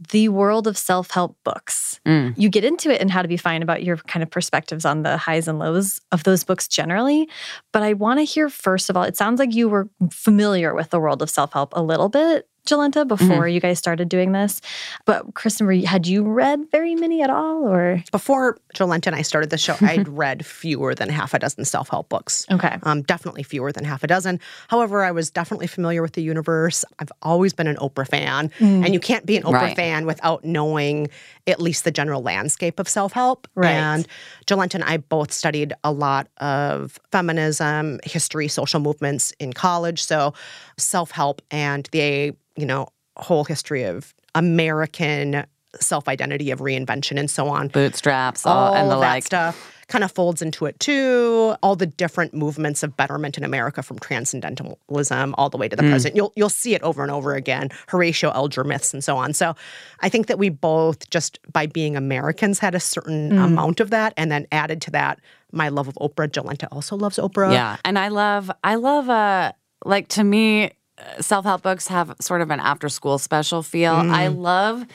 the 0.08 0.28
world 0.28 0.66
of 0.66 0.78
self 0.78 1.10
help 1.10 1.36
books. 1.44 2.00
Mm. 2.06 2.34
You 2.36 2.48
get 2.48 2.64
into 2.64 2.90
it 2.90 3.00
and 3.00 3.10
how 3.10 3.22
to 3.22 3.28
be 3.28 3.36
fine 3.36 3.62
about 3.62 3.82
your 3.82 3.98
kind 3.98 4.22
of 4.22 4.30
perspectives 4.30 4.84
on 4.84 5.02
the 5.02 5.16
highs 5.16 5.46
and 5.46 5.58
lows 5.58 6.00
of 6.10 6.24
those 6.24 6.42
books 6.44 6.66
generally. 6.66 7.28
But 7.72 7.82
I 7.82 7.92
want 7.92 8.18
to 8.18 8.24
hear 8.24 8.48
first 8.48 8.90
of 8.90 8.96
all. 8.96 9.04
It 9.04 9.16
sounds 9.16 9.38
like 9.38 9.54
you 9.54 9.68
were 9.68 9.88
familiar 10.10 10.74
with 10.74 10.90
the 10.90 11.00
world 11.00 11.22
of 11.22 11.30
self 11.30 11.52
help 11.52 11.72
a 11.74 11.82
little 11.82 12.08
bit. 12.08 12.48
Jolenta, 12.66 13.06
before 13.06 13.48
you 13.48 13.60
guys 13.60 13.78
started 13.78 14.08
doing 14.08 14.32
this, 14.32 14.60
but 15.04 15.34
Kristen, 15.34 15.66
were 15.66 15.72
you, 15.72 15.86
had 15.86 16.06
you 16.06 16.22
read 16.22 16.70
very 16.70 16.94
many 16.94 17.22
at 17.22 17.30
all, 17.30 17.66
or 17.66 18.02
Before 18.12 18.58
Jolenta 18.74 19.08
and 19.08 19.16
I 19.16 19.22
started 19.22 19.50
the 19.50 19.58
show, 19.58 19.76
I'd 19.80 20.08
read 20.08 20.44
fewer 20.46 20.94
than 20.94 21.08
half 21.08 21.34
a 21.34 21.38
dozen 21.38 21.64
self 21.64 21.88
help 21.88 22.08
books. 22.08 22.46
okay? 22.50 22.78
Um, 22.84 23.02
definitely 23.02 23.42
fewer 23.42 23.72
than 23.72 23.84
half 23.84 24.04
a 24.04 24.06
dozen. 24.06 24.38
However, 24.68 25.04
I 25.04 25.10
was 25.10 25.30
definitely 25.30 25.66
familiar 25.66 26.02
with 26.02 26.12
the 26.12 26.22
universe. 26.22 26.84
I've 26.98 27.12
always 27.22 27.52
been 27.52 27.66
an 27.66 27.76
Oprah 27.76 28.06
fan, 28.08 28.50
and 28.60 28.92
you 28.94 29.00
can't 29.00 29.26
be 29.26 29.36
an 29.36 29.42
Oprah 29.44 29.52
Right. 29.60 29.76
fan 29.76 30.06
without 30.06 30.44
knowing 30.44 31.08
at 31.46 31.60
least 31.60 31.84
the 31.84 31.90
general 31.90 32.22
landscape 32.22 32.78
of 32.78 32.88
self 32.88 33.12
help. 33.12 33.48
Right. 33.54 33.70
And 33.72 34.06
Jolenta 34.50 34.74
and 34.74 34.84
I 34.84 34.96
both 34.96 35.32
studied 35.32 35.72
a 35.84 35.92
lot 35.92 36.28
of 36.38 36.98
feminism, 37.12 38.00
history, 38.04 38.48
social 38.48 38.80
movements 38.80 39.32
in 39.38 39.52
college. 39.52 40.02
So 40.02 40.34
self 40.76 41.10
help 41.12 41.40
and 41.50 41.88
the 41.92 42.34
you 42.56 42.66
know 42.66 42.88
whole 43.16 43.44
history 43.44 43.84
of 43.84 44.14
American 44.34 45.44
self 45.80 46.08
identity 46.08 46.50
of 46.50 46.60
reinvention 46.60 47.18
and 47.18 47.30
so 47.30 47.48
on 47.48 47.68
Bootstraps, 47.68 48.46
uh, 48.46 48.50
all, 48.50 48.68
all 48.68 48.74
and 48.74 48.90
the 48.90 48.94
that 48.96 49.00
like. 49.00 49.24
stuff 49.24 49.76
kind 49.90 50.04
of 50.04 50.12
folds 50.12 50.40
into 50.40 50.64
it 50.66 50.78
too. 50.80 51.54
All 51.62 51.76
the 51.76 51.86
different 51.86 52.32
movements 52.32 52.82
of 52.82 52.96
betterment 52.96 53.36
in 53.36 53.44
America, 53.44 53.82
from 53.82 53.98
transcendentalism 53.98 55.34
all 55.36 55.50
the 55.50 55.58
way 55.58 55.68
to 55.68 55.76
the 55.76 55.82
hmm. 55.82 55.90
present. 55.90 56.16
You'll 56.16 56.32
you'll 56.36 56.48
see 56.48 56.74
it 56.74 56.82
over 56.82 57.02
and 57.02 57.10
over 57.10 57.34
again. 57.34 57.70
Horatio 57.88 58.30
Alger 58.30 58.64
myths 58.64 58.94
and 58.94 59.04
so 59.04 59.16
on. 59.16 59.34
So, 59.34 59.54
I 60.00 60.08
think 60.08 60.28
that 60.28 60.38
we 60.38 60.48
both 60.48 61.10
just 61.10 61.38
by 61.52 61.66
being 61.66 61.96
Americans 61.96 62.58
had 62.58 62.74
a 62.74 62.80
certain 62.80 63.32
hmm. 63.32 63.38
amount 63.38 63.80
of 63.80 63.90
that, 63.90 64.14
and 64.16 64.30
then 64.30 64.46
added 64.50 64.80
to 64.82 64.90
that 64.92 65.20
my 65.52 65.68
love 65.68 65.88
of 65.88 65.94
Oprah. 65.96 66.28
Jolenta 66.28 66.68
also 66.70 66.96
loves 66.96 67.18
Oprah. 67.18 67.52
Yeah, 67.52 67.76
and 67.84 67.98
I 67.98 68.08
love, 68.08 68.50
I 68.62 68.76
love, 68.76 69.08
uh, 69.08 69.52
like 69.84 70.08
to 70.08 70.24
me, 70.24 70.70
uh, 70.98 71.20
self 71.20 71.44
help 71.44 71.62
books 71.62 71.88
have 71.88 72.14
sort 72.20 72.40
of 72.40 72.50
an 72.50 72.60
after 72.60 72.88
school 72.88 73.18
special 73.18 73.62
feel. 73.62 73.94
I 73.94 74.28
mm. 74.28 74.38
love 74.38 74.86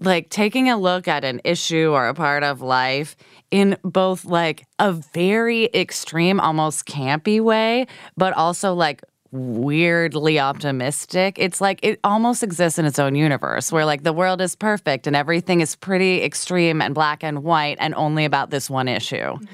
like 0.00 0.30
taking 0.30 0.68
a 0.68 0.76
look 0.76 1.08
at 1.08 1.24
an 1.24 1.40
issue 1.44 1.90
or 1.92 2.08
a 2.08 2.14
part 2.14 2.42
of 2.42 2.60
life 2.60 3.16
in 3.50 3.76
both 3.82 4.24
like 4.24 4.66
a 4.78 4.92
very 4.92 5.70
extreme, 5.74 6.40
almost 6.40 6.86
campy 6.86 7.40
way, 7.40 7.86
but 8.16 8.32
also 8.34 8.74
like 8.74 9.02
weirdly 9.32 10.38
optimistic. 10.38 11.36
It's 11.38 11.60
like 11.60 11.80
it 11.82 12.00
almost 12.04 12.42
exists 12.42 12.78
in 12.78 12.84
its 12.84 12.98
own 12.98 13.14
universe 13.14 13.72
where 13.72 13.84
like 13.84 14.02
the 14.02 14.12
world 14.12 14.40
is 14.40 14.54
perfect 14.54 15.06
and 15.06 15.16
everything 15.16 15.60
is 15.60 15.76
pretty 15.76 16.22
extreme 16.22 16.80
and 16.80 16.94
black 16.94 17.22
and 17.22 17.42
white 17.42 17.76
and 17.80 17.94
only 17.94 18.24
about 18.24 18.50
this 18.50 18.70
one 18.70 18.88
issue. 18.88 19.16
Mm-hmm. 19.16 19.44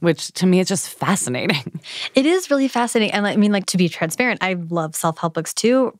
Which 0.00 0.30
to 0.34 0.46
me 0.46 0.60
is 0.60 0.68
just 0.68 0.88
fascinating. 0.88 1.80
It 2.14 2.26
is 2.26 2.50
really 2.50 2.68
fascinating. 2.68 3.14
And 3.14 3.26
I 3.26 3.36
mean, 3.36 3.52
like, 3.52 3.66
to 3.66 3.76
be 3.76 3.88
transparent, 3.88 4.42
I 4.42 4.54
love 4.54 4.94
self 4.94 5.18
help 5.18 5.34
books 5.34 5.54
too, 5.54 5.98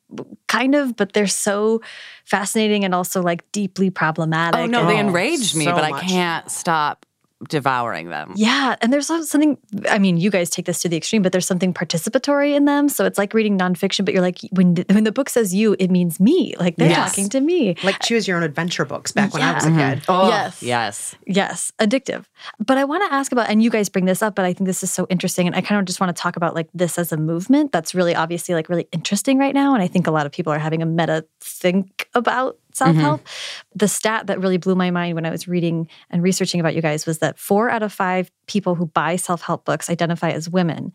kind 0.49 0.75
of, 0.75 0.97
but 0.97 1.13
they're 1.13 1.27
so 1.27 1.81
fascinating 2.25 2.85
and 2.85 2.95
also 2.95 3.23
like 3.23 3.51
deeply 3.53 3.89
oh, 3.89 3.93
problematic. 3.93 4.61
Oh 4.61 4.67
no, 4.67 4.87
they 4.87 4.97
oh, 4.97 5.01
enrage 5.01 5.55
me, 5.55 5.65
so 5.65 5.73
but 5.73 5.85
I 5.85 6.01
can't 6.01 6.51
stop 6.51 7.07
devouring 7.49 8.09
them. 8.09 8.33
Yeah, 8.37 8.77
and 8.81 8.93
there's 8.93 9.07
something. 9.07 9.59
I 9.89 9.99
mean, 9.99 10.17
you 10.17 10.31
guys 10.31 10.51
take 10.51 10.67
this 10.67 10.83
to 10.83 10.89
the 10.89 10.97
extreme, 10.97 11.23
but 11.23 11.33
there's 11.33 11.47
something 11.47 11.73
participatory 11.73 12.55
in 12.57 12.65
them. 12.65 12.89
So 12.89 13.05
it's 13.05 13.19
like 13.19 13.33
reading 13.35 13.57
nonfiction, 13.59 14.05
but 14.05 14.13
you're 14.15 14.23
like, 14.23 14.41
when 14.53 14.77
when 14.91 15.05
the 15.05 15.13
book 15.13 15.29
says 15.29 15.55
you, 15.55 15.77
it 15.79 15.91
means 15.91 16.19
me. 16.19 16.55
Like 16.59 16.77
they're 16.77 16.89
Yes. 16.89 17.11
talking 17.11 17.29
to 17.31 17.41
me. 17.41 17.77
Like 17.83 18.01
choose 18.01 18.27
your 18.27 18.37
own 18.37 18.43
adventure 18.43 18.85
books 18.85 19.13
back 19.13 19.33
when 19.33 19.43
I 19.43 19.55
was 19.55 19.67
a 19.67 19.71
Yeah. 19.71 19.95
kid. 19.95 20.05
Oh, 20.09 20.29
Yes. 20.29 20.63
Yes. 20.63 21.15
Yes, 21.27 21.73
addictive. 21.79 22.25
But 22.59 22.79
I 22.79 22.85
want 22.85 23.05
to 23.09 23.15
ask 23.15 23.31
about, 23.33 23.49
and 23.51 23.63
you 23.63 23.71
guys 23.71 23.89
bring 23.89 24.05
this 24.07 24.23
up, 24.23 24.35
but 24.35 24.45
I 24.45 24.53
think 24.53 24.67
this 24.67 24.83
is 24.83 24.91
so 24.91 25.07
interesting. 25.09 25.47
And 25.47 25.55
I 25.55 25.61
kind 25.61 25.79
of 25.79 25.85
just 25.87 26.01
want 26.01 26.15
to 26.17 26.21
talk 26.21 26.37
about 26.37 26.55
like 26.55 26.69
this 26.75 26.99
as 26.99 27.13
a 27.13 27.17
movement 27.17 27.73
that's 27.73 27.95
really 27.95 28.15
obviously 28.15 28.55
like 28.55 28.69
really 28.69 28.89
interesting 28.93 29.39
right 29.39 29.55
now. 29.55 29.75
And 29.75 29.83
I 29.83 29.87
think 29.87 30.07
a 30.07 30.11
lot 30.11 30.27
of 30.27 30.33
people 30.33 30.53
are 30.53 30.59
having 30.59 30.83
a 30.83 30.87
meta 30.87 31.25
think 31.41 32.09
about 32.15 32.59
self 32.79 32.97
help. 32.97 33.21
Mm-hmm. 33.21 33.79
The 33.79 33.89
stat 33.89 34.27
that 34.29 34.41
really 34.41 34.57
blew 34.57 34.75
my 34.75 34.91
mind 34.91 35.15
when 35.15 35.27
I 35.27 35.31
was 35.31 35.47
reading 35.47 35.89
and 36.11 36.23
researching 36.23 36.61
about 36.61 36.75
you 36.75 36.83
guys 36.83 37.05
was 37.07 37.19
that 37.19 37.39
four 37.39 37.69
out 37.69 37.83
of 37.83 37.93
five 37.93 38.31
people 38.47 38.75
who 38.75 38.87
buy 38.87 39.17
self 39.17 39.43
help 39.43 39.65
books 39.65 39.91
identify 39.91 40.31
as 40.31 40.49
women, 40.49 40.93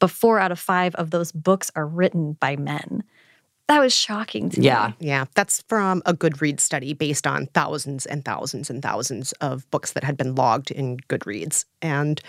but 0.00 0.10
four 0.10 0.38
out 0.38 0.52
of 0.52 0.58
five 0.58 0.94
of 0.94 1.10
those 1.10 1.32
books 1.32 1.70
are 1.76 1.86
written 1.86 2.32
by 2.40 2.56
men. 2.56 3.04
That 3.66 3.80
was 3.80 3.94
shocking 3.96 4.50
to 4.50 4.60
Yeah. 4.60 4.92
me. 5.00 5.06
Yeah, 5.08 5.24
that's 5.34 5.62
from 5.68 6.02
a 6.04 6.12
Goodreads 6.12 6.60
study 6.60 6.92
based 6.92 7.26
on 7.26 7.46
thousands 7.54 8.04
and 8.04 8.22
thousands 8.22 8.68
and 8.68 8.82
thousands 8.82 9.32
of 9.40 9.68
books 9.70 9.92
that 9.92 10.04
had 10.04 10.18
been 10.18 10.34
logged 10.34 10.70
in 10.70 10.98
Goodreads. 11.08 11.64
And 11.80 12.20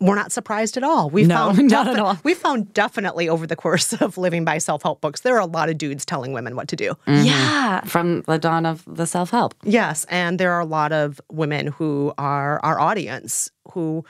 we're 0.00 0.14
not 0.14 0.32
surprised 0.32 0.76
at 0.76 0.82
all. 0.84 1.10
We 1.10 1.24
No, 1.24 1.52
found 1.52 1.70
not 1.70 1.88
at 1.88 1.98
all. 1.98 2.18
we 2.24 2.34
found 2.34 2.72
definitely 2.74 3.28
over 3.28 3.46
the 3.46 3.56
course 3.56 3.92
of 3.94 4.18
living 4.18 4.44
by 4.44 4.58
self-help 4.58 5.00
books, 5.00 5.20
there 5.22 5.34
are 5.36 5.40
a 5.40 5.46
lot 5.46 5.68
of 5.68 5.78
dudes 5.78 6.04
telling 6.04 6.32
women 6.32 6.56
what 6.56 6.68
to 6.68 6.76
do. 6.76 6.90
Mm-hmm. 7.06 7.24
Yeah. 7.24 7.80
From 7.82 8.22
the 8.22 8.38
dawn 8.38 8.66
of 8.66 8.84
the 8.86 9.06
self 9.06 9.30
help. 9.30 9.54
Yes, 9.62 10.04
and 10.08 10.38
there 10.38 10.52
are 10.52 10.60
a 10.60 10.66
lot 10.66 10.92
of 10.92 11.20
women 11.30 11.68
who 11.68 12.12
are 12.18 12.60
our 12.62 12.78
audience 12.80 13.50
who 13.72 14.04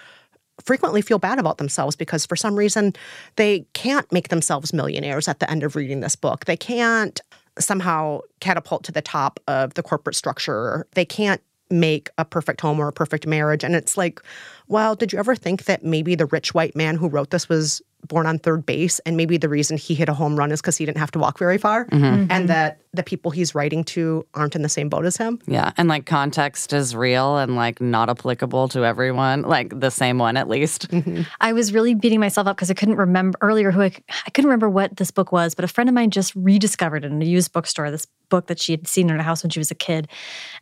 frequently 0.65 1.03
feel 1.03 1.19
bad 1.19 1.39
about 1.39 1.59
themselves 1.59 1.97
because 1.97 2.25
for 2.25 2.35
some 2.37 2.57
reason 2.57 2.93
they 3.37 3.67
can't 3.75 4.11
make 4.11 4.29
themselves 4.29 4.73
millionaires 4.73 5.29
at 5.29 5.39
the 5.39 5.51
end 5.51 5.63
of 5.63 5.77
reading 5.77 6.01
this 6.01 6.17
book. 6.17 6.47
They 6.47 6.57
can't 6.57 7.21
somehow 7.59 8.21
catapult 8.41 8.83
to 8.85 8.93
the 8.93 9.03
top 9.03 9.39
of 9.49 9.75
the 9.75 9.83
corporate 9.83 10.17
structure. 10.17 10.87
They 10.93 11.05
can't 11.05 11.43
make 11.71 12.11
a 12.19 12.25
perfect 12.25 12.61
home 12.61 12.79
or 12.79 12.89
a 12.89 12.93
perfect 12.93 13.27
marriage. 13.27 13.65
And 13.65 13.75
it's 13.75 13.97
like, 13.97 14.21
well, 14.69 14.95
did 14.95 15.13
you 15.13 15.19
ever 15.19 15.35
think 15.35 15.65
that 15.65 15.85
maybe 15.85 16.15
the 16.15 16.27
rich 16.27 16.55
white 16.55 16.77
man 16.77 16.97
who 16.97 17.09
wrote 17.09 17.31
this 17.31 17.49
was 17.49 17.83
born 18.09 18.27
on 18.27 18.39
third 18.39 18.67
base? 18.67 18.99
And 19.01 19.17
maybe 19.17 19.37
the 19.37 19.49
reason 19.49 19.77
he 19.77 19.95
hit 19.95 20.09
a 20.09 20.15
home 20.15 20.37
run 20.37 20.53
is 20.53 20.61
because 20.61 20.77
he 20.77 20.87
didn't 20.87 20.99
have 20.99 21.11
to 21.13 21.19
walk 21.19 21.39
very 21.39 21.59
far? 21.59 21.87
Mm-hmm. 21.87 22.05
Mm-hmm. 22.05 22.33
And 22.33 22.49
that 22.49 22.81
the 22.93 23.03
people 23.03 23.31
he's 23.31 23.55
writing 23.55 23.85
to 23.85 24.27
aren't 24.35 24.57
in 24.57 24.63
the 24.63 24.69
same 24.69 24.89
boat 24.89 25.05
as 25.05 25.17
him? 25.17 25.39
Yeah. 25.47 25.73
And 25.77 25.89
like 25.89 26.07
context 26.07 26.73
is 26.73 26.97
real 26.97 27.37
and 27.37 27.57
like 27.57 27.81
not 27.81 28.09
applicable 28.09 28.69
to 28.69 28.85
everyone, 28.85 29.43
like 29.43 29.79
the 29.79 29.91
same 29.91 30.19
one 30.19 30.37
at 30.37 30.49
least. 30.49 30.89
Mm-hmm. 30.91 31.23
I 31.41 31.53
was 31.53 31.73
really 31.73 31.95
beating 31.95 32.21
myself 32.21 32.47
up 32.47 32.57
because 32.57 32.71
I 32.71 32.75
couldn't 32.75 32.97
remember 32.97 33.39
earlier 33.43 33.71
who 33.71 33.83
I, 33.83 33.93
I 34.27 34.31
couldn't 34.31 34.49
remember 34.49 34.71
what 34.71 34.97
this 34.97 35.11
book 35.11 35.31
was, 35.33 35.55
but 35.55 35.65
a 35.65 35.69
friend 35.69 35.89
of 35.89 35.95
mine 35.95 36.11
just 36.11 36.35
rediscovered 36.35 37.05
it 37.05 37.13
in 37.13 37.21
a 37.21 37.25
used 37.25 37.53
bookstore, 37.53 37.91
this 37.91 38.07
book 38.29 38.47
that 38.47 38.61
she 38.61 38.73
had 38.73 38.89
seen 38.89 39.11
in 39.11 39.17
her 39.17 39.23
house 39.23 39.43
when 39.43 39.51
she 39.51 39.61
was 39.61 39.71
a 39.71 39.75
kid. 39.75 40.09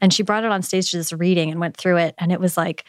And 0.00 0.12
she 0.12 0.22
brought 0.22 0.44
it 0.44 0.50
on 0.50 0.62
stage 0.62 0.90
to 0.90 0.96
this 0.96 1.12
reading 1.12 1.50
and 1.50 1.60
went 1.60 1.76
through 1.76 1.98
it. 1.98 2.14
And 2.18 2.32
it 2.32 2.40
was 2.40 2.56
like, 2.56 2.84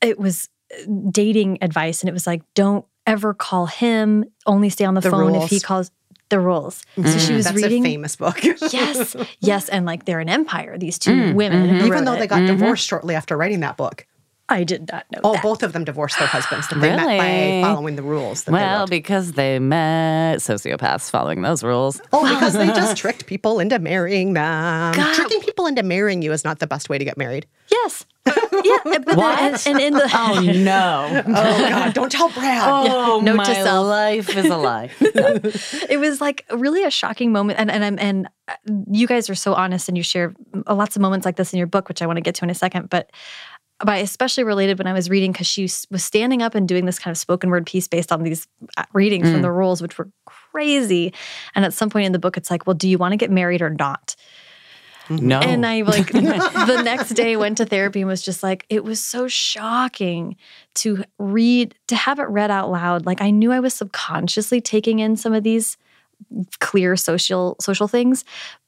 it 0.00 0.18
was 0.18 0.48
uh, 0.72 0.90
dating 1.10 1.58
advice. 1.62 2.00
And 2.00 2.08
it 2.08 2.12
was 2.12 2.26
like, 2.26 2.42
don't 2.54 2.84
ever 3.06 3.34
call 3.34 3.66
him, 3.66 4.24
only 4.46 4.68
stay 4.70 4.84
on 4.84 4.94
the, 4.94 5.00
The 5.00 5.10
phone 5.10 5.34
if 5.34 5.50
he 5.50 5.60
calls 5.60 5.90
the 6.28 6.38
rules. 6.40 6.82
So 6.96 7.02
mm. 7.02 7.26
she 7.26 7.34
was 7.34 7.46
That's 7.46 7.56
reading. 7.56 7.84
a 7.84 7.88
famous 7.88 8.16
book. 8.16 8.42
yes, 8.44 9.16
yes. 9.40 9.68
And 9.68 9.84
like 9.84 10.04
they're 10.04 10.20
an 10.20 10.28
empire, 10.28 10.78
these 10.78 10.98
two 10.98 11.10
mm, 11.10 11.34
women. 11.34 11.66
Mm-hmm. 11.68 11.78
who 11.78 11.86
Even 11.86 12.04
though 12.04 12.16
they 12.16 12.26
got 12.26 12.42
mm-hmm. 12.42 12.56
divorced 12.58 12.86
shortly 12.86 13.14
after 13.14 13.36
writing 13.36 13.60
that 13.60 13.76
book. 13.76 14.06
I 14.48 14.64
did 14.64 14.90
not 14.90 15.06
know 15.12 15.20
Oh, 15.22 15.34
that. 15.34 15.42
both 15.44 15.62
of 15.62 15.72
them 15.72 15.84
divorced 15.84 16.18
their 16.18 16.26
husbands. 16.26 16.66
That 16.68 16.80
They 16.80 16.90
met 16.90 17.06
Really? 17.06 17.62
by 17.62 17.68
following 17.68 17.94
the 17.94 18.02
rules. 18.02 18.42
That 18.44 18.50
they 18.50 18.56
Well, 18.56 18.80
wrote. 18.80 18.90
because 18.90 19.32
they 19.32 19.60
met 19.60 20.38
sociopaths 20.38 21.08
following 21.08 21.42
those 21.42 21.62
rules. 21.62 22.00
Oh, 22.12 22.28
because 22.34 22.54
they 22.54 22.66
just 22.66 22.96
tricked 22.96 23.26
people 23.26 23.60
into 23.60 23.78
marrying 23.78 24.32
them. 24.32 24.92
God. 24.94 25.14
Tricking 25.14 25.40
people 25.42 25.66
into 25.66 25.84
marrying 25.84 26.20
you 26.22 26.32
is 26.32 26.42
not 26.44 26.58
the 26.58 26.66
best 26.66 26.88
way 26.88 26.98
to 26.98 27.04
get 27.04 27.16
married. 27.16 27.46
Yes. 27.70 28.04
Yeah. 28.64 28.76
But 28.84 29.06
then- 29.06 29.16
What? 29.16 29.66
and 29.66 29.80
in 29.80 29.94
the 29.94 30.10
Oh 30.12 30.40
no! 30.54 31.22
Oh 31.26 31.68
God, 31.68 31.94
don't 31.94 32.10
tell 32.12 32.28
Brad. 32.30 32.68
Oh, 32.68 33.20
note 33.20 33.36
my 33.36 33.44
to 33.44 33.54
self. 33.54 33.86
life 33.86 34.36
is 34.36 34.46
a 34.46 34.56
lie. 34.56 34.90
it 35.00 35.98
was 36.00 36.20
like 36.20 36.44
really 36.50 36.84
a 36.84 36.90
shocking 36.90 37.32
moment 37.32 37.58
and 37.58 37.70
and 37.70 37.84
I'm 37.84 37.98
and 37.98 38.28
uh, 38.48 38.54
you 38.90 39.06
guys 39.06 39.30
are 39.30 39.34
so 39.34 39.54
honest 39.54 39.88
and 39.88 39.96
you 39.96 40.02
share 40.02 40.34
lots 40.68 40.96
of 40.96 41.02
moments 41.02 41.24
like 41.24 41.36
this 41.36 41.52
in 41.52 41.58
your 41.58 41.66
book 41.66 41.88
which 41.88 42.02
I 42.02 42.06
want 42.06 42.16
to 42.16 42.22
get 42.22 42.34
to 42.36 42.44
in 42.44 42.50
a 42.50 42.54
second 42.54 42.90
but 42.90 43.10
but 43.78 43.88
I 43.88 43.96
especially 43.98 44.44
related 44.44 44.76
when 44.78 44.86
I 44.86 44.92
was 44.92 45.08
reading 45.08 45.32
because 45.32 45.46
she 45.46 45.62
was 45.90 46.04
standing 46.04 46.42
up 46.42 46.54
and 46.54 46.68
doing 46.68 46.84
this 46.84 46.98
kind 46.98 47.12
of 47.12 47.16
spoken 47.16 47.48
word 47.48 47.64
piece 47.64 47.88
based 47.88 48.12
on 48.12 48.22
these 48.22 48.46
uh, 48.76 48.84
readings 48.92 49.30
from 49.30 49.40
the 49.40 49.50
rules, 49.50 49.80
which 49.80 49.96
were 49.96 50.10
crazy. 50.26 51.14
And 51.54 51.64
at 51.64 51.72
some 51.72 51.88
point 51.88 52.04
in 52.04 52.12
the 52.12 52.18
book, 52.18 52.36
it's 52.36 52.50
like, 52.50 52.66
well, 52.66 52.74
do 52.74 52.86
you 52.86 52.98
want 52.98 53.12
to 53.12 53.16
get 53.16 53.30
married 53.30 53.62
or 53.62 53.70
not? 53.70 54.16
No. 55.10 55.40
And 55.40 55.66
I 55.66 55.82
like 55.82 56.12
the 56.12 56.82
next 56.84 57.10
day 57.14 57.36
went 57.36 57.58
to 57.58 57.66
therapy 57.66 58.00
and 58.00 58.08
was 58.08 58.22
just 58.22 58.42
like, 58.42 58.64
it 58.68 58.84
was 58.84 59.00
so 59.00 59.26
shocking 59.28 60.36
to 60.76 61.02
read, 61.18 61.74
to 61.88 61.96
have 61.96 62.18
it 62.20 62.28
read 62.28 62.50
out 62.50 62.70
loud. 62.70 63.06
Like 63.06 63.20
I 63.20 63.30
knew 63.30 63.50
I 63.52 63.60
was 63.60 63.74
subconsciously 63.74 64.60
taking 64.60 65.00
in 65.00 65.16
some 65.16 65.32
of 65.32 65.42
these 65.42 65.76
clear 66.60 66.96
social 66.96 67.56
social 67.60 67.88
things, 67.88 68.24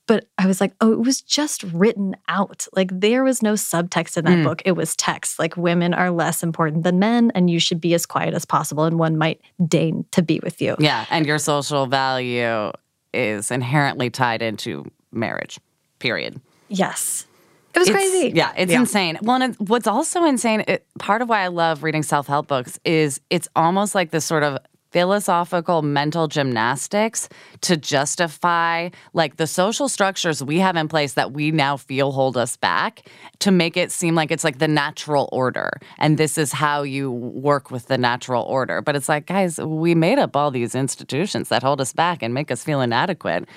but 0.09 0.27
I 0.37 0.47
was 0.47 0.61
like, 0.61 0.73
oh, 0.81 0.93
it 0.93 0.99
was 1.01 1.21
just 1.21 1.63
written 1.65 2.17
out. 2.27 2.67
Like 2.75 2.91
there 2.93 3.23
was 3.23 3.41
no 3.43 3.53
subtext 3.53 4.17
in 4.17 4.25
that 4.25 4.39
Mm. 4.39 4.45
book. 4.45 4.63
It 4.65 4.73
was 4.73 4.97
text. 4.97 5.39
Like 5.39 5.57
women 5.57 5.95
are 5.95 6.11
less 6.11 6.43
important 6.43 6.83
than 6.83 6.99
men, 6.99 7.31
and 7.35 7.49
you 7.49 7.61
should 7.61 7.81
be 7.81 7.95
as 7.95 8.05
quiet 8.07 8.35
as 8.35 8.45
possible, 8.45 8.85
and 8.85 8.99
one 8.99 9.17
might 9.17 9.41
deign 9.69 10.05
to 10.11 10.23
be 10.23 10.41
with 10.43 10.61
you. 10.61 10.75
yeah, 10.81 11.05
and 11.11 11.25
your 11.25 11.39
social 11.39 11.87
value 11.87 12.73
is 13.15 13.51
inherently 13.51 14.11
tied 14.11 14.43
into 14.43 14.85
marriage. 15.13 15.61
Period. 16.03 16.41
Yes. 16.69 17.27
It 17.75 17.79
was 17.79 17.89
It's- 17.89 17.97
crazy. 18.11 18.33
Yeah, 18.35 18.51
it's 18.57 18.73
Yeah. 18.73 18.81
insane. 18.81 19.19
Well, 19.23 19.41
and 19.41 19.55
what's 19.59 19.87
also 19.87 20.25
insane, 20.25 20.65
it, 20.67 20.85
part 20.99 21.23
of 21.23 21.29
why 21.29 21.43
I 21.43 21.47
love 21.47 21.83
reading 21.85 22.03
self 22.03 22.27
help 22.27 22.49
books 22.49 22.79
is 22.85 23.21
it's 23.31 23.49
almost 23.55 23.95
like 23.95 24.11
this 24.11 24.25
sort 24.25 24.43
of 24.43 24.59
philosophical 24.91 25.81
mental 25.81 26.29
gymnastics 26.29 27.29
to 27.63 27.77
justify 27.79 28.91
like 29.15 29.37
the 29.37 29.47
social 29.47 29.89
structures 29.89 30.45
we 30.45 30.59
have 30.59 30.77
in 30.77 30.87
place 30.87 31.15
that 31.15 31.33
we 31.33 31.51
now 31.51 31.79
feel 31.79 32.13
hold 32.13 32.37
us 32.37 32.59
back 32.59 33.09
to 33.39 33.51
make 33.51 33.75
it 33.79 33.91
seem 33.91 34.15
like 34.15 34.31
it's 34.31 34.45
like 34.45 34.59
the 34.59 34.69
natural 34.69 35.31
order 35.33 35.71
and 35.99 36.19
this 36.19 36.37
is 36.37 36.53
how 36.53 36.83
you 36.83 37.11
work 37.11 37.71
with 37.71 37.87
the 37.87 37.97
natural 37.97 38.43
order 38.45 38.83
but 38.83 38.95
it's 38.95 39.09
like 39.09 39.25
guys 39.25 39.57
we 39.59 39.95
made 39.95 40.19
up 40.19 40.37
all 40.37 40.51
these 40.51 40.75
institutions 40.75 41.49
that 41.49 41.63
hold 41.63 41.81
us 41.81 41.95
back 41.95 42.23
and 42.23 42.35
make 42.35 42.51
us 42.51 42.63
feel 42.63 42.83
inadequate 42.83 43.49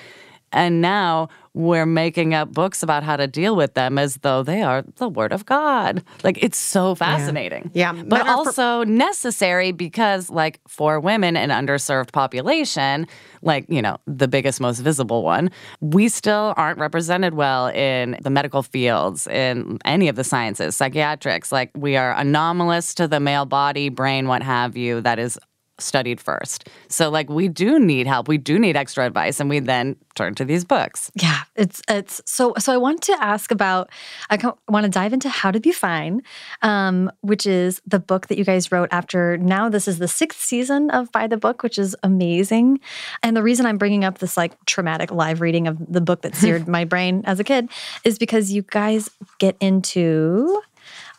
and 0.52 0.80
now 0.80 1.28
we're 1.56 1.86
making 1.86 2.34
up 2.34 2.52
books 2.52 2.82
about 2.82 3.02
how 3.02 3.16
to 3.16 3.26
deal 3.26 3.56
with 3.56 3.72
them 3.72 3.96
as 3.98 4.18
though 4.18 4.42
they 4.42 4.62
are 4.62 4.84
the 4.96 5.08
word 5.08 5.32
of 5.32 5.46
God. 5.46 6.04
Like 6.22 6.36
it's 6.42 6.58
so 6.58 6.94
fascinating. 6.94 7.70
Yeah. 7.72 7.92
But 7.92 8.20
are 8.20 8.24
for- 8.26 8.30
also 8.30 8.84
necessary 8.84 9.72
because, 9.72 10.28
like, 10.28 10.60
for 10.68 11.00
women 11.00 11.34
in 11.34 11.48
underserved 11.48 12.12
population, 12.12 13.06
like, 13.40 13.64
you 13.70 13.80
know, 13.80 13.96
the 14.06 14.28
biggest, 14.28 14.60
most 14.60 14.80
visible 14.80 15.22
one, 15.22 15.50
we 15.80 16.10
still 16.10 16.52
aren't 16.58 16.78
represented 16.78 17.32
well 17.32 17.68
in 17.68 18.18
the 18.20 18.28
medical 18.28 18.62
fields, 18.62 19.26
in 19.26 19.78
any 19.86 20.08
of 20.08 20.16
the 20.16 20.24
sciences, 20.24 20.76
psychiatrics. 20.76 21.50
Like, 21.50 21.70
we 21.74 21.96
are 21.96 22.12
anomalous 22.12 22.94
to 22.96 23.08
the 23.08 23.18
male 23.18 23.46
body, 23.46 23.88
brain, 23.88 24.28
what 24.28 24.42
have 24.42 24.76
you, 24.76 25.00
that 25.00 25.18
is 25.18 25.38
studied 25.78 26.20
first. 26.20 26.68
So 26.88 27.10
like 27.10 27.28
we 27.28 27.48
do 27.48 27.78
need 27.78 28.06
help. 28.06 28.28
We 28.28 28.38
do 28.38 28.58
need 28.58 28.76
extra 28.76 29.04
advice 29.06 29.40
and 29.40 29.50
we 29.50 29.60
then 29.60 29.96
turn 30.14 30.34
to 30.36 30.44
these 30.44 30.64
books. 30.64 31.10
Yeah, 31.14 31.42
it's 31.54 31.82
it's 31.88 32.22
so 32.24 32.54
so. 32.58 32.72
I 32.72 32.76
want 32.76 33.02
to 33.02 33.16
ask 33.20 33.50
about. 33.50 33.90
I 34.30 34.38
want 34.68 34.84
to 34.84 34.90
dive 34.90 35.12
into 35.12 35.28
How 35.28 35.50
to 35.50 35.60
Be 35.60 35.72
Fine, 35.72 36.22
um, 36.62 37.10
which 37.20 37.46
is 37.46 37.80
the 37.86 37.98
book 37.98 38.28
that 38.28 38.38
you 38.38 38.44
guys 38.44 38.72
wrote 38.72 38.88
after. 38.90 39.36
Now 39.38 39.68
this 39.68 39.86
is 39.86 39.98
the 39.98 40.08
sixth 40.08 40.40
season 40.40 40.90
of 40.90 41.12
By 41.12 41.26
the 41.26 41.36
Book, 41.36 41.62
which 41.62 41.78
is 41.78 41.94
amazing. 42.02 42.80
And 43.22 43.36
the 43.36 43.42
reason 43.42 43.66
I'm 43.66 43.78
bringing 43.78 44.04
up 44.04 44.18
this 44.18 44.36
like 44.36 44.52
traumatic 44.64 45.10
live 45.10 45.40
reading 45.40 45.66
of 45.66 45.78
the 45.92 46.00
book 46.00 46.22
that 46.22 46.34
seared 46.34 46.66
my 46.76 46.84
brain 46.84 47.22
as 47.26 47.38
a 47.38 47.44
kid 47.44 47.68
is 48.04 48.18
because 48.18 48.52
you 48.52 48.62
guys 48.62 49.10
get 49.38 49.56
into. 49.60 50.62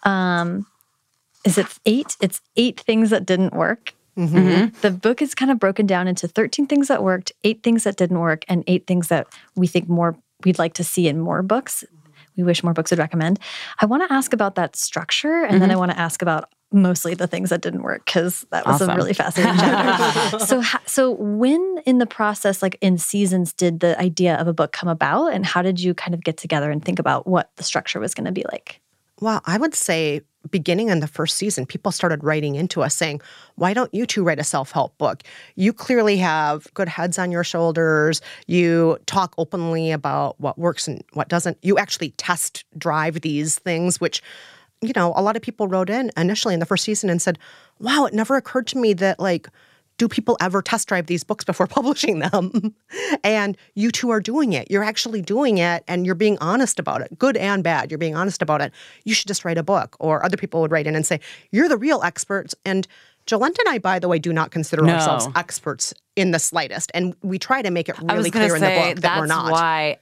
Um, 0.04 0.65
is 1.43 1.58
it 1.58 1.67
eight? 1.86 2.17
It's 2.20 2.41
eight 2.58 2.80
things 2.82 3.10
that 3.12 3.26
didn't 3.26 3.54
work. 3.54 3.93
Mm-hmm. 4.18 4.38
Mm-hmm. 4.38 4.82
The 4.82 4.92
book 4.92 5.22
is 5.22 5.36
kind 5.36 5.52
of 5.52 5.60
broken 5.60 5.86
down 5.86 6.08
into 6.08 6.28
13 6.28 6.68
things 6.68 6.88
that 6.88 7.04
worked, 7.04 7.32
eight 7.44 7.64
things 7.64 7.84
that 7.84 7.98
didn't 7.98 8.20
work, 8.20 8.44
and 8.48 8.64
eight 8.68 8.88
things 8.88 9.10
that 9.10 9.28
we 9.56 9.68
think 9.68 9.88
more 9.88 10.18
we'd 10.44 10.60
like 10.60 10.74
to 10.76 10.84
see 10.84 11.08
in 11.08 11.20
more 11.20 11.42
books. 11.44 11.84
We 12.36 12.44
wish 12.44 12.64
more 12.64 12.74
books 12.74 12.92
would 12.92 13.00
recommend. 13.00 13.40
I 13.80 13.86
want 13.86 14.08
to 14.08 14.14
ask 14.14 14.34
about 14.34 14.56
that 14.56 14.76
structure, 14.76 15.44
and 15.44 15.62
then 15.62 15.70
I 15.70 15.74
mm-hmm. 15.74 15.80
want 15.80 15.92
to 15.92 16.00
ask 16.00 16.22
about 16.22 16.50
mostly 16.72 17.14
the 17.14 17.28
things 17.28 17.50
that 17.50 17.62
didn't 17.62 17.82
work 17.82 18.06
because 18.06 18.46
that 18.52 18.66
was 18.66 18.82
a 18.82 18.94
really 18.94 19.14
fascinating 19.14 19.58
chapter. 19.58 20.40
so, 20.46 20.62
so 20.86 21.12
when 21.12 21.82
in 21.86 21.98
the 21.98 22.06
process, 22.06 22.62
like 22.62 22.78
in 22.82 22.98
seasons, 22.98 23.54
did 23.54 23.80
the 23.80 24.00
idea 24.00 24.36
of 24.36 24.48
a 24.48 24.54
book 24.54 24.72
come 24.72 24.90
about, 24.90 25.34
and 25.34 25.46
how 25.46 25.62
did 25.62 25.80
you 25.80 25.94
kind 25.94 26.14
of 26.14 26.24
get 26.24 26.38
together 26.38 26.70
and 26.70 26.84
think 26.84 27.00
about 27.00 27.26
what 27.26 27.52
the 27.56 27.64
structure 27.64 28.00
was 28.00 28.14
going 28.14 28.26
to 28.26 28.32
be 28.32 28.44
like? 28.52 28.82
Well, 29.20 29.42
I 29.46 29.58
would 29.58 29.74
say 29.74 30.22
beginning 30.52 30.90
in 30.90 31.00
the 31.00 31.08
first 31.08 31.38
season, 31.38 31.66
people 31.66 31.92
started 31.92 32.24
writing 32.24 32.56
into 32.56 32.82
us 32.82 32.96
saying, 32.96 33.22
Why 33.56 33.74
don't 33.74 33.94
you 33.94 34.06
two 34.06 34.24
write 34.24 34.40
a 34.40 34.44
self 34.44 34.72
help 34.72 34.98
book? 34.98 35.24
You 35.56 35.74
clearly 35.74 36.18
have 36.18 36.72
good 36.74 36.88
heads 36.88 37.18
on 37.20 37.32
your 37.32 37.44
shoulders. 37.44 38.22
You 38.48 38.98
talk 39.06 39.34
openly 39.38 39.92
about 39.92 40.40
what 40.40 40.58
works 40.58 40.88
and 40.88 41.04
what 41.14 41.30
doesn't. 41.30 41.58
You 41.62 41.78
actually 41.78 42.12
test 42.12 42.66
drive 42.78 43.22
these 43.22 43.60
things, 43.60 44.00
which, 44.02 44.22
you 44.82 44.94
know, 44.96 45.14
a 45.16 45.22
lot 45.22 45.36
of 45.36 45.42
people 45.42 45.68
wrote 45.68 45.90
in 45.90 46.12
initially 46.18 46.54
in 46.54 46.60
the 46.60 46.66
first 46.66 46.84
season 46.84 47.10
and 47.10 47.22
said, 47.22 47.40
Wow, 47.80 48.06
it 48.06 48.14
never 48.14 48.36
occurred 48.36 48.68
to 48.68 48.78
me 48.78 48.94
that, 48.94 49.20
like, 49.20 49.48
do 49.98 50.08
people 50.08 50.38
ever 50.40 50.62
test 50.62 50.88
drive 50.88 51.08
these 51.08 51.24
books 51.24 51.44
before 51.44 51.68
publishing 51.78 52.20
them? 52.20 52.74
and 53.24 53.58
you 53.76 53.92
two 53.92 54.10
are 54.10 54.20
doing 54.22 54.54
it. 54.54 54.70
You're 54.72 54.84
actually 54.84 55.22
doing 55.22 55.58
it 55.58 55.84
and 55.88 56.06
you're 56.06 56.16
being 56.16 56.38
honest 56.40 56.80
about 56.80 57.02
it, 57.02 57.18
good 57.18 57.38
and 57.38 57.64
bad. 57.64 57.92
You're 57.92 57.98
being 57.98 58.16
honest 58.16 58.42
about 58.42 58.62
it. 58.62 58.72
You 59.06 59.14
should 59.14 59.28
just 59.28 59.44
write 59.46 59.58
a 59.58 59.64
book. 59.64 59.96
Or 60.00 60.24
other 60.24 60.38
people 60.38 60.62
would 60.62 60.72
write 60.72 60.88
in 60.88 60.96
and 60.96 61.06
say, 61.06 61.20
You're 61.52 61.70
the 61.70 61.78
real 61.78 62.02
experts. 62.04 62.56
And 62.66 62.88
Jolenta 63.26 63.60
and 63.60 63.70
I, 63.70 63.78
by 63.80 64.00
the 64.00 64.08
way, 64.08 64.20
do 64.20 64.32
not 64.32 64.52
consider 64.52 64.84
No. 64.84 64.94
ourselves 64.94 65.28
experts 65.36 65.94
in 66.16 66.32
the 66.32 66.40
slightest. 66.40 66.92
And 66.94 67.14
we 67.24 67.38
try 67.38 67.62
to 67.62 67.72
make 67.72 67.90
it 67.90 67.98
really 68.02 68.32
clear 68.32 68.50
to 68.50 68.56
in 68.56 68.62
the 68.62 68.68
book 68.94 69.02
that 69.02 69.20
we're 69.20 69.26
not. 69.26 69.52
why 69.52 69.98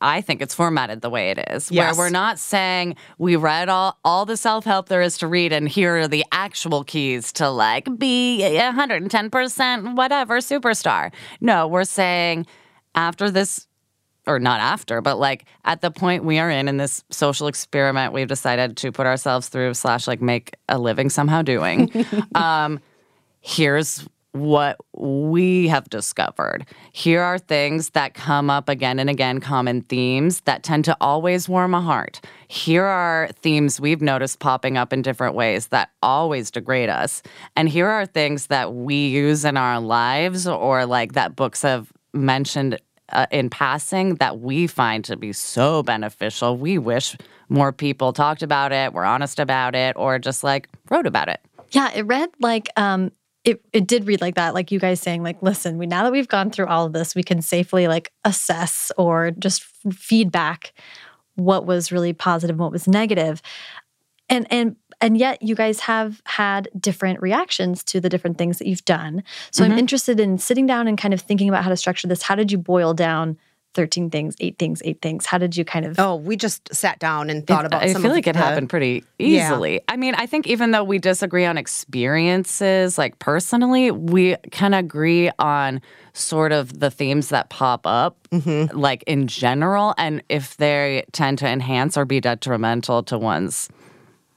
I 0.00 0.20
think 0.20 0.42
it's 0.42 0.54
formatted 0.54 1.00
the 1.00 1.08
way 1.08 1.30
it 1.30 1.38
is, 1.50 1.70
Yes. 1.70 1.96
where 1.96 2.06
we're 2.06 2.10
not 2.10 2.38
saying 2.38 2.96
we 3.18 3.34
read 3.36 3.68
all, 3.70 3.98
all 4.04 4.26
the 4.26 4.36
self 4.36 4.64
help 4.64 4.88
there 4.88 5.00
is 5.00 5.16
to 5.18 5.26
read, 5.26 5.52
and 5.52 5.68
here 5.68 5.96
are 5.96 6.08
the 6.08 6.24
actual 6.32 6.84
keys 6.84 7.32
to 7.34 7.48
like 7.48 7.88
be 7.98 8.40
110% 8.42 9.96
whatever 9.96 10.38
superstar. 10.38 11.12
No, 11.40 11.66
we're 11.66 11.84
saying 11.84 12.46
after 12.94 13.30
this, 13.30 13.66
or 14.26 14.38
not 14.38 14.60
after, 14.60 15.00
but 15.00 15.18
like 15.18 15.46
at 15.64 15.80
the 15.80 15.90
point 15.90 16.24
we 16.24 16.38
are 16.38 16.50
in 16.50 16.68
in 16.68 16.76
this 16.76 17.04
social 17.10 17.46
experiment 17.46 18.12
we've 18.12 18.28
decided 18.28 18.76
to 18.78 18.92
put 18.92 19.06
ourselves 19.06 19.48
through, 19.48 19.72
slash, 19.74 20.06
like 20.06 20.20
make 20.20 20.54
a 20.68 20.78
living 20.78 21.08
somehow 21.08 21.42
doing. 21.42 21.90
um, 22.34 22.80
here's 23.40 24.06
what 24.36 24.76
we 24.92 25.68
have 25.68 25.88
discovered. 25.88 26.66
Here 26.92 27.20
are 27.20 27.38
things 27.38 27.90
that 27.90 28.14
come 28.14 28.50
up 28.50 28.68
again 28.68 28.98
and 28.98 29.10
again, 29.10 29.40
common 29.40 29.82
themes 29.82 30.40
that 30.42 30.62
tend 30.62 30.84
to 30.86 30.96
always 31.00 31.48
warm 31.48 31.74
a 31.74 31.80
heart. 31.80 32.20
Here 32.48 32.84
are 32.84 33.28
themes 33.40 33.80
we've 33.80 34.02
noticed 34.02 34.38
popping 34.38 34.76
up 34.76 34.92
in 34.92 35.02
different 35.02 35.34
ways 35.34 35.68
that 35.68 35.90
always 36.02 36.50
degrade 36.50 36.88
us. 36.88 37.22
And 37.56 37.68
here 37.68 37.88
are 37.88 38.06
things 38.06 38.46
that 38.46 38.74
we 38.74 39.08
use 39.08 39.44
in 39.44 39.56
our 39.56 39.80
lives 39.80 40.46
or 40.46 40.86
like 40.86 41.12
that 41.12 41.34
books 41.34 41.62
have 41.62 41.92
mentioned 42.12 42.78
uh, 43.10 43.26
in 43.30 43.48
passing 43.50 44.16
that 44.16 44.40
we 44.40 44.66
find 44.66 45.04
to 45.04 45.16
be 45.16 45.32
so 45.32 45.82
beneficial. 45.82 46.56
We 46.56 46.78
wish 46.78 47.16
more 47.48 47.72
people 47.72 48.12
talked 48.12 48.42
about 48.42 48.72
it, 48.72 48.92
were 48.92 49.04
honest 49.04 49.38
about 49.38 49.74
it, 49.74 49.96
or 49.96 50.18
just 50.18 50.42
like 50.42 50.68
wrote 50.90 51.06
about 51.06 51.28
it. 51.28 51.40
Yeah, 51.70 51.90
it 51.94 52.02
read 52.02 52.30
like 52.40 52.68
um 52.76 53.12
it 53.46 53.64
it 53.72 53.86
did 53.86 54.06
read 54.06 54.20
like 54.20 54.34
that, 54.34 54.52
like 54.52 54.70
you 54.70 54.80
guys 54.80 55.00
saying, 55.00 55.22
like, 55.22 55.40
listen, 55.40 55.78
we 55.78 55.86
now 55.86 56.02
that 56.02 56.12
we've 56.12 56.28
gone 56.28 56.50
through 56.50 56.66
all 56.66 56.84
of 56.84 56.92
this, 56.92 57.14
we 57.14 57.22
can 57.22 57.40
safely 57.40 57.86
like 57.88 58.12
assess 58.24 58.90
or 58.98 59.30
just 59.30 59.62
f- 59.62 59.94
feedback 59.94 60.74
what 61.36 61.64
was 61.64 61.92
really 61.92 62.12
and 62.50 62.58
what 62.58 62.72
was. 62.72 62.88
And 64.28 64.46
and 64.50 64.76
and 65.00 65.16
yet 65.16 65.42
you 65.42 65.54
guys 65.54 65.80
have 65.80 66.20
had 66.24 66.68
different 66.78 67.22
reactions 67.22 67.84
to 67.84 68.00
the 68.00 68.08
different 68.08 68.36
things 68.36 68.58
that 68.58 68.66
you've 68.66 68.84
done. 68.84 69.22
So 69.52 69.62
I'm 69.62 69.70
mm-hmm. 69.70 69.78
interested 69.78 70.18
in 70.18 70.38
sitting 70.38 70.66
down 70.66 70.88
and 70.88 70.98
kind 70.98 71.14
of 71.14 71.20
thinking 71.20 71.48
about 71.48 71.62
how 71.62 71.70
to 71.70 71.76
structure 71.76 72.08
this. 72.08 72.22
How 72.22 72.34
did 72.34 72.50
you 72.50 72.58
boil 72.58 72.94
down 72.94 73.38
13 73.76 74.10
things, 74.10 74.34
eight 74.40 74.58
things, 74.58 74.82
eight 74.84 75.00
things? 75.00 75.26
How 75.26 75.38
did 75.38 75.56
you 75.56 75.64
kind 75.64 75.84
of 75.86 75.96
Oh, 76.00 76.16
we 76.16 76.34
just 76.36 76.74
sat 76.74 76.98
down 76.98 77.30
and 77.30 77.46
thought 77.46 77.64
about 77.64 77.84
I 77.84 77.94
feel 77.94 78.10
like 78.10 78.26
it 78.26 78.32
the- 78.32 78.38
happened 78.40 78.68
pretty 78.68 79.04
easily. 79.20 79.74
Yeah. 79.74 79.80
I 79.86 79.96
mean, 79.96 80.14
I 80.16 80.26
think 80.26 80.48
even 80.48 80.72
though 80.72 80.82
we 80.82 80.98
disagree 80.98 81.44
on 81.44 81.56
experiences, 81.56 82.98
like 82.98 83.18
personally, 83.18 83.90
we 83.90 84.36
can 84.50 84.74
agree 84.74 85.30
on 85.38 85.80
sort 86.14 86.50
of 86.50 86.80
the 86.80 86.90
themes 86.90 87.28
that 87.28 87.50
pop 87.50 87.86
up, 87.86 88.16
Mm-hmm. 88.32 88.76
like 88.76 89.04
in 89.06 89.28
general, 89.28 89.94
and 89.98 90.22
if 90.28 90.56
they 90.56 91.04
tend 91.12 91.38
to 91.38 91.46
enhance 91.48 91.96
or 91.96 92.04
be 92.04 92.20
detrimental 92.20 93.02
to 93.04 93.16
one's 93.18 93.68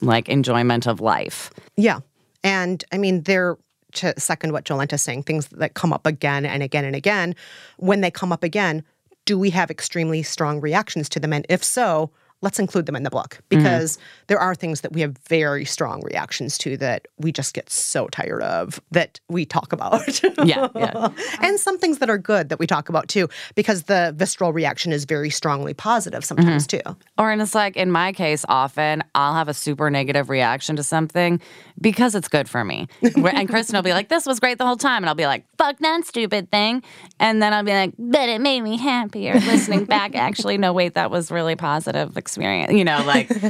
like 0.02 0.30
enjoyment 0.30 0.86
of 0.88 1.02
life. 1.02 1.50
Yeah. 1.76 2.00
And 2.44 2.84
I 2.92 2.98
mean, 2.98 3.24
they're 3.24 3.58
to 3.94 4.14
second 4.20 4.52
what 4.54 4.66
Jolenta's 4.66 5.02
saying, 5.02 5.24
things 5.24 5.48
that 5.48 5.74
come 5.74 5.92
up 5.92 6.06
again 6.06 6.46
and 6.46 6.62
again 6.62 6.86
and 6.86 6.96
again. 6.96 7.36
When 7.78 8.02
they 8.02 8.12
come 8.12 8.32
up 8.32 8.44
again, 8.44 8.84
do 9.30 9.38
we 9.38 9.52
have 9.52 9.70
extremely 9.70 10.24
strong 10.24 10.60
reactions 10.60 11.08
to 11.08 11.20
them? 11.20 11.34
And 11.34 11.46
if 11.50 11.64
so, 11.64 12.10
let's 12.42 12.60
include 12.60 12.86
them 12.86 12.96
in 12.96 13.04
the 13.04 13.10
book 13.10 13.42
mm-hmm. 13.50 13.58
because 13.58 13.98
there 14.28 14.40
are 14.40 14.56
things 14.56 14.82
that 14.82 14.94
we 14.94 15.02
have 15.02 15.18
very 15.28 15.66
strong 15.66 16.02
reactions 16.04 16.58
to 16.58 16.78
that 16.78 17.08
we 17.18 17.32
just 17.32 17.54
get 17.54 17.70
so 17.70 18.08
tired 18.08 18.42
of 18.42 18.80
that 18.92 19.20
we 19.28 19.46
talk 19.46 19.74
about. 19.74 20.22
Yeah, 20.46 20.70
yeah. 20.74 21.10
and 21.42 21.60
some 21.60 21.78
things 21.78 21.98
that 21.98 22.10
are 22.10 22.18
good 22.18 22.50
that 22.50 22.60
we 22.60 22.66
talk 22.66 22.88
about 22.88 23.08
too, 23.10 23.28
because 23.56 23.84
the 23.84 24.14
visceral 24.16 24.54
reaction 24.54 24.94
is 24.94 25.04
very 25.06 25.30
strongly 25.30 25.74
positive 25.74 26.24
sometimes 26.24 26.66
mm-hmm. 26.66 26.92
too. 26.92 26.98
Or 27.18 27.30
and 27.30 27.42
it's 27.42 27.54
like 27.54 27.76
in 27.76 27.92
my 27.92 28.14
case, 28.14 28.46
often 28.48 29.04
I'll 29.16 29.34
have 29.34 29.50
a 29.50 29.54
super 29.54 29.90
negative 29.90 30.30
reaction 30.30 30.76
to 30.78 30.84
something 30.84 31.42
because 31.82 32.16
it's 32.16 32.28
good 32.28 32.50
for 32.50 32.64
me. 32.64 32.88
And 33.02 33.50
Kristen 33.50 33.76
will 33.76 33.84
be 33.84 33.92
like, 33.92 34.10
"This 34.10 34.26
was 34.26 34.40
great 34.40 34.58
the 34.58 34.66
whole 34.66 34.78
time," 34.78 35.04
and 35.04 35.10
I'll 35.10 35.16
be 35.16 35.26
like, 35.26 35.46
"Fuck 35.58 35.80
that 35.80 36.06
stupid 36.06 36.50
thing," 36.52 36.84
and 37.20 37.42
then 37.42 37.54
I'll 37.54 37.64
be 37.64 37.72
like, 37.72 37.94
"But 37.98 38.30
it 38.30 38.40
made 38.40 38.62
me 38.62 38.78
happier." 38.78 39.34
Listening 39.34 39.86
back, 39.86 40.16
actually, 40.16 40.58
no, 40.58 40.72
wait, 40.74 40.94
that 40.94 41.12
was 41.12 41.32
really 41.32 41.56
positive 41.56 42.18
experience. 42.30 42.74
You 42.74 42.86
know, 42.86 43.04
like 43.06 43.30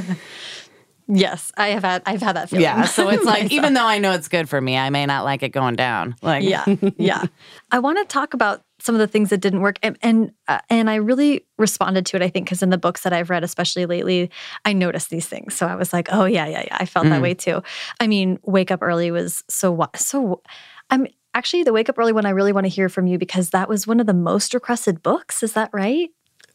Yes, 1.12 1.50
I 1.56 1.68
have 1.68 1.82
had 1.82 2.02
I've 2.06 2.22
had 2.22 2.36
that 2.36 2.50
feeling. 2.50 2.62
yeah. 2.62 2.84
So 2.84 3.08
it's 3.08 3.24
like 3.34 3.50
even 3.50 3.74
though 3.74 3.84
I 3.84 3.98
know 3.98 4.12
it's 4.12 4.28
good 4.28 4.48
for 4.48 4.60
me, 4.60 4.78
I 4.78 4.90
may 4.90 5.06
not 5.06 5.24
like 5.24 5.42
it 5.42 5.48
going 5.48 5.74
down. 5.74 6.14
Like 6.22 6.44
yeah 6.44 6.64
yeah 6.96 7.24
i 7.70 7.78
want 7.78 7.98
to 7.98 8.04
talk 8.04 8.34
about 8.34 8.62
some 8.78 8.94
of 8.94 8.98
the 8.98 9.06
things 9.06 9.30
that 9.30 9.38
didn't 9.38 9.60
work 9.60 9.78
and 9.82 9.98
and, 10.02 10.32
uh, 10.48 10.58
and 10.68 10.88
i 10.90 10.96
really 10.96 11.46
responded 11.58 12.06
to 12.06 12.16
it 12.16 12.22
i 12.22 12.28
think 12.28 12.46
because 12.46 12.62
in 12.62 12.70
the 12.70 12.78
books 12.78 13.02
that 13.02 13.12
i've 13.12 13.30
read 13.30 13.44
especially 13.44 13.86
lately 13.86 14.30
i 14.64 14.72
noticed 14.72 15.10
these 15.10 15.26
things 15.26 15.54
so 15.54 15.66
i 15.66 15.74
was 15.74 15.92
like 15.92 16.08
oh 16.12 16.24
yeah 16.24 16.46
yeah 16.46 16.64
yeah 16.66 16.76
i 16.78 16.86
felt 16.86 17.06
that 17.06 17.22
way 17.22 17.34
too 17.34 17.62
i 18.00 18.06
mean 18.06 18.38
wake 18.42 18.70
up 18.70 18.82
early 18.82 19.10
was 19.10 19.44
so 19.48 19.86
so 19.94 20.42
i'm 20.90 21.06
actually 21.34 21.62
the 21.62 21.72
wake 21.72 21.88
up 21.88 21.98
early 21.98 22.12
one 22.12 22.26
i 22.26 22.30
really 22.30 22.52
want 22.52 22.64
to 22.64 22.70
hear 22.70 22.88
from 22.88 23.06
you 23.06 23.18
because 23.18 23.50
that 23.50 23.68
was 23.68 23.86
one 23.86 24.00
of 24.00 24.06
the 24.06 24.14
most 24.14 24.54
requested 24.54 25.02
books 25.02 25.42
is 25.42 25.52
that 25.52 25.70
right 25.72 26.10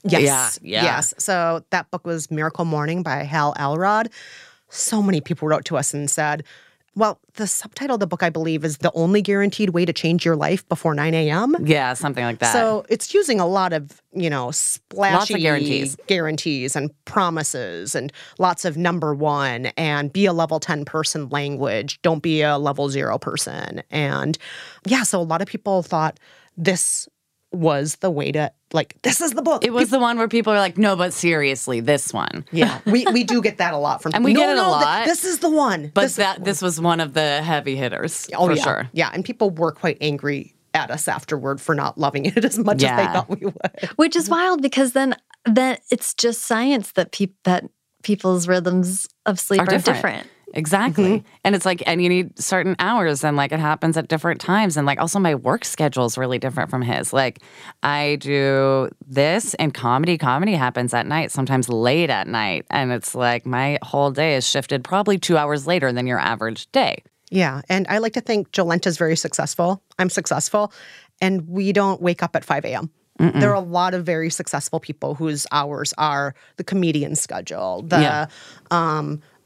Yes. 0.06 0.60
Yeah, 0.62 0.82
yeah. 0.82 0.84
Yes. 0.84 1.14
So 1.18 1.64
that 1.72 1.90
book 1.92 2.06
was 2.06 2.30
Miracle 2.32 2.66
Morning 2.66 3.04
by 3.04 3.24
Hal 3.24 3.54
Elrod. 3.58 4.10
So 4.70 5.02
many 5.02 5.22
people 5.22 5.48
wrote 5.48 5.66
to 5.66 5.78
us 5.78 5.94
and 5.94 6.10
said, 6.10 6.44
well, 6.98 7.20
the 7.34 7.46
subtitle 7.46 7.96
of 7.96 8.00
the 8.00 8.08
book, 8.08 8.24
I 8.24 8.30
believe, 8.30 8.64
is 8.64 8.78
The 8.78 8.92
Only 8.94 9.22
Guaranteed 9.22 9.72
Way 9.72 9.84
to 9.84 9.92
Change 9.92 10.24
Your 10.24 10.38
Life 10.38 10.68
Before 10.70 10.96
9 10.96 11.14
a.m. 11.14 11.56
yeah, 11.62 11.94
something 11.94 12.24
like 12.24 12.40
that. 12.40 12.54
So 12.54 12.86
it's 12.88 13.14
using 13.14 13.42
a 13.42 13.46
lot 13.46 13.74
of, 13.74 14.02
you 14.14 14.30
know, 14.30 14.52
splashy 14.52 15.42
guarantees. 15.42 15.98
guarantees 16.08 16.74
and 16.74 16.92
promises 17.04 17.96
and 17.96 18.14
lots 18.40 18.64
of 18.64 18.78
number 18.78 19.14
one 19.14 19.68
and 19.78 20.12
be 20.14 20.26
a 20.26 20.32
level 20.32 20.60
10 20.60 20.86
person 20.86 21.28
language. 21.28 22.02
Don't 22.02 22.24
be 22.24 22.42
a 22.42 22.58
level 22.58 22.88
zero 22.90 23.18
person. 23.18 23.84
And 23.92 24.38
yeah, 24.86 25.04
so 25.04 25.20
a 25.20 25.24
lot 25.24 25.42
of 25.42 25.50
people 25.50 25.84
thought 25.84 26.18
this 26.56 27.10
was 27.56 27.96
the 27.98 28.10
way 28.12 28.32
to, 28.32 28.52
like, 28.74 28.96
this 29.02 29.22
is 29.22 29.32
the 29.32 29.42
book. 29.42 29.64
it 29.66 29.72
was 29.74 29.90
the 29.90 30.00
one 30.00 30.18
where 30.18 30.28
people 30.28 30.54
are 30.54 30.60
like, 30.60 30.78
"No, 30.78 30.96
but 30.96 31.14
seriously, 31.14 31.80
this 31.80 32.14
one." 32.14 32.46
Yeah, 32.52 32.80
we, 32.86 33.06
we 33.08 33.24
do 33.24 33.42
get 33.42 33.58
that 33.58 33.74
a 33.74 33.78
lot 33.78 34.02
from 34.02 34.14
And 34.14 34.24
we 34.24 34.32
people. 34.32 34.44
get 34.44 34.50
it 34.50 34.54
a 34.54 34.56
no, 34.62 34.64
th- 34.74 34.86
lot, 34.86 35.06
this 35.06 35.24
is 35.26 35.40
the 35.40 35.50
one. 35.50 35.92
But 35.94 36.02
This 36.02 36.16
that 36.18 36.38
one. 36.40 36.46
this 36.46 36.62
was 36.62 36.80
one 36.82 37.00
of 37.00 37.14
the 37.14 37.42
heavy 37.42 37.76
hitters 37.76 38.28
oh, 38.36 38.48
for 38.48 38.54
yeah. 38.54 38.64
sure. 38.64 38.90
Yeah, 38.94 39.10
and 39.14 39.24
people 39.26 39.50
were 39.50 39.72
quite 39.72 39.98
angry 40.02 40.54
at 40.74 40.92
us 40.92 41.08
afterward 41.08 41.62
for 41.62 41.74
not 41.74 41.98
loving 41.98 42.26
it 42.26 42.44
as 42.46 42.60
much 42.60 42.84
as 42.84 42.98
they 42.98 43.06
thought 43.14 43.30
we 43.30 43.46
would. 43.46 43.90
which 43.96 44.16
is 44.16 44.30
wild 44.30 44.62
because 44.62 44.92
then 44.94 45.16
then 45.46 45.78
it's 45.90 46.14
just 46.14 46.42
science 46.42 46.92
that 46.94 47.12
peop 47.12 47.34
that 47.46 47.64
people's 48.04 48.48
rhythms 48.48 49.08
of 49.26 49.40
sleep 49.40 49.62
are, 49.62 49.66
different. 49.66 50.28
Exactly. 50.56 51.20
Mm-hmm. 51.20 51.28
And 51.44 51.54
it's 51.54 51.66
like, 51.66 51.84
and 51.86 52.02
you 52.02 52.10
need 52.10 52.40
certain 52.40 52.76
hours, 52.80 53.24
and 53.24 53.36
like 53.36 53.52
it 53.52 53.60
happens 53.60 53.98
at 53.98 54.08
different 54.08 54.40
times. 54.40 54.78
And 54.78 54.88
like, 54.88 55.00
also, 55.00 55.20
my 55.20 55.36
work 55.36 55.66
schedule 55.66 56.06
is 56.06 56.18
really 56.18 56.40
different 56.40 56.70
from 56.70 56.82
his. 56.82 57.12
Like, 57.12 57.42
I 57.84 58.16
do 58.22 58.90
this 59.06 59.54
and 59.56 59.74
comedy. 59.74 60.18
Comedy 60.18 60.54
happens 60.54 60.94
at 60.94 61.06
night, 61.06 61.32
sometimes 61.32 61.68
late 61.68 62.10
at 62.10 62.28
night. 62.28 62.66
And 62.72 62.92
it's 62.92 63.14
like, 63.14 63.46
my 63.46 63.78
whole 63.84 64.12
day 64.12 64.36
is 64.36 64.48
shifted 64.48 64.84
probably 64.84 65.18
two 65.18 65.38
hours 65.38 65.68
later 65.68 65.92
than 65.92 66.08
your 66.08 66.20
average 66.20 66.72
day. 66.72 67.04
Yeah, 67.30 67.62
and 67.70 67.86
I 67.90 67.98
like 67.98 68.14
to 68.14 68.22
think 68.22 68.52
Jolenta's 68.52 68.98
very 68.98 69.18
successful. 69.18 69.82
I'm 70.00 70.10
successful, 70.10 70.72
and 71.20 71.48
we 71.50 71.74
don't 71.74 72.02
wake 72.02 72.24
up 72.24 72.36
at 72.36 72.46
5 72.46 72.64
a.m. 72.66 72.90
There 73.18 73.50
are 73.50 73.56
a 73.56 73.62
lot 73.62 73.94
of 73.94 74.06
very 74.06 74.30
successful 74.30 74.82
people 74.82 75.16
whose 75.16 75.48
hours 75.54 75.94
are 75.98 76.36
the 76.58 76.66
comedian 76.66 77.16
schedule, 77.16 77.82
the 77.82 78.02
Yeah. 78.02 78.26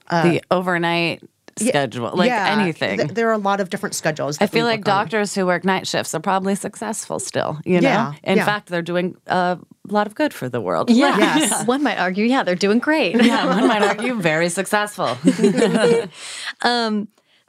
The 0.09 0.41
overnight 0.51 1.21
schedule, 1.57 2.11
like 2.15 2.31
Uh, 2.31 2.35
yeah, 2.35 2.57
anything. 2.61 2.97
th- 2.99 3.09
there 3.11 3.27
are 3.27 3.33
a 3.33 3.37
lot 3.37 3.59
of 3.59 3.69
different 3.69 3.93
schedules. 3.93 4.37
I 4.39 4.47
feel 4.47 4.65
like 4.65 4.79
work 4.79 4.87
on. 4.89 5.03
doctors 5.03 5.35
who 5.35 5.45
work 5.45 5.65
night 5.65 5.85
shifts 5.87 6.15
are 6.15 6.21
probably 6.21 6.55
successful 6.55 7.19
still, 7.19 7.59
you 7.65 7.81
know? 7.81 7.89
Yeah, 7.89 8.13
In 8.23 8.37
yeah. 8.37 8.45
fact, 8.45 8.69
they're 8.69 8.81
doing 8.81 9.17
a 9.27 9.57
lot 9.89 10.07
of 10.07 10.15
good 10.15 10.33
for 10.33 10.47
the 10.47 10.61
world. 10.61 10.89
Yeah. 10.89 11.17
Yes. 11.19 11.65
One 11.73 11.83
might 11.83 11.97
argue, 11.99 12.25
yeah, 12.25 12.43
they're 12.43 12.55
doing 12.55 12.79
great. 12.79 13.21
Yeah, 13.21 13.45
one 13.47 13.67
might 13.67 13.81
argue 13.83 14.13
very 14.15 14.47
successful. 14.49 15.17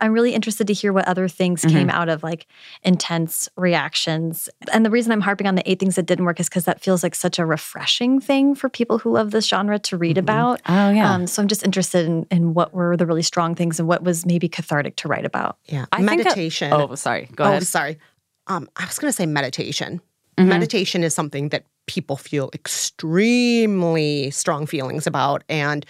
I'm 0.01 0.13
really 0.13 0.35
interested 0.35 0.67
to 0.67 0.73
hear 0.73 0.93
what 0.93 1.07
other 1.07 1.29
things 1.29 1.63
Mm-hmm. 1.63 1.77
came 1.77 1.91
out 1.91 2.09
of 2.09 2.23
like 2.23 2.47
intense 2.83 3.49
reactions. 3.57 4.49
And 4.73 4.85
the 4.85 4.91
reason 4.91 5.13
I'm 5.13 5.21
harping 5.21 5.47
on 5.47 5.55
the 5.57 5.71
eight 5.71 5.79
things 5.81 5.97
that 5.97 6.07
didn't 6.07 6.25
work 6.25 6.41
is 6.41 6.49
because 6.49 6.65
that 6.65 6.81
feels 6.81 7.03
like 7.03 7.15
such 7.15 7.39
a 7.39 7.45
refreshing 7.47 8.21
thing 8.21 8.55
for 8.55 8.69
people 8.69 8.99
who 8.99 9.13
love 9.13 9.31
this 9.31 9.47
genre 9.47 9.79
to 9.81 9.97
read 9.97 10.17
about. 10.19 10.61
Oh, 10.67 10.91
yeah. 10.91 11.13
Um, 11.13 11.27
so 11.27 11.43
I'm 11.43 11.49
just 11.49 11.65
interested 11.65 12.07
in, 12.07 12.27
in 12.31 12.55
what 12.55 12.73
were 12.73 12.97
the 12.97 13.07
really 13.07 13.23
strong 13.23 13.55
things 13.55 13.79
and 13.79 13.89
what 13.89 14.03
was 14.03 14.25
maybe 14.25 14.49
cathartic 14.49 14.97
to 14.97 15.09
write 15.09 15.25
about. 15.27 15.59
Yeah, 15.67 15.87
I 15.93 15.99
think 15.99 16.11
a- 16.13 16.17
meditation. 16.17 16.73
oh, 16.73 16.95
sorry. 16.95 17.29
Go 17.35 17.45
oh, 17.45 17.49
ahead. 17.51 17.67
sorry. 17.67 17.99
Um, 18.47 18.69
I 18.77 18.87
was 18.87 18.99
going 18.99 19.11
to 19.13 19.17
say 19.17 19.27
meditation. 19.27 20.01
Mm-hmm. 20.37 20.49
Meditation 20.49 21.05
is 21.05 21.15
something 21.15 21.51
that 21.51 21.65
people 21.87 22.17
feel 22.17 22.51
extremely 22.55 24.31
strong 24.31 24.67
feelings 24.67 25.07
about, 25.07 25.43
and 25.49 25.85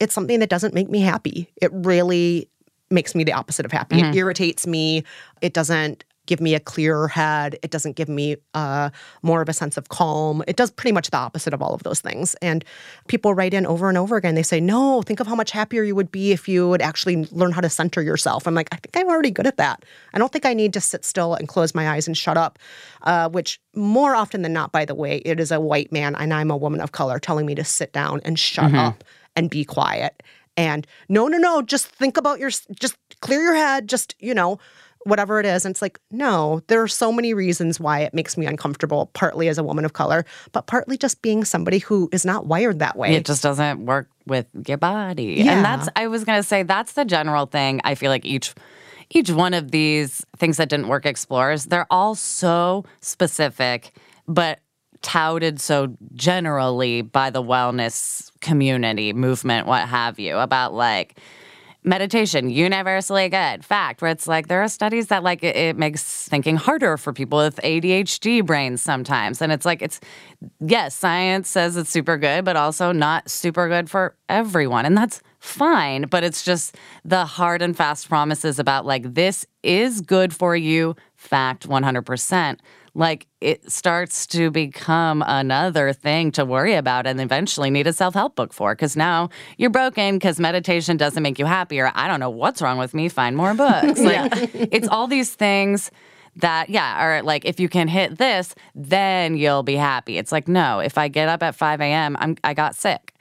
it's 0.00 0.12
something 0.12 0.40
that 0.40 0.48
doesn't 0.50 0.74
make 0.74 0.90
me 0.90 1.00
happy. 1.00 1.48
It 1.62 1.70
really 1.72 2.48
makes 2.94 3.14
me 3.14 3.24
the 3.24 3.32
opposite 3.32 3.66
of 3.66 3.72
happy. 3.72 3.96
Mm-hmm. 3.96 4.12
It 4.12 4.16
irritates 4.16 4.66
me. 4.66 5.04
It 5.42 5.52
doesn't 5.52 6.04
give 6.26 6.40
me 6.40 6.54
a 6.54 6.60
clearer 6.60 7.08
head. 7.08 7.58
It 7.62 7.70
doesn't 7.70 7.96
give 7.96 8.08
me 8.08 8.36
uh, 8.54 8.90
more 9.22 9.42
of 9.42 9.48
a 9.48 9.52
sense 9.52 9.76
of 9.76 9.88
calm. 9.88 10.42
It 10.46 10.56
does 10.56 10.70
pretty 10.70 10.92
much 10.92 11.10
the 11.10 11.18
opposite 11.18 11.52
of 11.52 11.60
all 11.60 11.74
of 11.74 11.82
those 11.82 12.00
things. 12.00 12.34
And 12.40 12.64
people 13.08 13.34
write 13.34 13.52
in 13.52 13.66
over 13.66 13.88
and 13.88 13.98
over 13.98 14.16
again. 14.16 14.34
They 14.34 14.42
say, 14.42 14.60
no, 14.60 15.02
think 15.02 15.20
of 15.20 15.26
how 15.26 15.34
much 15.34 15.50
happier 15.50 15.82
you 15.82 15.94
would 15.94 16.10
be 16.10 16.32
if 16.32 16.48
you 16.48 16.68
would 16.68 16.80
actually 16.80 17.26
learn 17.26 17.52
how 17.52 17.60
to 17.60 17.68
center 17.68 18.00
yourself. 18.00 18.46
I'm 18.46 18.54
like, 18.54 18.68
I 18.72 18.76
think 18.76 18.96
I'm 18.96 19.08
already 19.08 19.30
good 19.30 19.46
at 19.46 19.58
that. 19.58 19.84
I 20.14 20.18
don't 20.18 20.32
think 20.32 20.46
I 20.46 20.54
need 20.54 20.72
to 20.74 20.80
sit 20.80 21.04
still 21.04 21.34
and 21.34 21.48
close 21.48 21.74
my 21.74 21.90
eyes 21.90 22.06
and 22.06 22.16
shut 22.16 22.36
up, 22.36 22.58
uh, 23.02 23.28
which 23.28 23.60
more 23.74 24.14
often 24.14 24.42
than 24.42 24.52
not, 24.52 24.72
by 24.72 24.84
the 24.84 24.94
way, 24.94 25.18
it 25.18 25.40
is 25.40 25.50
a 25.50 25.60
white 25.60 25.92
man 25.92 26.14
and 26.14 26.32
I'm 26.32 26.50
a 26.50 26.56
woman 26.56 26.80
of 26.80 26.92
color 26.92 27.18
telling 27.18 27.44
me 27.44 27.54
to 27.56 27.64
sit 27.64 27.92
down 27.92 28.20
and 28.24 28.38
shut 28.38 28.66
mm-hmm. 28.66 28.76
up 28.76 29.04
and 29.36 29.50
be 29.50 29.64
quiet. 29.64 30.22
And 30.56 30.86
no, 31.08 31.28
no, 31.28 31.38
no, 31.38 31.62
just 31.62 31.86
think 31.86 32.16
about 32.16 32.38
your, 32.38 32.50
just 32.50 32.96
clear 33.20 33.42
your 33.42 33.54
head, 33.54 33.88
just, 33.88 34.14
you 34.20 34.34
know, 34.34 34.58
whatever 35.04 35.38
it 35.38 35.46
is. 35.46 35.64
And 35.64 35.72
it's 35.72 35.82
like, 35.82 35.98
no, 36.10 36.62
there 36.68 36.80
are 36.82 36.88
so 36.88 37.12
many 37.12 37.34
reasons 37.34 37.78
why 37.78 38.00
it 38.00 38.14
makes 38.14 38.38
me 38.38 38.46
uncomfortable, 38.46 39.10
partly 39.12 39.48
as 39.48 39.58
a 39.58 39.64
woman 39.64 39.84
of 39.84 39.92
color, 39.92 40.24
but 40.52 40.66
partly 40.66 40.96
just 40.96 41.20
being 41.22 41.44
somebody 41.44 41.78
who 41.78 42.08
is 42.12 42.24
not 42.24 42.46
wired 42.46 42.78
that 42.78 42.96
way. 42.96 43.14
It 43.14 43.26
just 43.26 43.42
doesn't 43.42 43.84
work 43.84 44.08
with 44.26 44.46
your 44.66 44.78
body. 44.78 45.42
Yeah. 45.44 45.52
And 45.52 45.64
that's, 45.64 45.88
I 45.96 46.06
was 46.06 46.24
going 46.24 46.38
to 46.38 46.46
say, 46.46 46.62
that's 46.62 46.92
the 46.92 47.04
general 47.04 47.46
thing. 47.46 47.80
I 47.84 47.94
feel 47.94 48.10
like 48.10 48.24
each. 48.24 48.54
Each 49.10 49.30
one 49.30 49.52
of 49.52 49.70
these 49.70 50.24
things 50.38 50.56
that 50.56 50.70
didn't 50.70 50.88
work 50.88 51.04
explores, 51.04 51.66
they're 51.66 51.86
all 51.90 52.14
so 52.14 52.86
specific, 53.00 53.92
but 54.26 54.60
touted 55.04 55.60
so 55.60 55.96
generally 56.14 57.02
by 57.02 57.30
the 57.30 57.42
wellness 57.42 58.32
community, 58.40 59.12
movement, 59.12 59.68
what 59.68 59.86
have 59.86 60.18
you, 60.18 60.38
about 60.38 60.74
like, 60.74 61.20
meditation 61.84 62.48
universally 62.48 63.28
good. 63.28 63.62
Fact 63.62 64.00
where 64.00 64.10
it's 64.10 64.26
like 64.26 64.48
there 64.48 64.62
are 64.62 64.68
studies 64.68 65.08
that 65.08 65.22
like 65.22 65.44
it, 65.44 65.54
it, 65.54 65.76
makes 65.76 66.26
thinking 66.26 66.56
harder 66.56 66.96
for 66.96 67.12
people 67.12 67.38
with 67.38 67.56
adhd 67.56 68.46
brains 68.46 68.80
sometimes. 68.80 69.42
And 69.42 69.52
it's 69.52 69.66
like 69.66 69.82
it's 69.82 70.00
yes 70.60 70.94
science 70.94 71.48
says 71.50 71.76
it's 71.76 71.90
super 71.90 72.16
good 72.16 72.44
but 72.44 72.56
also 72.56 72.90
not 72.90 73.28
super 73.28 73.68
good 73.68 73.90
for 73.90 74.16
everyone. 74.30 74.86
And 74.86 74.96
that's 74.96 75.20
fine 75.40 76.02
but 76.04 76.24
it's 76.24 76.42
just 76.42 76.74
the 77.04 77.26
hard 77.26 77.60
and 77.60 77.76
fast 77.76 78.08
promises 78.08 78.58
about 78.58 78.86
like 78.86 79.12
this 79.12 79.46
is 79.62 80.00
good 80.00 80.32
for 80.32 80.56
you. 80.56 80.96
Fact 81.16 81.68
100% 81.68 82.58
like 82.94 83.26
it 83.40 83.70
starts 83.70 84.26
to 84.28 84.50
become 84.50 85.22
another 85.26 85.92
thing 85.92 86.30
to 86.32 86.44
worry 86.44 86.74
about 86.74 87.06
and 87.06 87.20
eventually 87.20 87.68
need 87.70 87.86
a 87.86 87.92
self 87.92 88.14
help 88.14 88.36
book 88.36 88.52
for. 88.52 88.74
Because 88.74 88.96
now 88.96 89.30
you're 89.58 89.70
broken 89.70 90.16
because 90.16 90.38
meditation 90.38 90.96
doesn't 90.96 91.22
make 91.22 91.38
you 91.38 91.44
happier. 91.44 91.90
I 91.94 92.06
don't 92.06 92.20
know 92.20 92.30
what's 92.30 92.62
wrong 92.62 92.78
with 92.78 92.94
me. 92.94 93.08
Find 93.08 93.36
more 93.36 93.54
books. 93.54 94.00
Like 94.14 94.50
it's 94.54 94.86
all 94.86 95.06
these 95.06 95.34
things 95.34 95.90
that 96.36 96.68
yeah 96.68 97.04
or 97.04 97.22
like 97.22 97.44
if 97.44 97.58
you 97.58 97.68
can 97.68 97.88
hit 97.88 98.18
this 98.18 98.54
then 98.74 99.36
you'll 99.36 99.62
be 99.62 99.76
happy 99.76 100.18
it's 100.18 100.30
like 100.30 100.46
no 100.46 100.80
if 100.80 100.98
i 100.98 101.08
get 101.08 101.28
up 101.28 101.42
at 101.42 101.54
5 101.54 101.80
a.m 101.80 102.16
i'm 102.20 102.36
i 102.44 102.52
got 102.54 102.74
sick 102.74 103.14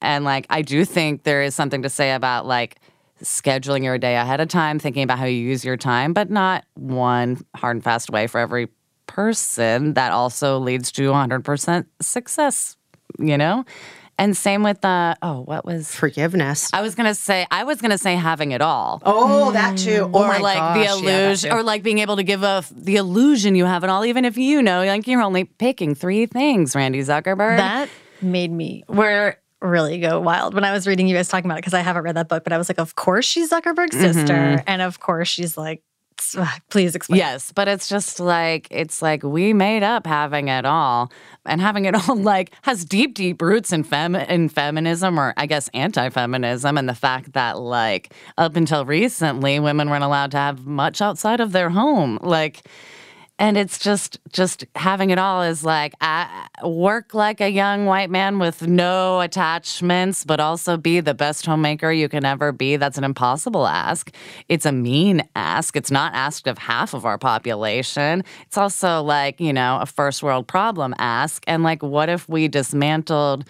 and 0.00 0.24
like 0.24 0.46
i 0.48 0.62
do 0.62 0.84
think 0.84 1.24
there 1.24 1.42
is 1.42 1.54
something 1.54 1.82
to 1.82 1.90
say 1.90 2.12
about 2.12 2.46
like 2.46 2.76
scheduling 3.22 3.82
your 3.82 3.98
day 3.98 4.16
ahead 4.16 4.40
of 4.40 4.48
time 4.48 4.78
thinking 4.78 5.02
about 5.02 5.18
how 5.18 5.24
you 5.24 5.38
use 5.38 5.64
your 5.64 5.76
time 5.76 6.12
but 6.12 6.30
not 6.30 6.64
one 6.74 7.42
hard 7.56 7.76
and 7.76 7.84
fast 7.84 8.10
way 8.10 8.26
for 8.26 8.38
every 8.38 8.68
person 9.08 9.94
that 9.94 10.12
also 10.12 10.58
leads 10.58 10.92
to 10.92 11.10
100% 11.10 11.86
success, 12.00 12.76
you 13.18 13.36
know? 13.36 13.64
And 14.18 14.36
same 14.36 14.64
with 14.64 14.80
the 14.80 14.88
uh, 14.88 15.14
oh, 15.22 15.40
what 15.42 15.64
was 15.64 15.94
forgiveness? 15.94 16.70
I 16.72 16.82
was 16.82 16.96
gonna 16.96 17.14
say 17.14 17.46
I 17.52 17.62
was 17.62 17.80
gonna 17.80 17.98
say 17.98 18.16
having 18.16 18.50
it 18.50 18.60
all. 18.60 19.00
Oh, 19.06 19.52
that 19.52 19.78
too. 19.78 20.10
Oh 20.12 20.24
or 20.24 20.40
like 20.40 20.58
gosh, 20.58 20.76
the 20.76 20.92
illusion, 20.92 21.50
yeah, 21.50 21.56
or 21.56 21.62
like 21.62 21.84
being 21.84 22.00
able 22.00 22.16
to 22.16 22.24
give 22.24 22.42
a 22.42 22.64
the 22.72 22.96
illusion 22.96 23.54
you 23.54 23.64
have 23.64 23.84
it 23.84 23.90
all, 23.90 24.04
even 24.04 24.24
if 24.24 24.36
you 24.36 24.60
know 24.60 24.84
like 24.84 25.06
you're 25.06 25.22
only 25.22 25.44
picking 25.44 25.94
three 25.94 26.26
things. 26.26 26.74
Randy 26.74 27.00
Zuckerberg. 27.00 27.58
That 27.58 27.88
made 28.20 28.50
me 28.50 28.82
where 28.88 29.38
really 29.60 30.00
go 30.00 30.20
wild 30.20 30.52
when 30.52 30.64
I 30.64 30.72
was 30.72 30.88
reading 30.88 31.06
you 31.06 31.14
guys 31.14 31.28
talking 31.28 31.48
about 31.48 31.58
it 31.58 31.62
because 31.62 31.74
I 31.74 31.80
haven't 31.80 32.02
read 32.02 32.16
that 32.16 32.28
book, 32.28 32.42
but 32.42 32.52
I 32.52 32.58
was 32.58 32.68
like, 32.68 32.80
of 32.80 32.96
course 32.96 33.24
she's 33.24 33.50
Zuckerberg's 33.50 33.96
sister, 33.96 34.34
mm-hmm. 34.34 34.64
and 34.66 34.82
of 34.82 34.98
course 34.98 35.28
she's 35.28 35.56
like 35.56 35.82
Uh, 36.36 36.46
please 36.70 36.94
explain. 36.94 37.18
Yes, 37.18 37.52
but 37.52 37.68
it's 37.68 37.88
just 37.88 38.20
like 38.20 38.68
it's 38.70 39.02
like 39.02 39.22
we 39.22 39.52
made 39.52 39.82
up 39.82 40.06
having 40.06 40.48
it 40.48 40.64
all, 40.64 41.12
and 41.44 41.60
having 41.60 41.84
it 41.84 41.94
all 41.94 42.16
like 42.34 42.52
has 42.62 42.84
deep, 42.84 43.14
deep 43.14 43.40
roots 43.40 43.72
in 43.72 43.82
fem 43.82 44.14
in 44.14 44.48
feminism, 44.48 45.18
or 45.18 45.34
I 45.36 45.46
guess 45.46 45.68
anti-feminism, 45.74 46.76
and 46.76 46.88
the 46.88 46.94
fact 46.94 47.32
that 47.32 47.58
like 47.58 48.12
up 48.36 48.56
until 48.56 48.84
recently, 48.84 49.60
women 49.60 49.90
weren't 49.90 50.04
allowed 50.04 50.30
to 50.32 50.38
have 50.38 50.66
much 50.66 51.00
outside 51.00 51.40
of 51.40 51.52
their 51.52 51.70
home, 51.70 52.18
like 52.22 52.62
and 53.38 53.56
it's 53.56 53.78
just 53.78 54.18
just 54.32 54.64
having 54.74 55.10
it 55.10 55.18
all 55.18 55.42
is 55.42 55.64
like 55.64 55.94
I 56.00 56.48
work 56.64 57.14
like 57.14 57.40
a 57.40 57.48
young 57.48 57.86
white 57.86 58.10
man 58.10 58.38
with 58.38 58.66
no 58.66 59.20
attachments 59.20 60.24
but 60.24 60.40
also 60.40 60.76
be 60.76 61.00
the 61.00 61.14
best 61.14 61.46
homemaker 61.46 61.92
you 61.92 62.08
can 62.08 62.24
ever 62.24 62.52
be. 62.52 62.76
That's 62.76 62.98
an 62.98 63.04
impossible 63.04 63.66
ask. 63.66 64.12
It's 64.48 64.66
a 64.66 64.72
mean 64.72 65.22
ask. 65.36 65.76
It's 65.76 65.90
not 65.90 66.14
asked 66.14 66.46
of 66.48 66.58
half 66.58 66.94
of 66.94 67.04
our 67.04 67.18
population. 67.18 68.24
It's 68.46 68.58
also 68.58 69.02
like 69.02 69.40
you 69.40 69.52
know 69.52 69.78
a 69.80 69.86
first 69.86 70.22
world 70.22 70.48
problem 70.48 70.94
ask. 70.98 71.44
And 71.46 71.62
like 71.62 71.82
what 71.82 72.08
if 72.08 72.28
we 72.28 72.48
dismantled 72.48 73.44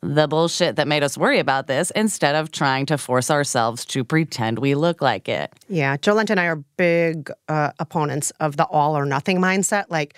the 0.00 0.26
bullshit 0.26 0.76
that 0.76 0.88
made 0.88 1.02
us 1.02 1.18
worry 1.18 1.38
about 1.38 1.66
this 1.66 1.90
instead 1.92 2.34
of 2.34 2.50
trying 2.50 2.86
to 2.86 2.98
force 2.98 3.30
ourselves 3.30 3.84
to 3.84 4.02
pretend 4.02 4.58
we 4.58 4.74
look 4.74 5.02
like 5.02 5.28
it. 5.28 5.52
Yeah, 5.68 5.96
Jolenta 5.96 6.30
and 6.30 6.40
I 6.40 6.46
are 6.46 6.56
big 6.76 7.30
uh, 7.48 7.70
opponents 7.78 8.30
of 8.40 8.56
the 8.56 8.64
all 8.66 8.96
or 8.96 9.04
nothing 9.04 9.38
mindset. 9.38 9.84
Like, 9.90 10.14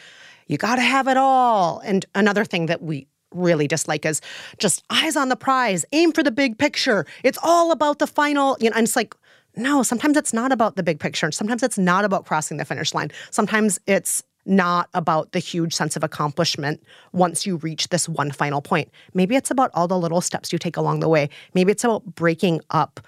you 0.47 0.57
got 0.57 0.77
to 0.77 0.83
have 0.83 1.09
it 1.09 1.17
all. 1.17 1.81
And 1.81 2.07
another 2.15 2.45
thing 2.45 2.67
that 2.67 2.83
we 2.83 3.09
really 3.33 3.67
dislike 3.67 4.07
is 4.07 4.21
just 4.59 4.85
eyes 4.91 5.17
on 5.17 5.29
the 5.29 5.37
prize, 5.37 5.85
aim 5.93 6.13
for 6.13 6.23
the 6.23 6.31
big 6.31 6.57
picture. 6.57 7.05
It's 7.23 7.39
all 7.43 7.73
about 7.73 7.99
the 7.99 8.07
final, 8.07 8.57
you 8.61 8.71
know, 8.71 8.77
and 8.77 8.85
it's 8.85 8.97
like, 8.97 9.15
no, 9.57 9.83
sometimes 9.83 10.17
it's 10.17 10.33
not 10.33 10.53
about 10.53 10.77
the 10.77 10.83
big 10.83 10.99
picture. 10.99 11.31
Sometimes 11.31 11.63
it's 11.63 11.79
not 11.79 12.05
about 12.05 12.27
crossing 12.27 12.57
the 12.57 12.65
finish 12.65 12.95
line. 12.95 13.11
Sometimes 13.31 13.79
it's 13.87 14.23
not 14.47 14.89
about 14.95 15.33
the 15.33 15.39
huge 15.39 15.75
sense 15.75 15.97
of 15.97 16.05
accomplishment 16.05 16.83
once 17.13 17.47
you 17.47 17.57
reach 17.57 17.89
this 17.89 18.09
one 18.09 18.31
final 18.31 18.61
point. 18.61 18.91
Maybe 19.15 19.37
it's 19.37 19.51
about 19.51 19.71
all 19.75 19.89
the 19.89 19.99
little 19.99 20.21
steps 20.21 20.53
you 20.53 20.59
take 20.59 20.77
along 20.77 21.01
the 21.01 21.09
way. 21.09 21.29
Maybe 21.55 21.73
it's 21.73 21.85
about 21.85 22.05
breaking 22.15 22.61
up 22.71 23.01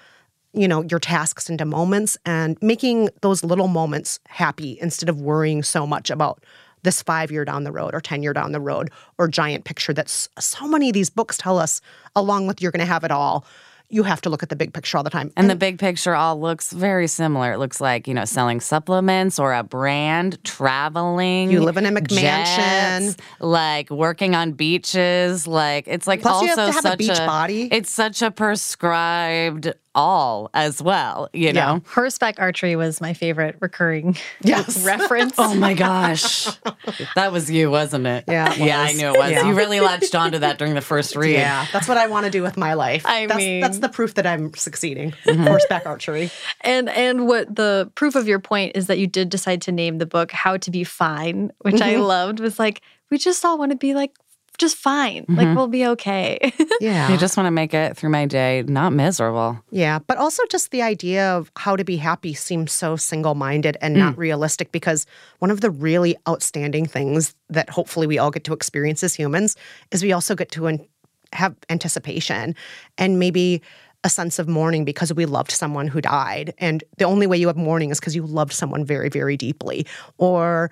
you 0.57 0.66
know 0.66 0.83
your 0.85 0.99
tasks 0.99 1.51
into 1.51 1.64
moments 1.64 2.16
and 2.25 2.57
making 2.62 3.11
those 3.20 3.44
little 3.44 3.68
moments 3.68 4.18
happy 4.27 4.79
instead 4.81 5.09
of 5.09 5.20
worrying 5.20 5.62
so 5.62 5.87
much 5.87 6.11
about 6.11 6.42
this 6.83 7.03
5 7.03 7.31
year 7.31 7.44
down 7.44 7.64
the 7.64 7.72
road 7.72 7.94
or 7.94 8.01
10 8.01 8.22
year 8.22 8.33
down 8.33 8.53
the 8.53 8.61
road 8.61 8.90
or 9.18 9.29
giant 9.29 9.64
picture 9.64 9.92
that's 9.92 10.29
so 10.38 10.66
many 10.66 10.88
of 10.88 10.94
these 10.94 11.11
books 11.11 11.37
tell 11.37 11.59
us 11.59 11.81
along 12.14 12.46
with 12.46 12.62
you're 12.62 12.72
going 12.72 12.81
to 12.81 12.87
have 12.87 13.05
it 13.05 13.11
all 13.11 13.44
you 13.88 14.03
have 14.03 14.20
to 14.22 14.31
look 14.31 14.42
at 14.42 14.49
the 14.49 14.57
big 14.57 14.72
picture 14.72 14.99
all 14.99 15.05
the 15.05 15.11
time. 15.11 15.33
And, 15.37 15.44
and, 15.44 15.51
the 15.51 15.57
big 15.57 15.79
picture 15.79 16.14
all 16.14 16.40
looks 16.40 16.72
very 16.72 17.07
similar. 17.07 17.53
It 17.53 17.59
looks 17.59 17.81
like, 17.81 18.09
you 18.09 18.14
know, 18.14 18.25
selling 18.25 18.61
supplements 18.61 19.38
or 19.38 19.55
a 19.55 19.62
brand, 19.62 20.42
traveling. 20.44 21.51
You 21.51 21.61
live 21.61 21.77
in 21.77 21.87
a 21.87 21.92
McMansion. 21.92 23.18
like 23.40 23.90
working 23.90 24.35
on 24.35 24.53
beaches. 24.53 25.46
Like 25.46 25.87
it's 25.87 26.07
like 26.07 26.22
Plus 26.22 26.35
also 26.35 26.44
you 26.44 26.51
have 26.51 26.57
to 26.57 26.72
have 26.72 26.83
such 26.83 26.94
a 26.94 26.96
beach 26.96 27.16
body. 27.18 27.68
It's 27.70 27.90
such 27.90 28.22
a 28.22 28.31
prescribed 28.31 29.72
all 29.97 30.51
as 30.55 30.81
well, 30.81 31.29
you 31.33 31.53
know? 31.53 31.75
Yeah. 31.85 31.93
Horseback 31.93 32.39
archery 32.39 32.77
was 32.77 33.01
my 33.01 33.15
favorite 33.15 33.57
recurring 33.61 34.17
yes. 34.43 34.85
reference. 34.85 35.35
oh 35.39 35.55
my 35.55 35.75
gosh. 35.75 36.45
that 37.17 37.33
was 37.33 37.51
you, 37.51 37.71
wasn't 37.71 38.07
it? 38.07 38.25
Yeah. 38.29 38.53
It 38.53 38.59
yeah, 38.59 38.81
I 38.81 38.93
knew 38.93 39.09
it 39.09 39.19
was. 39.19 39.31
Yeah. 39.33 39.49
You 39.49 39.55
really 39.55 39.81
latched 39.81 40.15
onto 40.15 40.39
that 40.39 40.59
during 40.59 40.75
the 40.75 40.81
first 40.81 41.17
read. 41.17 41.33
Yeah. 41.33 41.67
That's 41.73 41.89
what 41.89 41.97
I 41.97 42.07
want 42.07 42.27
to 42.27 42.31
do 42.31 42.43
with 42.43 42.57
my 42.57 42.75
life. 42.75 43.05
I 43.07 43.27
that's, 43.27 43.39
mean, 43.39 43.61
that's 43.61 43.79
the 43.79 43.89
proof 43.89 44.15
that 44.15 44.27
I'm 44.27 44.55
succeeding. 44.55 45.13
Mm-hmm. 45.25 45.45
Horseback 45.45 45.87
archery. 45.87 46.31
And 46.61 46.89
and 46.91 47.27
what 47.27 47.55
the 47.57 47.91
proof 47.95 48.15
of 48.15 48.29
your 48.29 48.39
point 48.39 48.77
is 48.77 48.87
that 48.87 48.99
you 48.99 49.07
did 49.07 49.31
decide 49.31 49.63
to 49.63 49.73
name 49.73 49.99
the 49.99 50.07
book 50.07 50.31
How 50.31 50.59
to 50.59 50.71
Be 50.71 50.85
Fine, 50.85 51.51
which 51.61 51.77
mm-hmm. 51.77 51.85
I 51.85 51.97
loved 51.97 52.39
was 52.41 52.59
like 52.59 52.83
we 53.11 53.19
just 53.19 53.45
all 53.45 53.59
want 53.59 53.73
to 53.73 53.77
be 53.77 53.95
like 53.95 54.13
just 54.57 54.77
fine. 54.77 55.23
Mm-hmm. 55.23 55.37
Like 55.37 55.57
we'll 55.57 55.69
be 55.69 55.87
okay. 55.87 56.53
yeah. 56.81 57.09
I 57.11 57.16
just 57.16 57.37
want 57.37 57.47
to 57.47 57.51
make 57.51 57.75
it 57.75 57.97
through 57.97 58.11
my 58.11 58.27
day 58.27 58.62
not 58.66 58.92
miserable. 58.92 59.62
Yeah. 59.71 59.99
But 59.99 60.19
also 60.19 60.42
just 60.51 60.71
the 60.71 60.83
idea 60.83 61.37
of 61.37 61.51
how 61.57 61.77
to 61.77 61.85
be 61.85 61.97
happy 61.97 62.35
seems 62.35 62.73
so 62.73 62.97
single 62.97 63.35
minded 63.35 63.77
and 63.81 63.97
mm. 63.97 64.01
not 64.01 64.19
realistic 64.19 64.73
because 64.73 65.07
one 65.38 65.51
of 65.51 65.61
the 65.61 65.71
really 65.71 66.16
outstanding 66.29 66.87
things 66.87 67.35
that 67.49 67.71
hopefully 67.71 68.07
we 68.07 68.19
all 68.19 68.31
get 68.31 68.45
to 68.45 68.53
experience 68.53 69.03
as 69.03 69.14
humans 69.14 69.57
is 69.90 70.03
we 70.03 70.12
also 70.12 70.35
get 70.35 70.51
to 70.53 70.66
an- 70.66 70.87
have 71.33 71.55
anticipation 71.69 72.55
and 72.99 73.19
maybe 73.19 73.62
a 74.05 74.09
sense 74.09 74.38
of 74.38 74.49
mourning 74.49 74.85
because 74.85 75.12
we 75.12 75.27
loved 75.27 75.51
someone 75.51 75.88
who 75.88 76.01
died. 76.01 76.55
And 76.59 76.85
the 76.99 77.05
only 77.05 77.27
way 77.27 77.37
you 77.37 77.49
have 77.49 77.57
mourning 77.57 77.90
is 77.90 77.99
because 77.99 78.14
you 78.14 78.25
loved 78.25 78.53
someone 78.53 78.85
very, 78.85 79.09
very 79.09 79.37
deeply. 79.37 79.85
Or 80.19 80.71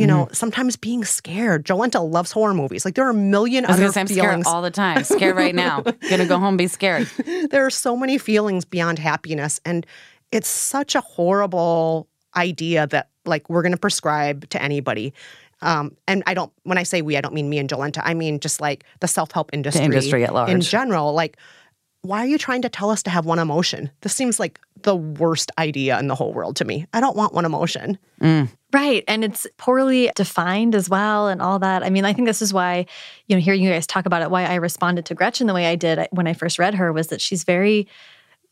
you 0.00 0.06
know, 0.06 0.24
mm-hmm. 0.24 0.34
sometimes 0.34 0.76
being 0.76 1.04
scared. 1.04 1.64
Jolenta 1.64 2.00
loves 2.00 2.32
horror 2.32 2.54
movies. 2.54 2.84
Like 2.84 2.94
there 2.94 3.06
are 3.06 3.10
a 3.10 3.14
million 3.14 3.64
I 3.64 3.72
was 3.72 3.80
other 3.80 3.92
say, 3.92 4.00
I'm 4.00 4.06
feelings. 4.06 4.44
scared 4.44 4.46
all 4.46 4.62
the 4.62 4.70
time. 4.70 5.04
Scared 5.04 5.36
right 5.36 5.54
now. 5.54 5.80
Gonna 6.10 6.26
go 6.26 6.38
home, 6.38 6.56
be 6.56 6.66
scared. 6.66 7.08
there 7.50 7.64
are 7.64 7.70
so 7.70 7.96
many 7.96 8.18
feelings 8.18 8.64
beyond 8.64 8.98
happiness, 8.98 9.60
and 9.64 9.86
it's 10.32 10.48
such 10.48 10.94
a 10.94 11.00
horrible 11.00 12.08
idea 12.36 12.86
that 12.88 13.10
like 13.24 13.48
we're 13.48 13.62
going 13.62 13.72
to 13.72 13.78
prescribe 13.78 14.48
to 14.50 14.62
anybody. 14.62 15.12
Um, 15.60 15.96
and 16.06 16.22
I 16.26 16.34
don't, 16.34 16.52
when 16.62 16.78
I 16.78 16.84
say 16.84 17.02
we, 17.02 17.16
I 17.16 17.20
don't 17.20 17.34
mean 17.34 17.48
me 17.48 17.58
and 17.58 17.68
Jolenta. 17.68 18.00
I 18.04 18.14
mean 18.14 18.40
just 18.40 18.60
like 18.60 18.84
the 19.00 19.08
self 19.08 19.32
help 19.32 19.50
industry, 19.52 19.84
industry 19.84 20.24
at 20.24 20.32
large. 20.32 20.50
in 20.50 20.60
general. 20.60 21.12
Like, 21.12 21.36
why 22.02 22.22
are 22.22 22.26
you 22.26 22.38
trying 22.38 22.62
to 22.62 22.68
tell 22.68 22.90
us 22.90 23.02
to 23.04 23.10
have 23.10 23.26
one 23.26 23.38
emotion? 23.38 23.90
This 24.02 24.14
seems 24.14 24.38
like 24.38 24.60
the 24.82 24.94
worst 24.94 25.50
idea 25.58 25.98
in 25.98 26.06
the 26.06 26.14
whole 26.14 26.32
world 26.32 26.56
to 26.56 26.64
me. 26.64 26.86
I 26.92 27.00
don't 27.00 27.16
want 27.16 27.34
one 27.34 27.44
emotion. 27.44 27.98
Right. 28.72 29.02
And 29.08 29.24
it's 29.24 29.46
poorly 29.56 30.10
defined 30.14 30.74
as 30.74 30.90
well 30.90 31.28
and 31.28 31.40
all 31.40 31.58
that. 31.60 31.82
I 31.82 31.88
mean, 31.90 32.04
I 32.04 32.12
think 32.12 32.28
this 32.28 32.42
is 32.42 32.52
why, 32.52 32.84
you 33.26 33.36
know, 33.36 33.40
hearing 33.40 33.62
you 33.62 33.70
guys 33.70 33.86
talk 33.86 34.04
about 34.04 34.20
it, 34.22 34.30
why 34.30 34.44
I 34.44 34.56
responded 34.56 35.06
to 35.06 35.14
Gretchen 35.14 35.46
the 35.46 35.54
way 35.54 35.66
I 35.66 35.74
did 35.74 36.06
when 36.10 36.26
I 36.26 36.34
first 36.34 36.58
read 36.58 36.74
her 36.74 36.92
was 36.92 37.06
that 37.08 37.20
she's 37.22 37.44
very, 37.44 37.88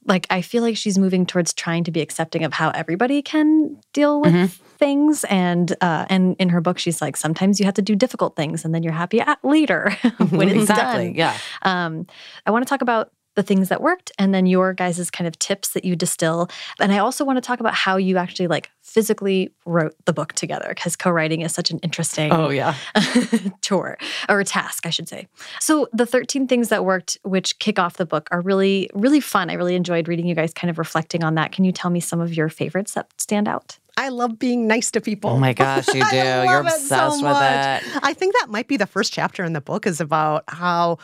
like, 0.06 0.26
I 0.30 0.40
feel 0.40 0.62
like 0.62 0.76
she's 0.76 0.96
moving 0.98 1.26
towards 1.26 1.52
trying 1.52 1.84
to 1.84 1.90
be 1.90 2.00
accepting 2.00 2.44
of 2.44 2.52
how 2.54 2.70
everybody 2.70 3.20
can 3.20 3.78
deal 3.92 4.20
with 4.22 4.32
Mm-hmm. 4.32 4.46
things. 4.78 5.24
And, 5.24 5.74
uh, 5.80 6.06
and 6.08 6.36
in 6.38 6.48
her 6.50 6.60
book, 6.60 6.78
she's 6.78 7.02
like, 7.02 7.16
sometimes 7.16 7.58
you 7.58 7.66
have 7.66 7.74
to 7.74 7.82
do 7.82 7.94
difficult 7.96 8.36
things 8.36 8.64
and 8.64 8.74
then 8.74 8.82
you're 8.82 8.92
happy 8.92 9.20
at 9.20 9.42
later 9.44 9.90
when 10.30 10.48
it's 10.48 10.60
exactly. 10.70 11.06
done. 11.08 11.14
Yeah. 11.14 11.36
Um, 11.62 12.06
I 12.46 12.50
want 12.52 12.64
to 12.64 12.68
talk 12.68 12.82
about 12.82 13.10
the 13.36 13.42
things 13.42 13.68
that 13.68 13.80
worked 13.80 14.10
and 14.18 14.34
then 14.34 14.46
your 14.46 14.72
guys' 14.74 15.10
kind 15.10 15.28
of 15.28 15.38
tips 15.38 15.70
that 15.70 15.84
you 15.84 15.94
distill. 15.94 16.48
And 16.80 16.92
I 16.92 16.98
also 16.98 17.24
want 17.24 17.36
to 17.36 17.40
talk 17.40 17.60
about 17.60 17.74
how 17.74 17.96
you 17.96 18.16
actually 18.16 18.48
like 18.48 18.70
physically 18.82 19.52
wrote 19.66 19.94
the 20.06 20.12
book 20.12 20.32
together 20.32 20.66
because 20.70 20.96
co-writing 20.96 21.42
is 21.42 21.52
such 21.54 21.70
an 21.70 21.78
interesting 21.80 22.32
Oh 22.32 22.48
yeah. 22.48 22.74
tour 23.60 23.98
or 24.28 24.42
task, 24.42 24.86
I 24.86 24.90
should 24.90 25.08
say. 25.08 25.28
So 25.60 25.86
the 25.92 26.06
13 26.06 26.48
things 26.48 26.70
that 26.70 26.84
worked, 26.84 27.18
which 27.22 27.58
kick 27.58 27.78
off 27.78 27.98
the 27.98 28.06
book, 28.06 28.28
are 28.32 28.40
really, 28.40 28.90
really 28.94 29.20
fun. 29.20 29.50
I 29.50 29.54
really 29.54 29.74
enjoyed 29.76 30.08
reading 30.08 30.26
you 30.26 30.34
guys 30.34 30.52
kind 30.52 30.70
of 30.70 30.78
reflecting 30.78 31.22
on 31.22 31.34
that. 31.36 31.52
Can 31.52 31.64
you 31.64 31.72
tell 31.72 31.90
me 31.90 32.00
some 32.00 32.20
of 32.20 32.34
your 32.34 32.48
favorites 32.48 32.94
that 32.94 33.08
stand 33.20 33.48
out? 33.48 33.78
I 33.98 34.10
love 34.10 34.38
being 34.38 34.66
nice 34.66 34.90
to 34.90 35.00
people. 35.00 35.30
Oh 35.30 35.38
my 35.38 35.52
gosh, 35.54 35.88
you 35.88 36.04
do. 36.10 36.16
You're 36.16 36.62
love 36.62 36.66
it 36.66 36.80
so 36.80 37.10
with 37.12 37.22
much. 37.22 37.82
it. 37.82 37.98
I 38.02 38.12
think 38.12 38.34
that 38.40 38.50
might 38.50 38.68
be 38.68 38.76
the 38.76 38.86
first 38.86 39.12
chapter 39.12 39.42
in 39.44 39.52
the 39.54 39.60
book 39.60 39.86
is 39.86 40.00
about 40.00 40.44
how 40.48 40.98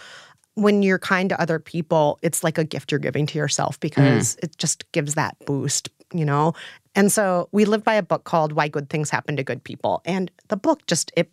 when 0.55 0.83
you're 0.83 0.99
kind 0.99 1.29
to 1.31 1.41
other 1.41 1.59
people, 1.59 2.19
it's 2.23 2.45
like 2.45 2.59
a 2.59 2.65
gift 2.65 2.91
you're 2.91 2.99
giving 2.99 3.27
to 3.27 3.39
yourself 3.39 3.81
because 3.81 4.37
mm. 4.37 4.45
it 4.45 4.57
just 4.59 4.91
gives 4.93 5.15
that 5.15 5.37
boost, 5.47 5.89
you 6.13 6.25
know? 6.25 6.53
And 6.95 7.11
so 7.11 7.49
we 7.53 7.65
live 7.65 7.85
by 7.85 7.95
a 7.95 8.03
book 8.03 8.25
called 8.25 8.53
Why 8.53 8.69
Good 8.69 8.91
Things 8.91 9.11
Happen 9.11 9.37
to 9.37 9.45
Good 9.45 9.65
People. 9.65 10.03
And 10.05 10.31
the 10.49 10.57
book 10.57 10.87
just 10.87 11.11
it 11.17 11.31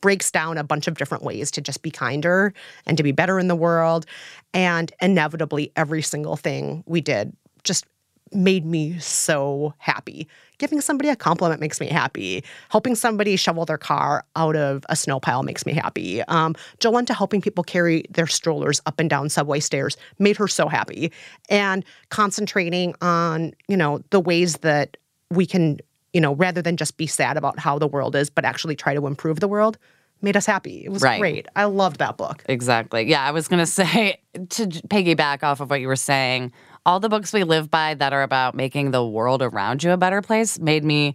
breaks 0.00 0.30
down 0.30 0.58
a 0.58 0.64
bunch 0.64 0.88
of 0.88 0.98
different 0.98 1.24
ways 1.24 1.50
to 1.52 1.60
just 1.60 1.82
be 1.82 1.90
kinder 1.90 2.52
and 2.86 2.96
to 2.96 3.02
be 3.02 3.12
better 3.12 3.38
in 3.38 3.48
the 3.48 3.56
world. 3.56 4.04
And 4.52 4.92
inevitably 5.00 5.72
every 5.76 6.02
single 6.02 6.36
thing 6.36 6.82
we 6.86 7.00
did 7.00 7.34
just 7.64 7.86
made 8.32 8.64
me 8.66 8.98
so 8.98 9.74
happy. 9.78 10.26
Giving 10.58 10.80
somebody 10.80 11.10
a 11.10 11.16
compliment 11.16 11.60
makes 11.60 11.80
me 11.80 11.86
happy. 11.86 12.42
Helping 12.70 12.94
somebody 12.94 13.36
shovel 13.36 13.64
their 13.66 13.78
car 13.78 14.24
out 14.36 14.56
of 14.56 14.84
a 14.88 14.96
snow 14.96 15.20
pile 15.20 15.42
makes 15.42 15.66
me 15.66 15.72
happy. 15.74 16.22
Um, 16.22 16.54
Jolenta 16.80 17.14
helping 17.14 17.40
people 17.40 17.62
carry 17.62 18.04
their 18.10 18.26
strollers 18.26 18.80
up 18.86 18.98
and 18.98 19.08
down 19.10 19.28
subway 19.28 19.60
stairs 19.60 19.96
made 20.18 20.36
her 20.38 20.48
so 20.48 20.66
happy. 20.68 21.12
And 21.50 21.84
concentrating 22.08 22.94
on, 23.00 23.52
you 23.68 23.76
know, 23.76 24.00
the 24.10 24.20
ways 24.20 24.56
that 24.58 24.96
we 25.30 25.44
can, 25.46 25.78
you 26.12 26.20
know, 26.20 26.34
rather 26.34 26.62
than 26.62 26.76
just 26.76 26.96
be 26.96 27.06
sad 27.06 27.36
about 27.36 27.58
how 27.58 27.78
the 27.78 27.86
world 27.86 28.16
is, 28.16 28.30
but 28.30 28.44
actually 28.44 28.76
try 28.76 28.94
to 28.94 29.06
improve 29.06 29.40
the 29.40 29.48
world 29.48 29.76
made 30.22 30.36
us 30.36 30.46
happy. 30.46 30.82
It 30.86 30.90
was 30.90 31.02
Right. 31.02 31.20
great. 31.20 31.46
I 31.54 31.64
loved 31.64 31.98
that 31.98 32.16
book. 32.16 32.42
Exactly. 32.48 33.02
Yeah, 33.08 33.22
I 33.22 33.32
was 33.32 33.48
going 33.48 33.58
to 33.64 33.66
say 33.66 34.18
to 34.34 34.66
piggyback 34.66 35.42
off 35.42 35.60
of 35.60 35.68
what 35.68 35.80
you 35.82 35.88
were 35.88 35.96
saying, 35.96 36.52
all 36.86 37.00
the 37.00 37.08
books 37.10 37.32
we 37.32 37.44
live 37.44 37.70
by 37.70 37.94
that 37.94 38.12
are 38.14 38.22
about 38.22 38.54
making 38.54 38.92
the 38.92 39.04
world 39.04 39.42
around 39.42 39.82
you 39.82 39.90
a 39.90 39.96
better 39.96 40.22
place 40.22 40.58
made 40.58 40.84
me 40.84 41.14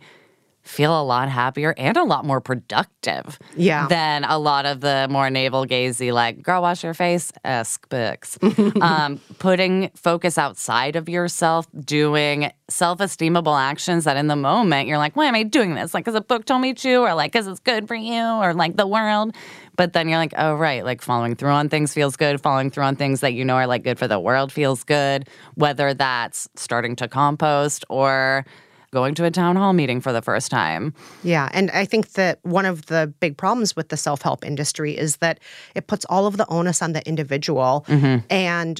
feel 0.63 1.01
a 1.01 1.01
lot 1.01 1.27
happier 1.27 1.73
and 1.75 1.97
a 1.97 2.03
lot 2.03 2.23
more 2.23 2.39
productive 2.39 3.39
Yeah. 3.55 3.87
than 3.87 4.23
a 4.25 4.37
lot 4.37 4.67
of 4.67 4.79
the 4.81 5.07
more 5.09 5.27
navel 5.31 5.65
gazy, 5.65 6.13
like, 6.13 6.43
girl, 6.43 6.61
wash 6.61 6.83
your 6.83 6.93
face 6.93 7.31
esque 7.43 7.89
books. 7.89 8.37
um, 8.81 9.19
putting 9.39 9.89
focus 9.95 10.37
outside 10.37 10.95
of 10.95 11.09
yourself, 11.09 11.65
doing 11.83 12.51
self 12.69 12.99
esteemable 12.99 13.59
actions 13.59 14.03
that 14.03 14.17
in 14.17 14.27
the 14.27 14.35
moment 14.35 14.87
you're 14.87 14.99
like, 14.99 15.15
why 15.15 15.25
am 15.25 15.33
I 15.33 15.41
doing 15.41 15.73
this? 15.73 15.95
Like, 15.95 16.05
because 16.05 16.15
a 16.15 16.21
book 16.21 16.45
told 16.45 16.61
me 16.61 16.75
to, 16.75 16.95
or 16.97 17.15
like, 17.15 17.31
because 17.31 17.47
it's 17.47 17.59
good 17.59 17.87
for 17.87 17.95
you, 17.95 18.21
or 18.21 18.53
like 18.53 18.75
the 18.75 18.85
world. 18.85 19.33
But 19.81 19.93
then 19.93 20.07
you're 20.07 20.19
like, 20.19 20.35
oh, 20.37 20.53
right. 20.53 20.85
Like, 20.85 21.01
following 21.01 21.33
through 21.33 21.49
on 21.49 21.67
things 21.67 21.91
feels 21.91 22.15
good. 22.15 22.39
Following 22.39 22.69
through 22.69 22.83
on 22.83 22.95
things 22.95 23.21
that 23.21 23.33
you 23.33 23.43
know 23.43 23.55
are 23.55 23.65
like 23.65 23.81
good 23.81 23.97
for 23.97 24.07
the 24.07 24.19
world 24.19 24.51
feels 24.51 24.83
good. 24.83 25.27
Whether 25.55 25.95
that's 25.95 26.47
starting 26.55 26.95
to 26.97 27.07
compost 27.07 27.83
or 27.89 28.45
going 28.91 29.15
to 29.15 29.25
a 29.25 29.31
town 29.31 29.55
hall 29.55 29.73
meeting 29.73 29.99
for 29.99 30.13
the 30.13 30.21
first 30.21 30.51
time. 30.51 30.93
Yeah. 31.23 31.49
And 31.51 31.71
I 31.71 31.85
think 31.85 32.09
that 32.09 32.37
one 32.43 32.67
of 32.67 32.85
the 32.85 33.11
big 33.21 33.37
problems 33.37 33.75
with 33.75 33.89
the 33.89 33.97
self 33.97 34.21
help 34.21 34.45
industry 34.45 34.95
is 34.95 35.17
that 35.17 35.39
it 35.73 35.87
puts 35.87 36.05
all 36.05 36.27
of 36.27 36.37
the 36.37 36.47
onus 36.47 36.83
on 36.83 36.93
the 36.93 37.03
individual. 37.07 37.83
Mm-hmm. 37.87 38.23
And 38.29 38.79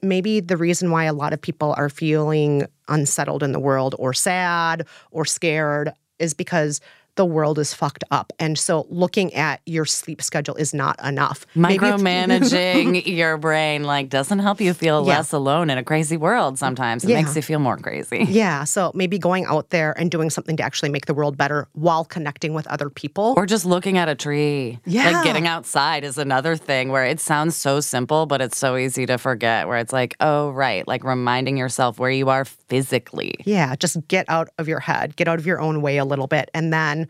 maybe 0.00 0.38
the 0.38 0.56
reason 0.56 0.92
why 0.92 1.06
a 1.06 1.12
lot 1.12 1.32
of 1.32 1.42
people 1.42 1.74
are 1.76 1.88
feeling 1.88 2.66
unsettled 2.86 3.42
in 3.42 3.50
the 3.50 3.58
world 3.58 3.96
or 3.98 4.14
sad 4.14 4.86
or 5.10 5.24
scared 5.24 5.90
is 6.20 6.34
because 6.34 6.80
the 7.16 7.24
world 7.26 7.58
is 7.58 7.74
fucked 7.74 8.04
up. 8.10 8.32
And 8.38 8.58
so 8.58 8.86
looking 8.88 9.34
at 9.34 9.60
your 9.66 9.84
sleep 9.84 10.22
schedule 10.22 10.54
is 10.54 10.72
not 10.72 10.96
enough. 11.04 11.46
Micromanaging 11.56 13.06
your 13.16 13.36
brain 13.38 13.84
like 13.84 14.08
doesn't 14.08 14.38
help 14.38 14.60
you 14.60 14.72
feel 14.74 15.06
Yeah. 15.06 15.16
less 15.18 15.32
alone 15.32 15.70
in 15.70 15.78
a 15.78 15.84
crazy 15.84 16.16
world 16.16 16.58
sometimes. 16.58 17.04
It 17.04 17.10
Yeah. 17.10 17.16
makes 17.22 17.34
you 17.36 17.42
feel 17.42 17.58
more 17.58 17.76
crazy. 17.76 18.24
yeah. 18.28 18.64
So 18.64 18.92
maybe 18.94 19.18
going 19.18 19.44
out 19.46 19.70
there 19.70 19.98
and 19.98 20.10
doing 20.10 20.30
something 20.30 20.56
to 20.56 20.62
actually 20.62 20.90
make 20.90 21.06
the 21.06 21.14
world 21.14 21.36
better 21.36 21.68
while 21.72 22.04
connecting 22.04 22.54
with 22.54 22.66
other 22.68 22.90
people. 22.90 23.34
Or 23.36 23.46
just 23.46 23.64
looking 23.64 23.98
at 23.98 24.08
a 24.08 24.14
tree. 24.14 24.78
Yeah. 24.84 25.10
Like 25.10 25.24
getting 25.24 25.46
outside 25.46 26.04
is 26.04 26.18
another 26.18 26.56
thing 26.56 26.90
where 26.90 27.04
it 27.04 27.20
sounds 27.20 27.56
so 27.56 27.80
simple, 27.80 28.26
but 28.26 28.40
it's 28.40 28.58
so 28.58 28.76
easy 28.76 29.06
to 29.06 29.18
forget. 29.18 29.66
Where 29.68 29.78
it's 29.78 29.92
like, 29.92 30.14
oh, 30.20 30.50
right. 30.50 30.86
Like 30.86 31.04
reminding 31.04 31.56
yourself 31.56 31.98
where 31.98 32.10
you 32.10 32.28
are 32.28 32.44
physically. 32.44 33.34
Yeah, 33.44 33.74
just 33.76 34.06
get 34.08 34.26
out 34.28 34.48
of 34.58 34.68
your 34.68 34.80
head, 34.80 35.16
get 35.16 35.28
out 35.28 35.38
of 35.38 35.46
your 35.46 35.60
own 35.60 35.82
way 35.82 35.96
a 35.98 36.04
little 36.04 36.26
bit, 36.26 36.50
and 36.54 36.72
then, 36.72 37.05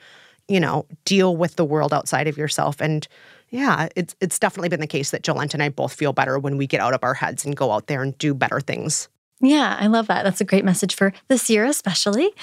you 0.49 0.61
know, 0.61 0.87
deal 1.05 1.37
with 1.37 1.57
the 1.57 1.65
world 1.65 1.93
outside 1.93 2.29
of 2.29 2.39
yourself. 2.39 2.81
And 2.81 3.07
yeah, 3.51 3.89
it's 3.97 4.15
it's 4.21 4.39
definitely 4.39 4.69
been 4.69 4.81
the 4.81 4.87
case 4.87 5.11
that 5.11 5.23
Jolenta 5.23 5.55
and 5.55 5.63
I 5.63 5.69
both 5.69 5.93
feel 5.93 6.13
better 6.13 6.39
when 6.39 6.57
we 6.57 6.67
get 6.67 6.81
out 6.81 6.95
of 6.95 7.03
our 7.03 7.15
heads 7.15 7.45
and 7.45 7.57
go 7.57 7.73
out 7.73 7.87
there 7.87 8.03
and 8.03 8.17
do 8.19 8.35
better 8.35 8.61
things. 8.61 9.09
Yeah, 9.41 9.77
I 9.79 9.87
love 9.89 10.07
that. 10.07 10.23
That's 10.23 10.41
a 10.41 10.45
great 10.45 10.65
message 10.65 10.95
for 10.95 11.13
this 11.29 11.51
year, 11.51 11.65
especially. 11.65 12.31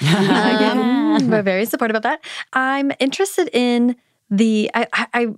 Um, 1.14 1.30
we're 1.30 1.42
very 1.42 1.64
supportive 1.64 1.94
of 1.94 2.02
that. 2.02 2.24
I'm 2.52 2.90
interested 2.98 3.48
in 3.52 3.94
the. 4.30 4.68
I, 4.74 5.06
I, 5.14 5.28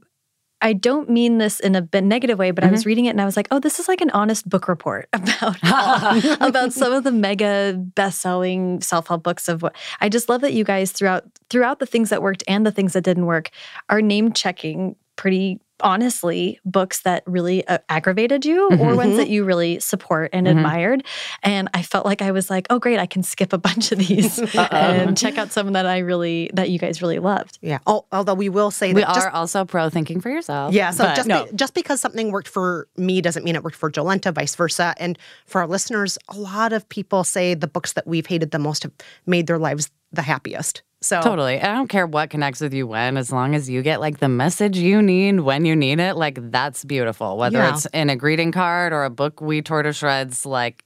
I 0.67 0.73
don't 0.73 1.09
mean 1.09 1.39
this 1.39 1.61
in 1.61 1.77
a 1.77 1.81
bit 1.81 2.03
negative 2.03 2.41
way, 2.41 2.51
but 2.51 2.65
I 2.65 2.67
mm-hmm. 2.67 2.73
was 2.73 2.87
reading 2.87 3.05
it 3.05 3.11
and 3.11 3.21
I 3.21 3.25
was 3.25 3.37
like, 3.37 3.47
"Oh, 3.53 3.61
this 3.61 3.79
is 3.79 3.87
like 3.87 4.01
an 4.01 4.11
honest 4.11 4.49
book 4.49 4.67
report 4.67 5.09
about 5.13 5.57
about 6.41 6.73
some 6.73 6.93
of 6.93 7.05
the 7.05 7.13
mega 7.13 7.75
best-selling 7.95 8.81
self-help 8.81 9.23
books 9.23 9.49
of 9.49 9.63
what 9.63 9.77
I 10.01 10.09
just 10.09 10.29
love 10.29 10.41
that 10.41 10.55
you 10.55 10.65
guys 10.65 10.91
throughout 10.91 11.25
throughout 11.51 11.79
the 11.79 11.87
things 11.87 12.11
that 12.11 12.21
worked 12.21 12.43
and 12.49 12.67
the 12.67 12.73
things 12.73 12.95
that 12.95 13.03
didn't 13.03 13.27
work 13.27 13.51
are 13.89 14.03
name 14.03 14.33
checking 14.33 14.97
pretty 15.15 15.61
honestly 15.81 16.59
books 16.65 17.01
that 17.01 17.23
really 17.27 17.67
uh, 17.69 17.79
aggravated 17.89 18.45
you 18.45 18.67
or 18.67 18.71
mm-hmm. 18.71 18.97
ones 18.97 19.17
that 19.17 19.25
mm-hmm. 19.25 19.33
you 19.33 19.45
really 19.45 19.79
support 19.79 20.31
and 20.33 20.47
mm-hmm. 20.47 20.59
admired 20.59 21.05
and 21.43 21.69
i 21.75 21.83
felt 21.83 22.05
like 22.05 22.23
i 22.23 22.31
was 22.31 22.49
like 22.51 22.67
oh 22.71 22.79
great 22.79 22.99
i 22.99 23.07
can 23.07 23.23
skip 23.23 23.53
a 23.53 23.59
bunch 23.67 23.93
of 23.93 23.99
these 23.99 24.39
and 24.71 25.17
check 25.19 25.39
out 25.39 25.53
some 25.53 25.73
that 25.73 25.87
i 25.87 25.99
really 25.99 26.51
that 26.55 26.71
you 26.71 26.79
guys 26.79 27.03
really 27.03 27.19
loved 27.19 27.59
Yeah. 27.61 27.79
Oh, 27.87 28.07
although 28.13 28.35
we 28.35 28.49
will 28.49 28.71
say 28.71 28.93
We 28.93 29.01
that 29.01 29.15
just 29.15 29.27
are 29.27 29.31
also 29.31 29.65
pro 29.65 29.91
thinking 29.91 30.21
for 30.21 30.31
yourself. 30.31 30.73
Yeah, 30.73 30.91
so 30.91 31.05
just 31.15 31.29
no. 31.29 31.45
be- 31.45 31.53
just 31.55 31.75
because 31.75 32.01
something 32.01 32.31
worked 32.31 32.49
for 32.49 32.89
me 32.97 33.21
doesn't 33.21 33.45
mean 33.45 33.57
it 33.57 33.63
worked 33.63 33.77
for 33.77 33.91
Jolenta, 33.91 34.33
vice 34.33 34.55
versa. 34.55 34.95
And 34.99 35.19
for 35.47 35.61
our 35.61 35.67
listeners, 35.67 36.19
a 36.29 36.39
lot 36.39 36.73
of 36.73 36.89
people 36.89 37.25
say 37.25 37.55
the 37.55 37.67
books 37.67 37.93
that 37.95 38.07
we've 38.07 38.27
hated 38.27 38.51
the 38.51 38.59
most 38.59 38.83
have 38.85 38.93
made 39.27 39.47
their 39.47 39.59
lives 39.59 39.91
the 40.13 40.23
happiest. 40.23 40.83
So 41.07 41.21
Totally. 41.23 41.61
I 41.61 41.73
don't 41.75 41.89
care 41.89 42.07
what 42.07 42.31
connects 42.31 42.61
with 42.61 42.75
you 42.75 42.87
when, 42.87 43.17
as 43.17 43.31
long 43.31 43.55
as 43.55 43.71
you 43.71 43.81
get 43.83 44.01
like 44.01 44.19
the 44.19 44.29
message 44.29 44.77
you 44.77 45.01
need 45.01 45.41
when 45.41 45.65
you 45.65 45.77
need 45.77 46.01
it, 46.01 46.17
like 46.17 46.39
that's 46.51 46.85
beautiful. 46.85 47.37
Whether 47.37 47.59
Yeah. 47.59 47.75
it's 47.75 47.87
in 47.87 48.11
a 48.11 48.17
greeting 48.17 48.51
card 48.51 48.93
or 48.93 49.05
a 49.05 49.11
book 49.11 49.41
we 49.41 49.63
tore 49.63 49.83
to 49.85 49.93
shreds, 49.93 50.45
like 50.45 50.83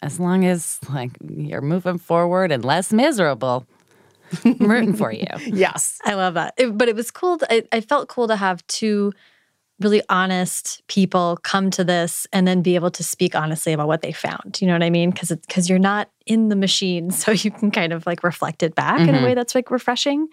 as 0.00 0.20
long 0.20 0.44
as 0.44 0.78
like 0.92 1.10
you're 1.28 1.60
moving 1.60 1.98
forward 1.98 2.52
and 2.52 2.64
less 2.64 2.92
miserable, 2.92 3.66
I'm 4.44 4.58
rooting 4.58 4.94
for 4.94 5.12
you. 5.12 5.26
yes, 5.46 5.98
i 6.04 6.14
love 6.14 6.34
that 6.34 6.54
It- 6.56 6.76
but 6.78 6.88
it 6.88 6.94
was 6.96 7.10
cool 7.10 7.38
to, 7.38 7.52
I, 7.52 7.62
I 7.72 7.80
felt 7.80 8.08
cool 8.08 8.28
to 8.28 8.36
have 8.36 8.64
two 8.68 9.12
really 9.80 10.02
honest 10.08 10.82
people 10.86 11.38
come 11.42 11.70
to 11.70 11.82
this 11.82 12.26
and 12.32 12.46
then 12.46 12.62
be 12.62 12.76
able 12.76 12.90
to 12.90 13.02
speak 13.02 13.34
honestly 13.34 13.72
about 13.72 13.88
what 13.88 14.02
they 14.02 14.12
found 14.12 14.58
you 14.60 14.66
know 14.66 14.72
what 14.72 14.82
i 14.82 14.90
mean? 14.90 15.10
Because 15.10 15.30
because 15.30 15.68
you're 15.68 15.78
not 15.78 16.10
in 16.26 16.48
the 16.48 16.56
machine 16.56 17.10
so 17.20 17.32
you 17.32 17.50
can 17.50 17.70
kind 17.70 17.92
of 17.92 18.06
like 18.06 18.22
reflect 18.22 18.62
it 18.62 18.74
back 18.74 19.00
in 19.00 19.10
a 19.10 19.12
mm-hmm. 19.12 19.24
way 19.24 19.34
that's 19.34 19.54
like 19.54 19.70
refreshing. 19.70 20.28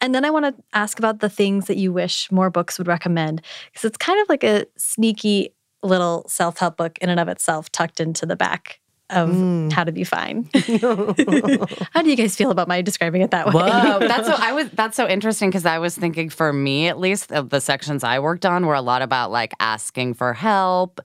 And 0.00 0.14
then 0.14 0.24
i 0.24 0.30
want 0.30 0.44
to 0.44 0.62
ask 0.72 0.98
about 0.98 1.20
the 1.20 1.30
things 1.30 1.66
that 1.66 1.76
you 1.76 1.92
wish 1.92 2.30
more 2.30 2.50
books 2.50 2.78
would 2.78 2.88
recommend 2.88 3.42
because 3.66 3.84
it's 3.84 3.96
kind 3.96 4.20
of 4.20 4.28
like 4.28 4.44
a 4.44 4.66
sneaky 4.76 5.54
little 5.82 6.24
self-help 6.28 6.76
book 6.76 6.98
in 6.98 7.08
and 7.08 7.18
of 7.18 7.28
itself 7.28 7.70
tucked 7.72 7.98
into 7.98 8.26
the 8.26 8.36
back 8.36 8.80
of 9.12 9.28
Mm. 9.30 9.72
how 9.72 9.84
to 9.84 9.92
be 9.92 10.04
fine. 10.04 10.48
how 11.92 12.02
do 12.02 12.10
you 12.10 12.16
guys 12.16 12.34
feel 12.36 12.50
about 12.50 12.68
my 12.68 12.82
describing 12.82 13.22
it 13.22 13.30
that 13.30 13.46
way? 13.46 13.52
Whoa, 13.68 13.98
that's 14.08 14.26
so 14.26 14.34
I 14.36 14.52
was 14.52 14.68
that's 14.70 14.96
so 14.96 15.08
interesting 15.08 15.50
because 15.50 15.66
I 15.66 15.78
was 15.78 15.96
thinking 15.96 16.30
for 16.30 16.52
me 16.52 16.88
at 16.88 16.98
least 16.98 17.32
of 17.32 17.50
the 17.50 17.60
sections 17.60 18.02
I 18.04 18.18
worked 18.18 18.44
on 18.46 18.66
were 18.66 18.74
a 18.74 18.82
lot 18.82 19.02
about 19.02 19.30
like 19.30 19.52
asking 19.60 20.14
for 20.14 20.32
help. 20.34 21.00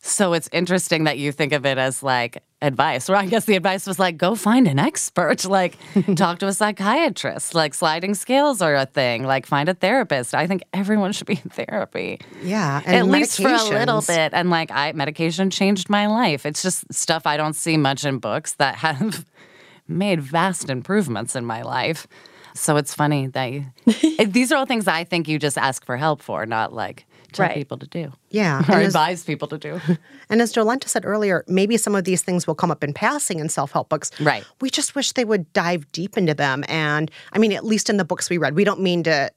So 0.00 0.32
it's 0.32 0.48
interesting 0.52 1.04
that 1.04 1.18
you 1.18 1.32
think 1.32 1.52
of 1.52 1.64
it 1.64 1.78
as 1.78 2.02
like 2.02 2.42
advice. 2.62 3.10
Or 3.10 3.16
I 3.16 3.26
guess 3.26 3.44
the 3.44 3.56
advice 3.56 3.86
was 3.86 3.98
like 3.98 4.16
go 4.16 4.34
find 4.34 4.66
an 4.66 4.78
expert, 4.78 5.44
like 5.58 5.76
talk 6.14 6.38
to 6.38 6.46
a 6.46 6.52
psychiatrist, 6.52 7.54
like 7.54 7.74
sliding 7.74 8.14
scales 8.14 8.62
are 8.62 8.74
a 8.74 8.86
thing, 8.86 9.24
like 9.24 9.44
find 9.44 9.68
a 9.68 9.74
therapist. 9.74 10.34
I 10.34 10.46
think 10.46 10.62
everyone 10.72 11.12
should 11.12 11.26
be 11.26 11.40
in 11.44 11.50
therapy. 11.50 12.20
Yeah, 12.42 12.80
and 12.86 12.96
At 12.96 13.06
least 13.08 13.40
for 13.40 13.48
a 13.48 13.64
little 13.64 14.00
bit. 14.00 14.32
And 14.32 14.48
like 14.50 14.70
I 14.70 14.92
medication 14.92 15.50
changed 15.50 15.90
my 15.90 16.06
life. 16.06 16.46
It's 16.46 16.62
just 16.62 16.92
stuff 16.92 17.26
I 17.26 17.36
don't 17.36 17.54
see 17.54 17.76
much 17.76 18.04
in 18.04 18.18
books 18.18 18.54
that 18.54 18.76
have 18.76 19.26
made 19.88 20.22
vast 20.22 20.70
improvements 20.70 21.36
in 21.36 21.44
my 21.44 21.62
life. 21.62 22.06
So 22.54 22.76
it's 22.76 22.94
funny 22.94 23.28
that 23.28 23.52
you, 23.52 23.64
these 24.26 24.52
are 24.52 24.56
all 24.56 24.66
things 24.66 24.86
I 24.86 25.04
think 25.04 25.26
you 25.26 25.38
just 25.38 25.56
ask 25.56 25.84
for 25.84 25.96
help 25.96 26.20
for, 26.20 26.44
not 26.44 26.72
like 26.72 27.06
tell 27.32 27.46
Right. 27.46 27.54
people 27.54 27.78
to 27.78 27.86
do 27.86 28.12
Yeah, 28.30 28.58
or 28.68 28.74
and 28.74 28.82
as, 28.82 28.86
advise 28.94 29.24
people 29.24 29.48
to 29.48 29.58
do. 29.58 29.80
and 30.30 30.40
as 30.42 30.52
Jolenta 30.52 30.88
said 30.88 31.04
earlier, 31.04 31.44
maybe 31.48 31.76
some 31.76 31.94
of 31.94 32.04
these 32.04 32.22
things 32.22 32.46
will 32.46 32.54
come 32.54 32.70
up 32.70 32.84
in 32.84 32.92
passing 32.92 33.38
in 33.40 33.48
self-help 33.48 33.88
books. 33.88 34.10
Right. 34.20 34.44
We 34.60 34.70
just 34.70 34.94
wish 34.94 35.12
they 35.12 35.24
would 35.24 35.52
dive 35.52 35.90
deep 35.92 36.16
into 36.16 36.34
them. 36.34 36.64
And 36.68 37.10
I 37.32 37.38
mean, 37.38 37.52
at 37.52 37.64
least 37.64 37.90
in 37.90 37.96
the 37.96 38.04
books 38.04 38.28
we 38.30 38.38
read, 38.38 38.54
we 38.54 38.64
don't 38.64 38.80
mean 38.80 39.02
to 39.04 39.30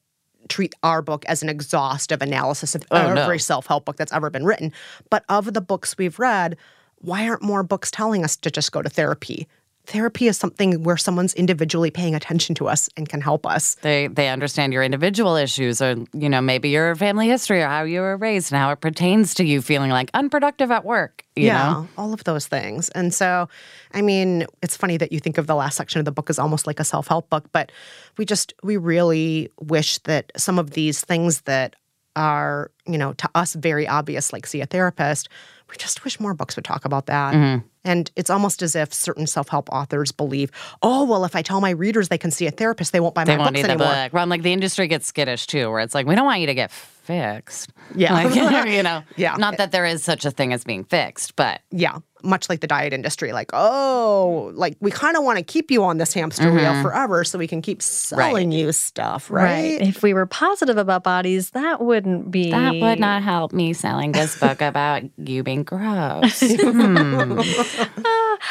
treat 0.48 0.76
our 0.84 1.02
book 1.02 1.26
as 1.26 1.41
an 1.41 1.50
exhaustive 1.50 2.22
analysis 2.22 2.76
of 2.76 2.84
Oh, 2.91 3.14
no. 3.14 3.22
every 3.24 3.39
self-help 3.39 3.84
book 3.86 3.96
that's 3.98 4.14
ever 4.14 4.30
been 4.30 4.46
written. 4.46 4.72
But 5.10 5.26
of 5.28 5.54
the 5.54 5.62
books 5.62 5.98
we've 5.98 6.20
read, 6.20 6.56
why 7.00 7.28
aren't 7.28 7.41
more 7.41 7.64
books 7.64 7.89
telling 7.89 8.24
us 8.24 8.36
to 8.38 8.52
just 8.52 8.72
go 8.72 8.82
to 8.84 8.89
therapy? 8.89 9.48
Therapy 9.86 10.27
is 10.27 10.38
something 10.38 10.83
where 10.83 10.97
someone's 10.97 11.33
individually 11.33 11.91
paying 11.91 12.15
attention 12.15 12.55
to 12.55 12.67
us 12.67 12.89
and 12.97 13.07
can 13.07 13.21
help 13.21 13.45
us. 13.45 13.75
They 13.75 14.07
they 14.07 14.29
understand 14.29 14.73
your 14.73 14.83
individual 14.83 15.36
issues 15.36 15.81
or 15.81 15.95
you 16.13 16.29
know 16.29 16.41
maybe 16.41 16.69
your 16.69 16.95
family 16.95 17.27
history 17.27 17.61
or 17.61 17.67
how 17.67 17.83
you 17.83 18.01
were 18.01 18.17
raised 18.17 18.51
and 18.51 18.59
how 18.59 18.71
it 18.71 18.81
pertains 18.81 19.33
to 19.36 19.45
you 19.45 19.61
feeling 19.61 19.91
like 19.91 20.09
unproductive 20.13 20.71
at 20.71 20.86
work. 20.86 21.23
You 21.36 21.47
yeah, 21.47 21.71
know? 21.71 21.88
all 21.97 22.13
of 22.13 22.23
those 22.23 22.47
things. 22.47 22.89
And 22.89 23.13
so, 23.13 23.49
I 23.93 24.01
mean, 24.01 24.45
it's 24.61 24.77
funny 24.77 24.97
that 24.97 25.11
you 25.11 25.19
think 25.19 25.38
of 25.38 25.47
the 25.47 25.55
last 25.55 25.75
section 25.75 25.99
of 25.99 26.05
the 26.05 26.11
book 26.11 26.29
as 26.29 26.39
almost 26.39 26.65
like 26.65 26.79
a 26.79 26.86
self 26.86 27.07
help 27.07 27.29
book, 27.29 27.45
but 27.51 27.71
we 28.17 28.25
just, 28.25 28.53
we 28.63 28.77
really 28.77 29.49
wish 29.59 29.97
that 29.99 30.31
some 30.38 30.57
of 30.57 30.71
these 30.71 31.01
things 31.01 31.41
that 31.41 31.75
are, 32.15 32.71
you 32.88 32.97
know, 32.97 33.13
to 33.13 33.29
us 33.36 33.53
very 33.53 33.88
obvious, 33.88 34.31
like 34.31 34.47
see 34.47 34.61
a 34.61 34.65
therapist, 34.65 35.29
we 35.69 35.75
just 35.75 36.03
wish 36.03 36.19
more 36.19 36.33
books 36.33 36.55
would 36.55 36.65
talk 36.65 36.86
about 36.86 37.07
that. 37.07 37.33
Mm-hmm. 37.33 37.67
And 37.86 38.11
it's 38.15 38.29
almost 38.29 38.61
as 38.61 38.75
if 38.75 38.93
certain 38.93 39.27
self 39.27 39.47
help 39.47 39.69
authors 39.71 40.11
believe, 40.11 40.51
oh, 40.81 41.05
well, 41.05 41.23
if 41.23 41.36
I 41.36 41.41
tell 41.43 41.61
my 41.61 41.69
readers 41.69 42.09
they 42.09 42.17
can 42.17 42.31
see 42.31 42.47
a 42.47 42.51
therapist, 42.51 42.91
they 42.91 42.99
won't 42.99 43.13
buy 43.15 43.23
They 43.23 43.33
my 43.38 43.43
won't 43.43 43.49
books 43.53 43.55
need 43.63 43.65
the 43.65 43.69
anymore. 43.83 43.93
book. 43.93 44.13
Well, 44.13 44.23
I'm 44.23 44.29
like 44.29 44.41
the 44.41 44.51
industry 44.51 44.88
gets 44.88 45.07
skittish 45.07 45.47
too, 45.47 45.69
where 45.69 45.79
it's 45.79 45.93
like 45.95 46.07
we 46.07 46.15
don't 46.15 46.25
want 46.25 46.41
you 46.41 46.47
to 46.47 46.55
get 46.55 46.71
fixed. 47.06 47.72
Yeah. 47.95 48.14
like, 48.14 48.36
you 48.68 48.84
know. 48.84 49.03
Yeah. 49.16 49.36
Not 49.38 49.58
that 49.58 49.72
there 49.72 49.86
is 49.86 50.03
such 50.03 50.26
a 50.26 50.32
thing 50.32 50.53
as 50.53 50.64
being 50.64 50.84
fixed, 50.84 51.36
but 51.36 51.62
Yeah, 51.72 51.99
much 52.24 52.49
like 52.49 52.60
the 52.60 52.68
diet 52.68 52.91
industry, 52.91 53.32
like, 53.32 53.51
oh, 53.53 54.51
like 54.56 54.76
we 54.80 54.91
kind 54.91 55.16
of 55.16 55.24
want 55.24 55.38
to 55.38 55.43
keep 55.43 55.70
you 55.72 55.84
on 55.84 55.97
this 55.97 56.14
hamster 56.14 56.51
wheel 56.51 56.82
forever 56.82 57.24
so 57.24 57.38
we 57.38 57.47
can 57.47 57.62
keep 57.62 57.82
selling 57.82 58.51
you 58.51 58.72
stuff, 58.72 59.30
right? 59.30 59.80
If 59.82 60.01
we 60.01 60.14
were 60.14 60.26
positive 60.26 60.78
about 60.78 61.03
bodies, 61.03 61.51
that 61.51 61.82
wouldn't 61.82 62.32
be. 62.32 62.51
that 62.51 62.76
would 62.76 62.99
not 62.99 63.24
help 63.24 63.53
me 63.53 63.74
selling 63.74 64.12
this 64.12 64.39
book 64.39 64.62
about 64.72 65.03
you 65.18 65.43
being 65.43 65.64
gross. 65.64 66.41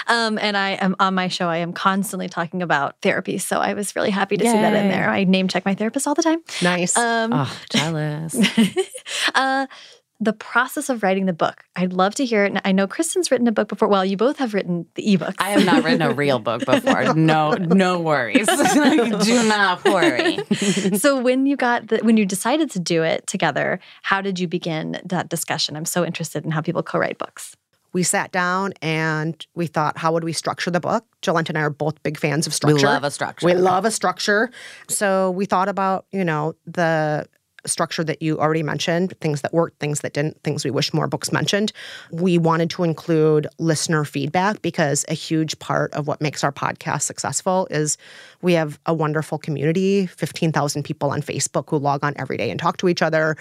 Um, 0.06 0.38
and 0.38 0.56
I 0.56 0.70
am 0.70 0.96
on 0.98 1.14
my 1.14 1.28
show. 1.28 1.48
I 1.48 1.58
am 1.58 1.72
constantly 1.72 2.28
talking 2.28 2.62
about 2.62 3.00
therapy, 3.02 3.38
so 3.38 3.58
I 3.58 3.74
was 3.74 3.94
really 3.94 4.10
happy 4.10 4.36
to 4.36 4.44
see 4.44 4.52
that 4.52 4.74
in 4.74 4.88
there. 4.88 5.08
I 5.08 5.24
name 5.24 5.48
check 5.48 5.64
my 5.64 5.74
therapist 5.74 6.06
all 6.06 6.14
the 6.14 6.22
time. 6.22 6.40
Nice. 6.62 6.96
Um, 6.96 7.32
oh, 7.32 7.58
jealous. 7.70 8.34
uh, 9.34 9.66
the 10.20 10.32
process 10.32 10.88
of 10.88 11.02
writing 11.02 11.26
the 11.26 11.32
book. 11.32 11.64
I'd 11.76 11.92
love 11.92 12.14
to 12.16 12.24
hear 12.24 12.44
it. 12.44 12.52
And 12.52 12.60
I 12.64 12.72
know 12.72 12.86
Kristen's 12.86 13.30
written 13.30 13.46
a 13.48 13.52
book 13.52 13.68
before. 13.68 13.88
Well, 13.88 14.04
you 14.04 14.16
both 14.16 14.38
have 14.38 14.54
written 14.54 14.86
the 14.94 15.02
ebooks. 15.02 15.34
I 15.38 15.50
have 15.50 15.64
not 15.66 15.82
written 15.84 16.02
a 16.02 16.12
real 16.14 16.38
book 16.38 16.64
before. 16.66 17.14
No, 17.14 17.52
no 17.52 18.00
worries. 18.00 18.46
Do 18.46 19.48
not 19.48 19.84
worry. 19.84 20.38
so 20.96 21.20
when 21.20 21.46
you 21.46 21.56
got 21.56 21.88
the, 21.88 21.98
when 21.98 22.16
you 22.16 22.24
decided 22.24 22.70
to 22.70 22.80
do 22.80 23.02
it 23.02 23.26
together, 23.26 23.80
how 24.02 24.20
did 24.20 24.38
you 24.38 24.48
begin 24.48 25.00
that 25.04 25.28
discussion? 25.28 25.76
I'm 25.76 25.84
so 25.84 26.04
interested 26.04 26.44
in 26.44 26.52
how 26.52 26.60
people 26.60 26.82
co-write 26.82 27.18
books. 27.18 27.56
we 27.92 28.02
sat 28.02 28.32
down 28.32 28.72
and 28.82 29.44
we 29.54 29.66
thought, 29.66 29.98
how 29.98 30.12
would 30.12 30.24
we 30.24 30.32
structure 30.32 30.70
the 30.70 30.80
book? 30.80 31.04
Jolenta 31.22 31.50
and 31.50 31.58
I 31.58 31.62
are 31.62 31.70
both 31.70 32.02
big 32.02 32.18
fans 32.18 32.46
of 32.46 32.54
structure. 32.54 32.74
We 32.74 32.78
structure. 32.80 32.94
love 32.94 33.04
a 33.04 33.10
structure. 33.10 33.46
We 33.46 33.54
love 33.54 33.84
a 33.84 33.90
structure. 33.90 34.50
So 34.88 35.32
we 35.32 35.44
thought 35.44 35.68
about, 35.68 36.06
you 36.12 36.24
know, 36.24 36.54
the 36.66 37.26
structure 37.66 38.04
that 38.04 38.22
you 38.22 38.38
already 38.38 38.62
mentioned, 38.62 39.14
things 39.20 39.40
that 39.42 39.52
worked, 39.52 39.78
things 39.80 40.00
that 40.00 40.12
didn't, 40.12 40.42
things 40.42 40.64
we 40.64 40.70
wish 40.70 40.92
more 40.92 41.06
books 41.06 41.32
mentioned. 41.32 41.72
We 42.10 42.38
wanted 42.38 42.70
to 42.70 42.84
include 42.84 43.46
listener 43.58 44.04
feedback 44.04 44.62
because 44.62 45.04
a 45.08 45.14
huge 45.14 45.58
part 45.58 45.92
of 45.94 46.06
what 46.06 46.20
makes 46.20 46.44
our 46.44 46.52
podcast 46.52 47.02
successful 47.02 47.66
is 47.70 47.96
we 48.42 48.52
have 48.52 48.78
a 48.86 48.92
wonderful 48.92 49.38
community, 49.38 50.06
15,000 50.06 50.82
people 50.82 51.10
on 51.10 51.22
Facebook 51.22 51.70
who 51.70 51.78
log 51.78 52.04
on 52.04 52.12
every 52.16 52.36
day 52.36 52.50
and 52.50 52.60
talk 52.60 52.76
to 52.76 52.88
each 52.88 53.00
other, 53.00 53.36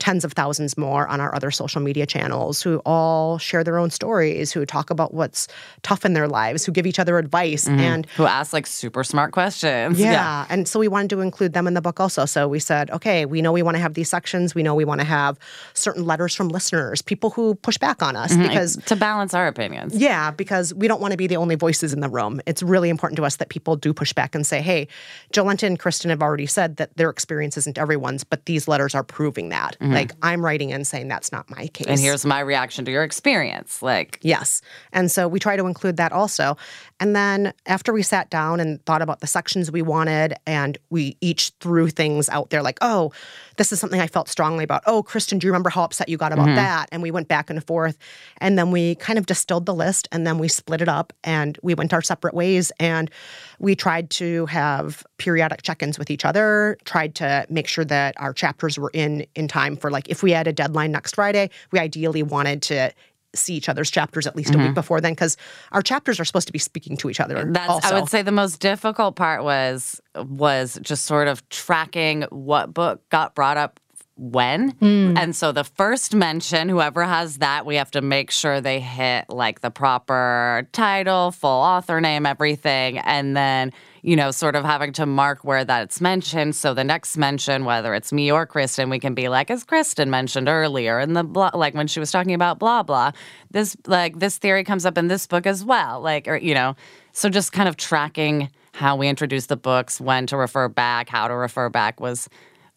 tens 0.00 0.24
of 0.24 0.32
thousands 0.32 0.76
more 0.76 1.06
on 1.06 1.20
our 1.20 1.34
other 1.34 1.50
social 1.50 1.80
media 1.80 2.06
channels 2.06 2.60
who 2.60 2.78
all 2.84 3.38
share 3.38 3.62
their 3.62 3.78
own 3.78 3.90
stories, 3.90 4.52
who 4.52 4.66
talk 4.66 4.90
about 4.90 5.14
what's 5.14 5.46
tough 5.82 6.04
in 6.04 6.14
their 6.14 6.26
lives, 6.26 6.64
who 6.64 6.72
give 6.72 6.86
each 6.86 6.98
other 6.98 7.18
advice 7.18 7.66
mm-hmm. 7.66 7.78
and 7.78 8.06
Who 8.16 8.24
ask 8.24 8.52
like 8.52 8.66
super 8.66 9.04
smart 9.04 9.32
questions. 9.32 10.00
yeah. 10.00 10.46
And 10.48 10.66
so 10.66 10.80
we 10.80 10.88
wanted 10.88 11.10
to 11.10 11.20
include 11.20 11.52
them 11.52 11.66
in 11.66 11.74
the 11.74 11.80
book 11.80 12.00
also. 12.00 12.24
So 12.24 12.48
we 12.48 12.58
said, 12.58 12.90
okay, 12.90 13.26
we 13.26 13.42
know 13.42 13.52
we 13.52 13.62
want 13.68 13.76
to 13.76 13.82
have 13.82 13.94
these 13.94 14.08
sections. 14.08 14.54
We 14.54 14.62
know 14.62 14.74
we 14.74 14.86
want 14.86 15.00
to 15.00 15.06
have 15.06 15.38
certain 15.74 16.04
letters 16.06 16.34
from 16.34 16.48
listeners, 16.48 17.02
people 17.02 17.30
who 17.30 17.54
push 17.56 17.76
back 17.76 18.02
on 18.02 18.16
us 18.16 18.32
mm-hmm. 18.32 18.42
because. 18.42 18.76
to 18.86 18.96
balance 18.96 19.34
our 19.34 19.46
opinions. 19.46 19.94
Yeah, 19.94 20.30
because 20.30 20.72
we 20.72 20.88
don't 20.88 21.00
want 21.00 21.12
to 21.12 21.18
be 21.18 21.26
the 21.26 21.36
only 21.36 21.54
voices 21.54 21.92
in 21.92 22.00
the 22.00 22.08
room. 22.08 22.40
It's 22.46 22.62
really 22.62 22.88
important 22.88 23.16
to 23.18 23.24
us 23.24 23.36
that 23.36 23.50
people 23.50 23.76
do 23.76 23.92
push 23.92 24.12
back 24.14 24.34
and 24.34 24.46
say, 24.46 24.62
hey, 24.62 24.88
Jolenta 25.34 25.66
and 25.66 25.78
Kristen 25.78 26.08
have 26.08 26.22
already 26.22 26.46
said 26.46 26.76
that 26.78 26.96
their 26.96 27.10
experience 27.10 27.56
isn't 27.58 27.76
everyone's, 27.76 28.24
but 28.24 28.46
these 28.46 28.66
letters 28.66 28.94
are 28.94 29.04
proving 29.04 29.50
that. 29.50 29.76
Mm-hmm. 29.80 29.92
Like, 29.92 30.12
I'm 30.22 30.42
writing 30.44 30.70
in 30.70 30.84
saying 30.84 31.08
that's 31.08 31.30
not 31.30 31.50
my 31.50 31.66
case. 31.68 31.86
And 31.88 32.00
here's 32.00 32.24
my 32.24 32.40
reaction 32.40 32.84
to 32.86 32.90
your 32.90 33.04
experience. 33.04 33.82
Like, 33.82 34.18
Yes. 34.22 34.62
And 34.92 35.10
so 35.10 35.28
we 35.28 35.38
try 35.38 35.56
to 35.56 35.66
include 35.66 35.96
that 35.96 36.12
also. 36.12 36.56
And 37.00 37.14
then 37.14 37.52
after 37.66 37.92
we 37.92 38.02
sat 38.02 38.30
down 38.30 38.60
and 38.60 38.84
thought 38.84 39.02
about 39.02 39.20
the 39.20 39.26
sections 39.26 39.70
we 39.70 39.82
wanted, 39.82 40.34
and 40.46 40.78
we 40.90 41.16
each 41.20 41.52
threw 41.60 41.88
things 41.88 42.28
out 42.28 42.50
there 42.50 42.62
like, 42.62 42.78
oh, 42.80 43.12
this 43.58 43.72
is 43.72 43.80
something 43.80 44.00
I 44.00 44.06
felt 44.06 44.28
strongly 44.28 44.64
about. 44.64 44.82
Oh, 44.86 45.02
Kristen, 45.02 45.38
do 45.38 45.46
you 45.46 45.52
remember 45.52 45.68
how 45.68 45.82
upset 45.82 46.08
you 46.08 46.16
got 46.16 46.32
about 46.32 46.46
mm-hmm. 46.46 46.56
that? 46.56 46.88
And 46.90 47.02
we 47.02 47.10
went 47.10 47.28
back 47.28 47.50
and 47.50 47.62
forth. 47.64 47.98
And 48.38 48.58
then 48.58 48.70
we 48.70 48.94
kind 48.94 49.18
of 49.18 49.26
distilled 49.26 49.66
the 49.66 49.74
list 49.74 50.08
and 50.10 50.26
then 50.26 50.38
we 50.38 50.48
split 50.48 50.80
it 50.80 50.88
up 50.88 51.12
and 51.24 51.58
we 51.62 51.74
went 51.74 51.92
our 51.92 52.00
separate 52.00 52.34
ways. 52.34 52.72
And 52.80 53.10
we 53.58 53.74
tried 53.74 54.10
to 54.10 54.46
have 54.46 55.04
periodic 55.18 55.62
check 55.62 55.82
ins 55.82 55.98
with 55.98 56.10
each 56.10 56.24
other, 56.24 56.78
tried 56.84 57.14
to 57.16 57.46
make 57.50 57.68
sure 57.68 57.84
that 57.84 58.14
our 58.18 58.32
chapters 58.32 58.78
were 58.78 58.90
in 58.94 59.26
in 59.34 59.48
time 59.48 59.76
for 59.76 59.90
like, 59.90 60.08
if 60.08 60.22
we 60.22 60.30
had 60.30 60.46
a 60.46 60.52
deadline 60.52 60.92
next 60.92 61.16
Friday, 61.16 61.50
we 61.72 61.78
ideally 61.78 62.22
wanted 62.22 62.62
to 62.62 62.92
see 63.38 63.54
each 63.54 63.68
other's 63.68 63.90
chapters 63.90 64.26
at 64.26 64.36
least 64.36 64.54
a 64.54 64.58
week 64.58 64.66
mm-hmm. 64.66 64.74
before 64.74 65.00
then 65.00 65.12
because 65.12 65.36
our 65.72 65.82
chapters 65.82 66.20
are 66.20 66.24
supposed 66.24 66.46
to 66.46 66.52
be 66.52 66.58
speaking 66.58 66.96
to 66.96 67.10
each 67.10 67.20
other 67.20 67.44
That's 67.50 67.68
also. 67.70 67.88
I 67.88 67.98
would 67.98 68.08
say 68.08 68.22
the 68.22 68.32
most 68.32 68.60
difficult 68.60 69.16
part 69.16 69.44
was 69.44 70.00
was 70.16 70.78
just 70.82 71.04
sort 71.04 71.28
of 71.28 71.48
tracking 71.48 72.22
what 72.30 72.74
book 72.74 73.08
got 73.10 73.34
brought 73.34 73.56
up 73.56 73.80
when. 74.18 74.70
Hmm. 74.70 75.16
And 75.16 75.34
so 75.34 75.52
the 75.52 75.64
first 75.64 76.14
mention, 76.14 76.68
whoever 76.68 77.04
has 77.04 77.38
that, 77.38 77.64
we 77.64 77.76
have 77.76 77.90
to 77.92 78.00
make 78.00 78.30
sure 78.30 78.60
they 78.60 78.80
hit 78.80 79.26
like 79.28 79.60
the 79.60 79.70
proper 79.70 80.68
title, 80.72 81.30
full 81.30 81.50
author 81.50 82.00
name, 82.00 82.26
everything. 82.26 82.98
And 82.98 83.36
then, 83.36 83.72
you 84.08 84.16
know, 84.16 84.30
sort 84.30 84.56
of 84.56 84.64
having 84.64 84.90
to 84.90 85.04
mark 85.04 85.44
where 85.44 85.66
that's 85.66 86.00
mentioned. 86.00 86.56
So 86.56 86.72
the 86.72 86.82
next 86.82 87.18
mention, 87.18 87.66
whether 87.66 87.92
it's 87.92 88.10
me 88.10 88.32
or 88.32 88.46
Kristen, 88.46 88.88
we 88.88 88.98
can 88.98 89.12
be 89.12 89.28
like, 89.28 89.50
as 89.50 89.64
Kristen 89.64 90.08
mentioned 90.08 90.48
earlier 90.48 90.98
in 90.98 91.12
the 91.12 91.22
blah, 91.22 91.50
like 91.52 91.74
when 91.74 91.86
she 91.86 92.00
was 92.00 92.10
talking 92.10 92.32
about 92.32 92.58
blah, 92.58 92.82
blah, 92.82 93.12
this, 93.50 93.76
like, 93.86 94.18
this 94.18 94.38
theory 94.38 94.64
comes 94.64 94.86
up 94.86 94.96
in 94.96 95.08
this 95.08 95.26
book 95.26 95.46
as 95.46 95.62
well. 95.62 96.00
Like, 96.00 96.26
or, 96.26 96.38
you 96.38 96.54
know, 96.54 96.74
so 97.12 97.28
just 97.28 97.52
kind 97.52 97.68
of 97.68 97.76
tracking 97.76 98.48
how 98.72 98.96
we 98.96 99.08
introduce 99.08 99.44
the 99.44 99.58
books, 99.58 100.00
when 100.00 100.26
to 100.28 100.38
refer 100.38 100.68
back, 100.68 101.10
how 101.10 101.28
to 101.28 101.34
refer 101.34 101.68
back 101.68 102.00
was 102.00 102.30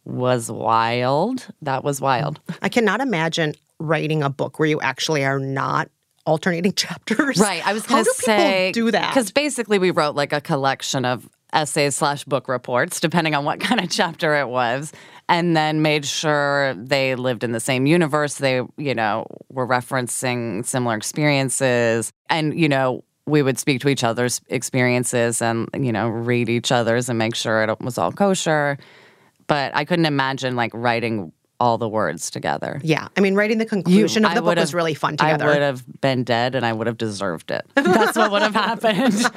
was 0.03 0.51
wild. 0.51 1.47
That 1.61 1.85
was 1.85 2.01
wild. 2.01 2.41
I 2.61 2.67
cannot 2.67 2.99
imagine 2.99 3.53
writing 3.79 4.21
a 4.21 4.29
book 4.29 4.59
where 4.59 4.67
you 4.67 4.81
actually 4.81 5.23
are 5.23 5.39
not 5.39 5.89
alternating 6.25 6.73
chapters. 6.75 7.37
Right. 7.39 7.65
I 7.65 7.73
was 7.73 7.85
going 7.85 8.03
to 8.03 8.13
say 8.13 8.71
people 8.73 8.87
do 8.87 8.91
that? 8.91 9.09
because 9.13 9.31
basically 9.31 9.79
we 9.79 9.91
wrote 9.91 10.15
like 10.15 10.33
a 10.33 10.41
collection 10.41 11.05
of 11.05 11.29
essays 11.53 11.95
slash 11.95 12.23
book 12.23 12.47
reports, 12.47 12.99
depending 12.99 13.35
on 13.35 13.43
what 13.45 13.59
kind 13.67 13.81
of 13.81 13.89
chapter 13.89 14.35
it 14.35 14.47
was. 14.47 14.91
and 15.29 15.55
then 15.55 15.81
made 15.81 16.05
sure 16.05 16.73
they 16.75 17.15
lived 17.15 17.43
in 17.43 17.51
the 17.51 17.59
same 17.59 17.85
universe. 17.85 18.35
They, 18.35 18.61
you 18.77 18.95
know, 18.95 19.25
were 19.49 19.67
referencing 19.67 20.65
similar 20.65 20.95
experiences. 20.95 22.11
And, 22.29 22.57
you 22.57 22.67
know, 22.69 23.03
we 23.25 23.41
would 23.41 23.59
speak 23.59 23.81
to 23.81 23.89
each 23.89 24.03
other's 24.03 24.41
experiences 24.49 25.41
and, 25.41 25.69
you 25.73 25.91
know, 25.91 26.09
read 26.09 26.49
each 26.49 26.71
other's 26.71 27.07
and 27.07 27.17
make 27.19 27.35
sure 27.35 27.63
it 27.63 27.79
was 27.79 27.97
all 27.97 28.11
kosher. 28.11 28.77
But 29.47 29.75
I 29.75 29.85
couldn't 29.85 30.05
imagine 30.05 30.55
like 30.55 30.71
writing 30.73 31.31
all 31.61 31.77
the 31.77 31.87
words 31.87 32.31
together. 32.31 32.81
Yeah. 32.83 33.07
I 33.15 33.21
mean, 33.21 33.35
writing 33.35 33.59
the 33.59 33.65
conclusion 33.65 34.25
of 34.25 34.31
I 34.31 34.35
the 34.35 34.41
book 34.41 34.55
was 34.57 34.73
really 34.73 34.95
fun 34.95 35.15
together. 35.15 35.45
I 35.45 35.47
would 35.53 35.61
have 35.61 35.83
been 36.01 36.23
dead 36.23 36.55
and 36.55 36.65
I 36.65 36.73
would 36.73 36.87
have 36.87 36.97
deserved 36.97 37.51
it. 37.51 37.65
That's 37.75 38.17
what 38.17 38.31
would 38.31 38.41
have 38.41 38.55
happened. 38.55 39.13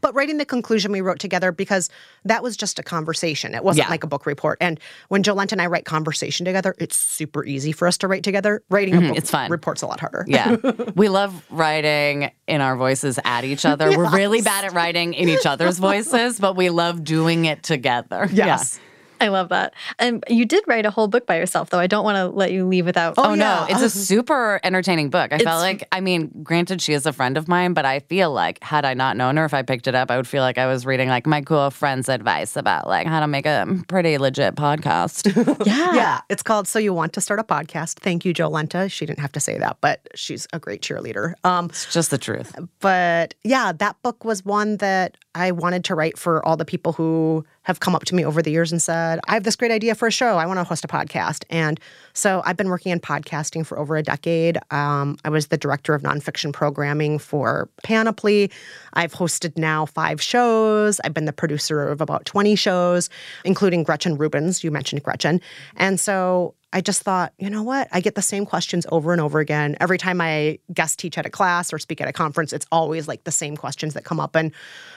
But 0.00 0.14
writing 0.14 0.36
the 0.38 0.44
conclusion 0.44 0.92
we 0.92 1.00
wrote 1.00 1.18
together 1.18 1.50
because 1.52 1.88
that 2.24 2.42
was 2.42 2.56
just 2.56 2.78
a 2.78 2.82
conversation. 2.82 3.54
It 3.54 3.64
wasn't 3.64 3.86
Yeah. 3.86 3.90
like 3.90 4.04
a 4.04 4.06
book 4.06 4.26
report. 4.26 4.58
And 4.60 4.78
when 5.08 5.22
Jolenta 5.22 5.52
and 5.52 5.62
I 5.62 5.66
write 5.66 5.84
conversation 5.86 6.44
together, 6.44 6.74
it's 6.78 6.96
super 6.96 7.44
easy 7.44 7.72
for 7.72 7.88
us 7.88 7.96
to 7.98 8.08
write 8.08 8.22
together. 8.24 8.62
Writing 8.68 8.94
a 8.94 9.00
book 9.00 9.04
Mm-hmm, 9.10 9.16
it's 9.16 9.30
fun. 9.30 9.50
report's 9.50 9.82
a 9.82 9.86
lot 9.86 10.00
harder. 10.00 10.24
Yeah. 10.28 10.56
We 10.96 11.08
love 11.08 11.44
writing 11.50 12.30
in 12.46 12.60
our 12.60 12.76
voices 12.76 13.18
at 13.24 13.44
each 13.44 13.64
other. 13.64 13.96
We're 13.96 14.10
really 14.10 14.42
bad 14.42 14.64
at 14.64 14.72
writing 14.72 15.14
in 15.14 15.28
each 15.28 15.46
other's 15.46 15.78
voices, 15.78 16.38
but 16.38 16.56
we 16.56 16.68
love 16.70 17.02
doing 17.04 17.44
it 17.46 17.62
together. 17.62 18.28
Yes. 18.32 18.78
I 19.20 19.28
love 19.28 19.48
that. 19.50 19.74
And 19.98 20.22
you 20.28 20.44
did 20.44 20.64
write 20.66 20.84
a 20.86 20.90
whole 20.90 21.08
book 21.08 21.26
by 21.26 21.38
yourself, 21.38 21.70
though. 21.70 21.78
I 21.78 21.86
don't 21.86 22.04
want 22.04 22.16
to 22.16 22.26
let 22.28 22.52
you 22.52 22.66
leave 22.66 22.84
without. 22.86 23.14
Oh, 23.16 23.30
yeah. 23.34 23.36
no, 23.36 23.66
it's 23.68 23.82
a 23.82 23.90
super 24.04 24.60
entertaining 24.64 25.10
book. 25.10 25.32
I 25.32 25.36
It's- 25.36 25.44
felt 25.44 25.60
like, 25.60 25.86
I 25.92 26.00
mean, 26.00 26.30
granted, 26.42 26.82
she 26.82 26.92
is 26.92 27.06
a 27.06 27.12
friend 27.12 27.36
of 27.36 27.48
mine, 27.48 27.72
but 27.74 27.84
I 27.84 28.00
feel 28.00 28.32
like 28.32 28.62
had 28.62 28.84
I 28.84 28.94
not 28.94 29.16
known 29.16 29.36
her, 29.36 29.44
if 29.44 29.54
I 29.54 29.62
picked 29.62 29.86
it 29.86 29.94
up, 29.94 30.10
I 30.10 30.16
would 30.16 30.26
feel 30.28 30.42
like 30.42 30.58
I 30.58 30.66
was 30.66 30.84
reading 30.84 31.08
like 31.08 31.26
my 31.26 31.40
cool 31.40 31.70
friend's 31.70 32.08
advice 32.08 32.56
about 32.56 32.86
like 32.86 33.06
how 33.06 33.20
to 33.20 33.26
make 33.26 33.46
a 33.46 33.66
pretty 33.88 34.18
legit 34.18 34.56
podcast. 34.56 35.34
yeah. 35.66 35.94
Yeah, 35.94 36.20
it's 36.28 36.42
called 36.42 36.66
So 36.68 36.78
You 36.78 36.92
Want 36.92 37.12
to 37.14 37.20
Start 37.20 37.40
a 37.40 37.44
Podcast. 37.44 38.00
Thank 38.00 38.24
you, 38.24 38.34
Jolenta. 38.34 38.90
She 38.90 39.06
didn't 39.06 39.20
have 39.20 39.32
to 39.32 39.40
say 39.40 39.58
that, 39.58 39.78
but 39.80 40.00
she's 40.14 40.46
a 40.52 40.58
great 40.58 40.82
cheerleader. 40.82 41.34
Um, 41.44 41.66
it's 41.66 41.92
just 41.92 42.10
the 42.10 42.18
truth. 42.18 42.54
but 42.80 43.34
yeah, 43.44 43.72
that 43.72 43.96
book 44.02 44.24
was 44.24 44.44
one 44.44 44.78
that 44.78 45.16
I 45.34 45.50
wanted 45.50 45.84
to 45.84 45.94
write 45.94 46.18
for 46.18 46.44
all 46.46 46.56
the 46.56 46.64
people 46.64 46.92
who 46.92 47.44
have 47.62 47.80
come 47.80 47.94
up 47.94 48.04
to 48.04 48.14
me 48.14 48.24
over 48.24 48.42
the 48.42 48.50
years 48.50 48.70
and 48.70 48.80
said, 48.80 49.20
I 49.26 49.34
have 49.34 49.44
this 49.44 49.56
great 49.56 49.70
idea 49.70 49.94
for 49.94 50.06
a 50.06 50.10
show. 50.10 50.36
I 50.36 50.46
want 50.46 50.58
to 50.58 50.64
host 50.64 50.84
a 50.84 50.88
podcast. 50.88 51.44
And 51.50 51.80
so 52.12 52.42
I've 52.44 52.56
been 52.56 52.68
working 52.68 52.92
in 52.92 53.00
podcasting 53.00 53.66
for 53.66 53.78
over 53.78 53.96
a 53.96 54.02
decade. 54.02 54.58
Um, 54.70 55.16
I 55.24 55.30
was 55.30 55.48
the 55.48 55.56
director 55.56 55.94
of 55.94 56.02
nonfiction 56.02 56.52
programming 56.52 57.18
for 57.18 57.68
Panoply. 57.82 58.50
I've 58.92 59.12
hosted 59.12 59.56
now 59.56 59.86
five 59.86 60.20
shows. 60.20 61.00
I've 61.04 61.14
been 61.14 61.24
the 61.24 61.32
producer 61.32 61.88
of 61.88 62.00
about 62.00 62.24
20 62.26 62.54
shows, 62.54 63.08
including 63.44 63.82
Gretchen 63.82 64.16
Rubin's. 64.16 64.62
You 64.62 64.70
mentioned 64.70 65.02
Gretchen. 65.02 65.40
And 65.76 65.98
so 65.98 66.54
I 66.74 66.80
just 66.80 67.02
thought, 67.02 67.32
you 67.38 67.48
know 67.48 67.62
what? 67.62 67.88
I 67.92 68.00
get 68.00 68.16
the 68.16 68.22
same 68.22 68.44
questions 68.44 68.84
over 68.90 69.12
and 69.12 69.20
over 69.20 69.38
again. 69.38 69.76
Every 69.80 69.96
time 69.96 70.20
I 70.20 70.58
guest 70.72 70.98
teach 70.98 71.16
at 71.16 71.24
a 71.24 71.30
class 71.30 71.72
or 71.72 71.78
speak 71.78 72.00
at 72.00 72.08
a 72.08 72.12
conference, 72.12 72.52
it's 72.52 72.66
always 72.72 73.06
like 73.06 73.22
the 73.22 73.30
same 73.30 73.56
questions 73.56 73.94
that 73.94 74.04
come 74.04 74.18
up. 74.18 74.34
And 74.34 74.50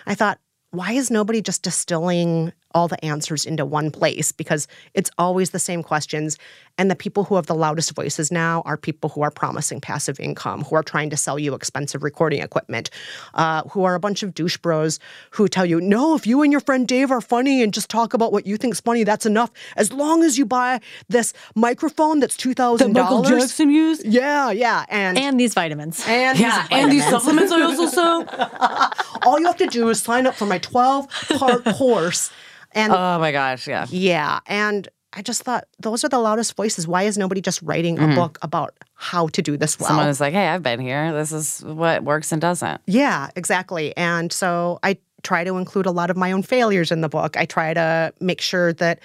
I 0.08 0.16
thought, 0.16 0.40
why 0.72 0.94
is 0.94 1.12
nobody 1.12 1.40
just 1.40 1.62
distilling 1.62 2.52
all 2.74 2.88
the 2.88 3.04
answers 3.04 3.46
into 3.46 3.66
one 3.66 3.92
place? 3.92 4.32
Because 4.32 4.68
it's 4.94 5.12
always 5.18 5.52
the 5.52 5.60
same 5.60 5.84
questions. 5.84 6.38
And 6.78 6.92
the 6.92 6.96
people 6.96 7.24
who 7.24 7.36
have 7.36 7.48
the 7.48 7.56
loudest 7.56 7.96
voices 7.96 8.32
now 8.32 8.62
are 8.66 8.78
people 8.78 9.10
who 9.10 9.22
are 9.22 9.32
promising 9.32 9.82
passive 9.82 10.20
income, 10.20 10.64
who 10.64 10.76
are 10.76 10.84
trying 10.84 11.10
to 11.10 11.18
sell 11.18 11.40
you 11.40 11.56
expensive 11.56 12.04
recording 12.04 12.42
equipment, 12.42 12.90
uh, 13.34 13.64
who 13.70 13.84
are 13.84 13.96
a 13.96 14.00
bunch 14.00 14.22
of 14.22 14.34
douche 14.36 14.58
bros 14.58 15.00
who 15.32 15.48
tell 15.48 15.66
you, 15.66 15.82
no, 15.82 16.14
if 16.16 16.28
you 16.28 16.44
and 16.44 16.52
your 16.52 16.62
friend 16.62 16.88
Dave 16.88 17.10
are 17.10 17.22
funny 17.22 17.64
and 17.64 17.74
just 17.74 17.90
talk 17.90 18.14
about 18.14 18.32
what 18.32 18.46
you 18.46 18.58
think's 18.58 18.80
funny, 18.80 19.04
that's 19.04 19.26
enough. 19.26 19.52
As 19.76 19.92
long 19.92 20.24
as 20.24 20.38
you 20.38 20.46
buy 20.46 20.80
this 21.10 21.34
microphone 21.56 22.20
that's 22.20 22.38
$2,000. 22.38 22.94
Michael 22.94 23.24
Jackson 23.24 23.70
used? 23.72 24.06
Yeah, 24.06 24.52
yeah. 24.52 24.86
And, 24.90 25.18
And 25.18 25.40
these 25.40 25.54
vitamins. 25.54 26.04
and 26.08 26.38
Yeah, 26.38 26.68
these 26.68 26.78
and 26.78 26.92
these 26.92 27.08
supplements 27.08 27.52
I 27.52 27.62
also 27.62 27.88
sell. 27.88 28.26
all 29.26 29.40
you 29.40 29.46
have 29.48 29.58
to 29.58 29.68
do 29.68 29.90
is 29.90 30.02
sign 30.02 30.28
up 30.28 30.36
for 30.36 30.46
my 30.46 30.60
12 30.60 31.08
part 31.38 31.66
course. 31.76 32.30
And 32.78 32.94
Oh 32.94 33.20
my 33.20 33.32
gosh, 33.32 33.68
yeah. 33.68 33.88
yeah, 33.90 34.40
and 34.46 34.88
I 35.14 35.22
just 35.22 35.42
thought 35.44 35.66
those 35.80 36.04
are 36.04 36.10
the 36.10 36.20
loudest 36.20 36.56
voices. 36.56 36.88
Why 36.88 37.04
is 37.04 37.18
nobody 37.18 37.42
just 37.42 37.62
writing 37.64 37.98
a 37.98 38.02
mm-hmm. 38.02 38.16
book 38.16 38.38
about 38.42 38.76
how 38.94 39.28
to 39.30 39.42
do 39.42 39.58
this 39.58 39.80
well? 39.80 39.88
Someone 39.88 40.08
was 40.08 40.22
like, 40.22 40.34
hey, 40.34 40.48
I've 40.48 40.62
been 40.62 40.80
here. 40.80 41.12
This 41.12 41.32
is 41.32 41.64
what 41.64 42.04
works 42.04 42.32
and 42.32 42.40
doesn't. 42.40 42.82
Yeah, 42.86 43.30
exactly. 43.36 43.96
And 43.98 44.32
so 44.32 44.80
I 44.84 44.98
try 45.24 45.44
to 45.44 45.58
include 45.58 45.86
a 45.86 45.92
lot 45.92 46.10
of 46.10 46.18
my 46.18 46.32
own 46.32 46.44
failures 46.44 46.92
in 46.92 47.02
the 47.02 47.10
book. 47.10 47.36
I 47.36 47.46
try 47.46 47.74
to 47.74 48.14
make 48.20 48.42
sure 48.42 48.74
that 48.74 49.00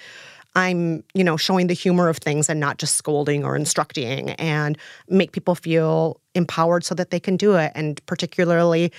I'm, 0.55 1.03
you 1.15 1.23
know, 1.23 1.35
showing 1.35 1.67
the 1.67 1.73
humor 1.73 2.09
of 2.09 2.17
things 2.17 2.47
and 2.47 2.59
not 2.59 2.77
just 2.77 2.95
scolding 2.95 3.43
or 3.43 3.55
instructing 3.55 4.31
and 4.31 4.77
make 5.09 5.31
people 5.31 5.55
feel 5.55 6.19
empowered 6.35 6.83
so 6.83 6.93
that 6.95 7.09
they 7.09 7.19
can 7.19 7.37
do 7.37 7.55
it. 7.55 7.71
And 7.73 8.05
particularly, 8.05 8.91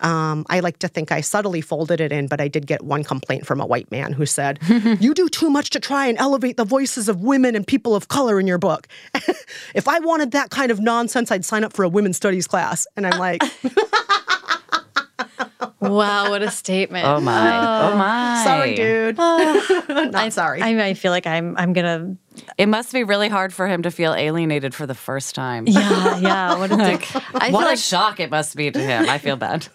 um, 0.00 0.46
I 0.48 0.60
like 0.60 0.78
to 0.80 0.88
think 0.88 1.12
I 1.12 1.20
subtly 1.20 1.60
folded 1.60 2.00
it 2.00 2.12
in, 2.12 2.26
but 2.26 2.40
I 2.40 2.48
did 2.48 2.66
get 2.66 2.82
one 2.82 3.04
complaint 3.04 3.46
from 3.46 3.60
a 3.60 3.66
white 3.66 3.90
man 3.90 4.12
who 4.12 4.26
said, 4.26 4.58
You 5.00 5.14
do 5.14 5.28
too 5.28 5.50
much 5.50 5.70
to 5.70 5.80
try 5.80 6.06
and 6.06 6.18
elevate 6.18 6.56
the 6.56 6.64
voices 6.64 7.08
of 7.08 7.20
women 7.20 7.54
and 7.54 7.66
people 7.66 7.94
of 7.94 8.08
color 8.08 8.40
in 8.40 8.46
your 8.46 8.58
book. 8.58 8.88
if 9.74 9.88
I 9.88 9.98
wanted 10.00 10.32
that 10.32 10.50
kind 10.50 10.70
of 10.70 10.80
nonsense, 10.80 11.30
I'd 11.30 11.44
sign 11.44 11.64
up 11.64 11.72
for 11.72 11.84
a 11.84 11.88
women's 11.88 12.16
studies 12.16 12.46
class. 12.46 12.86
And 12.96 13.06
I'm 13.06 13.18
like, 13.18 13.42
wow, 15.80 16.30
what 16.30 16.42
a 16.42 16.50
statement. 16.50 17.06
Oh 17.06 17.20
my. 17.20 17.90
Oh 17.92 17.96
my. 17.96 18.42
Sorry, 18.44 18.74
dude. 18.74 19.16
Not 19.18 20.14
I, 20.14 20.28
sorry. 20.28 20.62
I, 20.62 20.88
I 20.88 20.94
feel 20.94 21.10
like 21.10 21.26
I'm 21.26 21.56
I'm 21.56 21.72
gonna 21.72 22.16
It 22.58 22.66
must 22.66 22.92
be 22.92 23.02
really 23.04 23.28
hard 23.28 23.52
for 23.52 23.66
him 23.66 23.82
to 23.82 23.90
feel 23.90 24.14
alienated 24.14 24.74
for 24.74 24.86
the 24.86 24.94
first 24.94 25.34
time. 25.34 25.66
yeah 25.66 26.18
yeah 26.18 26.58
what 26.58 26.70
a 26.72 26.76
dick. 26.90 27.08
I 27.34 27.46
feel 27.46 27.52
what 27.52 27.66
a 27.66 27.70
like 27.70 27.78
shock 27.78 28.20
it 28.20 28.30
must 28.30 28.56
be 28.56 28.70
to 28.70 28.78
him. 28.80 29.08
I 29.08 29.18
feel 29.18 29.36
bad. 29.36 29.66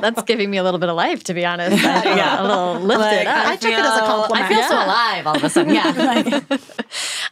that's 0.00 0.22
giving 0.22 0.50
me 0.50 0.56
a 0.58 0.62
little 0.62 0.80
bit 0.80 0.88
of 0.88 0.96
life 0.96 1.24
to 1.24 1.34
be 1.34 1.44
honest. 1.44 1.84
I 1.84 2.02
feel 2.02 2.12
a 2.12 2.42
little 2.46 2.80
lifted 2.80 3.26
up. 3.26 3.46
I 3.46 3.56
took 3.56 3.70
it 3.72 3.78
as 3.78 3.98
a 3.98 4.00
compliment. 4.00 4.46
I 4.46 4.48
feel 4.48 4.62
so 4.68 4.74
alive 4.76 5.26
all 5.26 5.36
of 5.36 5.44
a 5.44 5.48
sudden. 5.50 5.74
Yeah. 5.74 5.92
Like, 5.92 6.60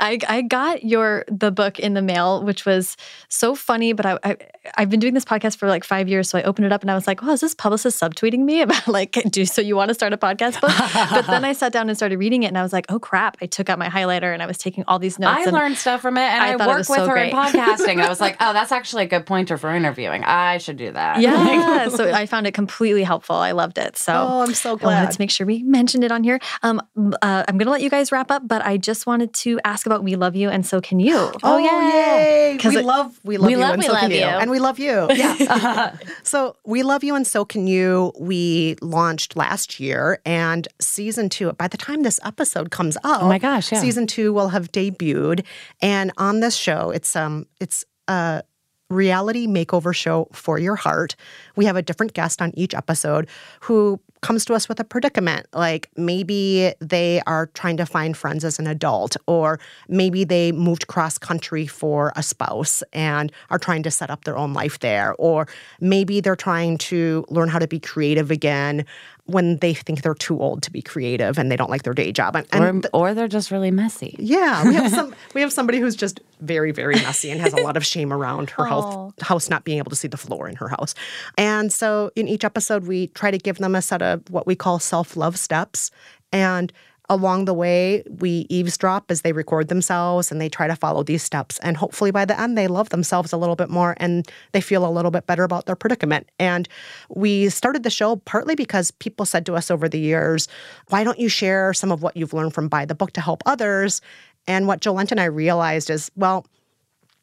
I, 0.01 0.18
I 0.29 0.43
got 0.43 0.85
your 0.85 1.25
the 1.29 1.51
book 1.51 1.79
in 1.79 1.95
the 1.95 2.03
mail, 2.03 2.43
which 2.45 2.64
was 2.64 2.97
so 3.29 3.55
funny. 3.55 3.93
But 3.93 4.07
I, 4.07 4.18
I 4.25 4.37
I've 4.77 4.89
been 4.91 5.01
doing 5.01 5.14
this 5.14 5.25
podcast 5.25 5.57
for 5.59 5.68
like 5.68 5.85
five 5.85 6.09
years, 6.09 6.29
so 6.31 6.39
I 6.39 6.43
opened 6.43 6.66
it 6.66 6.73
up 6.73 6.83
and 6.83 6.91
I 6.91 6.95
was 6.95 7.07
like, 7.07 7.23
"Oh, 7.23 7.31
is 7.33 7.41
this 7.41 7.55
publicist 7.55 7.99
subtweeting 8.11 8.40
me 8.40 8.61
about 8.66 8.86
like, 8.88 9.12
do 9.30 9.44
so 9.44 9.61
you 9.62 9.76
want 9.76 9.88
to 9.88 9.94
start 9.94 10.12
a 10.12 10.16
podcast 10.16 10.61
book?" 10.61 10.70
but 11.11 11.26
then 11.26 11.44
I 11.44 11.52
sat 11.61 11.72
down 11.72 11.88
and 11.88 11.96
started 11.96 12.18
reading 12.18 12.42
it, 12.42 12.46
and 12.48 12.58
I 12.58 12.62
was 12.62 12.72
like, 12.72 12.86
"Oh 12.88 12.98
crap!" 12.98 13.36
I 13.40 13.46
took 13.46 13.68
out 13.68 13.78
my 13.78 13.88
highlighter 13.88 14.32
and 14.32 14.42
I 14.42 14.46
was 14.46 14.58
taking 14.58 14.84
all 14.88 14.98
these 14.98 15.18
notes. 15.18 15.38
I 15.38 15.42
and 15.44 15.52
learned 15.52 15.76
stuff 15.76 16.00
from 16.02 16.16
it 16.16 16.22
and 16.22 16.42
I 16.42 16.64
I, 16.64 16.66
work 16.66 16.78
with 16.78 16.86
so 16.86 17.06
her 17.06 17.12
great. 17.12 17.30
in 17.32 17.36
podcasting. 17.38 18.02
I 18.04 18.08
was 18.08 18.20
like, 18.20 18.36
oh, 18.40 18.52
that's 18.52 18.72
actually 18.72 19.04
a 19.04 19.06
good 19.06 19.26
pointer 19.26 19.56
for 19.56 19.74
interviewing. 19.74 20.24
I 20.24 20.58
should 20.58 20.76
do 20.76 20.92
that. 20.92 21.20
Yeah, 21.20 21.88
so 21.88 22.11
I 22.12 22.26
found 22.26 22.46
it 22.46 22.52
completely 22.54 23.02
helpful. 23.02 23.36
I 23.36 23.52
loved 23.52 23.78
it. 23.78 23.96
So 23.96 24.12
Oh, 24.12 24.42
I'm 24.42 24.54
so 24.54 24.70
I 24.70 24.72
wanted 24.72 24.80
glad. 24.82 25.11
to 25.12 25.20
make 25.20 25.30
sure 25.30 25.46
we 25.46 25.62
mentioned 25.62 26.04
it 26.04 26.12
on 26.12 26.24
here. 26.24 26.38
Um, 26.62 26.80
uh, 27.22 27.44
I'm 27.48 27.56
going 27.58 27.66
to 27.66 27.70
let 27.70 27.82
you 27.82 27.90
guys 27.90 28.12
wrap 28.12 28.30
up, 28.30 28.46
but 28.46 28.64
I 28.64 28.76
just 28.76 29.06
wanted 29.06 29.32
to 29.44 29.61
ask 29.64 29.86
about 29.86 30.02
"We 30.04 30.16
Love 30.16 30.34
You" 30.36 30.48
and 30.50 30.64
so 30.66 30.80
can 30.80 31.00
you. 31.00 31.32
Oh, 31.42 31.58
yay! 31.58 32.56
'Cause 32.61 32.74
We 32.74 32.80
it- 32.80 32.84
love, 32.84 33.18
we 33.24 33.36
love 33.36 33.46
we 33.46 33.52
you, 33.54 33.58
love 33.58 33.74
and 33.74 33.82
We 33.82 33.86
so 33.86 33.94
can 33.94 34.02
Love 34.02 34.12
you, 34.12 34.18
You. 34.18 34.24
and 34.24 34.50
we 34.50 34.58
love 34.58 34.78
you. 34.78 35.08
Yeah. 35.11 35.96
so 36.22 36.56
we 36.64 36.82
love 36.82 37.02
you, 37.04 37.14
and 37.14 37.26
so 37.26 37.44
can 37.44 37.66
you. 37.66 37.99
We 38.18 38.76
launched 38.80 39.36
last 39.36 39.78
year, 39.80 40.20
and 40.24 40.66
season 40.80 41.28
two. 41.28 41.53
By 41.53 41.68
the 41.68 41.76
time 41.76 42.03
this 42.03 42.18
episode 42.24 42.70
comes 42.70 42.96
up, 43.05 43.22
Oh 43.22 43.28
my 43.28 43.38
gosh, 43.38 43.70
yeah. 43.72 43.80
season 43.80 44.07
two 44.07 44.32
will 44.32 44.48
have 44.48 44.70
debuted. 44.72 45.44
And 45.80 46.12
on 46.16 46.40
this 46.40 46.57
show, 46.57 46.90
it's 46.90 47.14
um, 47.16 47.46
it's 47.61 47.84
a 48.09 48.42
reality 48.88 49.46
makeover 49.46 49.94
show 49.94 50.28
for 50.32 50.59
your 50.59 50.76
heart. 50.76 51.14
We 51.57 51.64
have 51.66 51.76
a 51.76 51.82
different 51.82 52.12
guest 52.12 52.42
on 52.42 52.51
each 52.57 52.74
episode 52.74 53.28
who 53.61 54.01
comes 54.23 54.45
to 54.47 54.55
us 54.55 54.68
with 54.68 54.79
a 54.81 54.85
predicament. 54.85 55.47
Like 55.53 55.89
maybe 55.97 56.73
they 56.81 57.23
are 57.27 57.47
trying 57.55 57.77
to 57.79 57.87
find 57.87 58.16
friends 58.16 58.45
as 58.45 58.59
an 58.59 58.66
adult, 58.66 59.16
or 59.27 59.61
maybe 59.89 60.25
they 60.25 60.53
moved 60.53 60.87
cross 60.87 61.18
country 61.18 61.66
for 61.66 62.12
a 62.16 62.23
spouse 62.23 62.83
and 62.93 63.33
are 63.51 63.59
trying 63.59 63.83
to 63.85 63.91
set 63.91 64.11
up 64.11 64.25
their 64.25 64.37
own 64.37 64.53
life 64.53 64.79
there, 64.81 65.14
or 65.18 65.49
maybe 65.81 66.21
they're 66.21 66.37
trying 66.37 66.79
to 66.79 67.25
learn 67.29 67.49
how 67.49 67.59
to 67.59 67.68
be 67.68 67.81
creative 67.81 68.31
again 68.31 68.85
when 69.31 69.57
they 69.59 69.74
think 69.74 70.03
they're 70.03 70.14
too 70.14 70.39
old 70.41 70.62
to 70.64 70.70
be 70.70 70.83
creative 70.83 71.39
and 71.39 71.51
they 71.51 71.57
don't 71.57 71.70
like 71.70 71.83
their 71.85 71.95
day 71.95 72.12
job. 72.12 72.37
And, 72.37 72.47
and 72.53 72.87
Or, 72.93 73.11
or 73.11 73.14
they're 73.14 73.28
just 73.28 73.51
really 73.51 73.70
messy. 73.70 74.16
yeah, 74.18 74.64
we 74.64 74.74
have 74.74 74.91
some. 74.91 75.14
we 75.35 75.41
have 75.41 75.53
somebody 75.53 75.78
who's 75.78 75.97
just 75.97 76.20
very, 76.41 76.72
very 76.72 76.95
messy 76.97 77.31
and 77.31 77.41
has 77.41 77.53
a 77.53 77.61
lot 77.61 77.76
of 77.76 77.85
shame 77.85 78.12
around 78.12 78.51
her 78.51 78.64
health, 78.66 79.14
house 79.22 79.49
not 79.51 79.64
being 79.64 79.78
able 79.78 79.91
to 79.91 79.97
see 79.97 80.09
the 80.09 80.16
floor 80.16 80.49
in 80.49 80.57
her 80.57 80.68
house. 80.68 80.95
And 81.39 81.72
so, 81.72 82.11
in 82.16 82.28
each 82.28 82.45
episode, 82.45 82.87
we 82.87 83.09
try 83.09 83.31
to 83.31 83.39
give 83.39 83.59
them 83.59 83.74
a 83.74 83.83
set 83.83 84.03
of 84.03 84.22
what 84.31 84.47
we 84.47 84.55
call 84.55 84.78
self 84.78 85.16
love 85.16 85.39
steps. 85.39 85.91
And 86.33 86.72
along 87.11 87.44
the 87.44 87.52
way, 87.52 88.04
we 88.08 88.46
eavesdrop 88.48 89.11
as 89.11 89.22
they 89.22 89.32
record 89.32 89.66
themselves 89.66 90.30
and 90.30 90.40
they 90.40 90.48
try 90.48 90.68
to 90.68 90.76
follow 90.76 91.02
these 91.02 91.24
steps. 91.24 91.58
And 91.58 91.76
hopefully 91.76 92.12
by 92.12 92.24
the 92.24 92.40
end, 92.40 92.56
they 92.56 92.68
love 92.68 92.90
themselves 92.90 93.32
a 93.32 93.36
little 93.36 93.56
bit 93.56 93.68
more 93.68 93.96
and 93.98 94.26
they 94.52 94.61
feel 94.61 94.86
a 94.86 94.88
little 94.88 95.11
bit 95.11 95.26
better 95.26 95.42
about 95.42 95.66
their 95.66 95.74
predicament. 95.74 96.30
And 96.38 96.68
we 97.08 97.48
started 97.48 97.82
the 97.82 97.90
show 97.90 98.16
partly 98.16 98.54
because 98.54 98.92
people 98.92 99.26
said 99.26 99.44
to 99.46 99.56
us 99.56 99.72
over 99.72 99.88
the 99.88 99.98
years, 99.98 100.46
why 100.88 101.02
don't 101.02 101.18
you 101.18 101.28
share 101.28 101.74
some 101.74 101.90
of 101.90 102.00
what 102.00 102.16
you've 102.16 102.32
learned 102.32 102.54
from 102.54 102.68
By 102.68 102.84
the 102.84 102.94
Book 102.94 103.12
to 103.14 103.20
help 103.20 103.42
others? 103.44 104.00
And 104.46 104.68
what 104.68 104.80
Jolenta 104.80 105.11
and 105.11 105.20
I 105.20 105.24
realized 105.24 105.90
is, 105.90 106.12
well, 106.14 106.46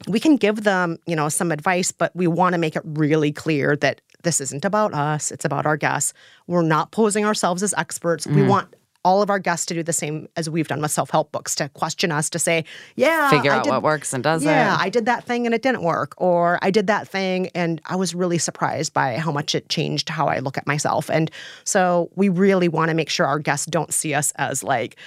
we 0.05 0.19
can 0.19 0.35
give 0.35 0.63
them, 0.63 0.97
you 1.07 1.15
know, 1.15 1.29
some 1.29 1.51
advice, 1.51 1.93
but 1.93 2.13
we 2.13 2.27
want 2.27 2.53
to 2.53 2.59
make 2.59 2.75
it 2.75 2.83
really 2.85 3.31
clear 3.31 3.77
that 3.77 4.01
this 4.23 4.41
isn't 4.41 4.65
about 4.65 4.93
us, 4.93 5.31
it's 5.31 5.45
about 5.45 5.65
our 5.65 5.77
guests. 5.77 6.13
We're 6.45 6.61
not 6.61 6.91
posing 6.91 7.25
ourselves 7.25 7.63
as 7.63 7.73
experts. 7.77 8.27
Mm. 8.27 8.35
We 8.35 8.43
want 8.43 8.75
all 9.07 9.21
of 9.21 9.29
our 9.29 9.39
guests 9.39 9.65
to 9.67 9.73
do 9.73 9.81
the 9.81 9.93
same 9.93 10.27
as 10.35 10.49
we've 10.49 10.67
done 10.67 10.81
with 10.81 10.91
self-help 10.91 11.31
books 11.31 11.55
to 11.55 11.69
question 11.69 12.11
us 12.11 12.29
to 12.29 12.37
say 12.37 12.65
yeah 12.97 13.29
figure 13.29 13.53
I 13.53 13.59
out 13.59 13.63
did, 13.63 13.69
what 13.69 13.81
works 13.81 14.11
and 14.11 14.21
doesn't. 14.21 14.49
Yeah 14.49 14.75
i 14.77 14.89
did 14.89 15.05
that 15.05 15.23
thing 15.23 15.45
and 15.45 15.55
it 15.55 15.61
didn't 15.61 15.81
work 15.81 16.13
or 16.17 16.59
i 16.61 16.69
did 16.69 16.87
that 16.87 17.07
thing 17.07 17.47
and 17.55 17.79
i 17.85 17.95
was 17.95 18.13
really 18.13 18.37
surprised 18.37 18.93
by 18.93 19.17
how 19.17 19.31
much 19.31 19.55
it 19.55 19.69
changed 19.69 20.09
how 20.09 20.27
i 20.27 20.39
look 20.39 20.57
at 20.57 20.67
myself. 20.67 21.09
And 21.09 21.31
so 21.63 22.09
we 22.15 22.27
really 22.27 22.67
want 22.67 22.89
to 22.89 22.95
make 22.95 23.09
sure 23.09 23.25
our 23.25 23.39
guests 23.39 23.65
don't 23.65 23.93
see 23.93 24.13
us 24.13 24.33
as 24.35 24.61
like 24.61 24.97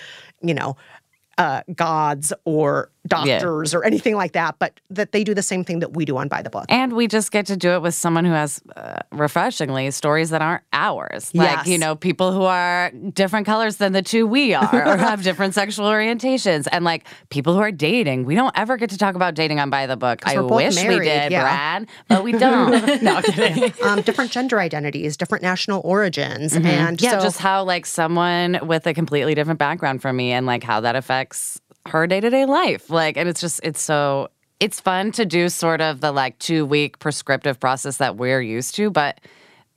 you 0.40 0.54
know 0.54 0.76
uh, 1.38 1.62
gods 1.74 2.32
or 2.44 2.90
doctors 3.06 3.72
yeah. 3.72 3.78
or 3.78 3.84
anything 3.84 4.14
like 4.16 4.32
that, 4.32 4.56
but 4.58 4.78
that 4.90 5.12
they 5.12 5.24
do 5.24 5.34
the 5.34 5.42
same 5.42 5.64
thing 5.64 5.80
that 5.80 5.94
we 5.94 6.04
do 6.04 6.16
on 6.16 6.28
By 6.28 6.42
the 6.42 6.50
Book. 6.50 6.66
And 6.68 6.92
we 6.92 7.08
just 7.08 7.32
get 7.32 7.46
to 7.46 7.56
do 7.56 7.70
it 7.70 7.82
with 7.82 7.94
someone 7.94 8.24
who 8.24 8.32
has, 8.32 8.62
uh, 8.76 9.00
refreshingly, 9.10 9.90
stories 9.90 10.30
that 10.30 10.42
aren't 10.42 10.62
ours. 10.72 11.30
Like, 11.34 11.50
yes. 11.50 11.66
you 11.66 11.78
know, 11.78 11.96
people 11.96 12.32
who 12.32 12.42
are 12.42 12.90
different 13.12 13.46
colors 13.46 13.76
than 13.76 13.92
the 13.92 14.02
two 14.02 14.26
we 14.26 14.54
are 14.54 14.86
or 14.86 14.96
have 14.96 15.22
different 15.22 15.54
sexual 15.54 15.86
orientations. 15.86 16.68
And 16.70 16.84
like 16.84 17.06
people 17.30 17.54
who 17.54 17.60
are 17.60 17.72
dating. 17.72 18.24
We 18.24 18.34
don't 18.34 18.56
ever 18.56 18.76
get 18.76 18.90
to 18.90 18.98
talk 18.98 19.14
about 19.14 19.34
dating 19.34 19.58
on 19.58 19.70
By 19.70 19.86
the 19.86 19.96
Book. 19.96 20.26
I 20.26 20.38
wish 20.40 20.74
married, 20.76 20.98
we 20.98 21.04
did, 21.04 21.32
yeah. 21.32 21.42
Brad, 21.42 21.88
but 22.08 22.22
we 22.22 22.32
don't. 22.32 23.02
no, 23.02 23.20
kidding. 23.22 23.72
Um, 23.82 24.02
different 24.02 24.30
gender 24.30 24.60
identities, 24.60 25.16
different 25.16 25.42
national 25.42 25.80
origins. 25.84 26.52
Mm-hmm. 26.52 26.66
And 26.66 27.00
yeah, 27.00 27.18
so, 27.18 27.24
just 27.24 27.38
how 27.38 27.64
like 27.64 27.86
someone 27.86 28.58
with 28.62 28.86
a 28.86 28.92
completely 28.92 29.34
different 29.34 29.58
background 29.58 30.02
from 30.02 30.16
me 30.16 30.32
and 30.32 30.44
like 30.44 30.62
how 30.62 30.80
that 30.80 30.96
affects 30.96 31.60
her 31.86 32.06
day 32.06 32.20
to 32.20 32.30
day 32.30 32.46
life. 32.46 32.90
Like, 32.90 33.16
and 33.16 33.28
it's 33.28 33.40
just, 33.40 33.60
it's 33.62 33.80
so, 33.80 34.28
it's 34.58 34.80
fun 34.80 35.12
to 35.12 35.24
do 35.24 35.48
sort 35.48 35.80
of 35.80 36.00
the 36.00 36.12
like 36.12 36.38
two 36.38 36.66
week 36.66 36.98
prescriptive 36.98 37.58
process 37.58 37.96
that 37.98 38.16
we're 38.16 38.42
used 38.42 38.74
to, 38.76 38.90
but, 38.90 39.20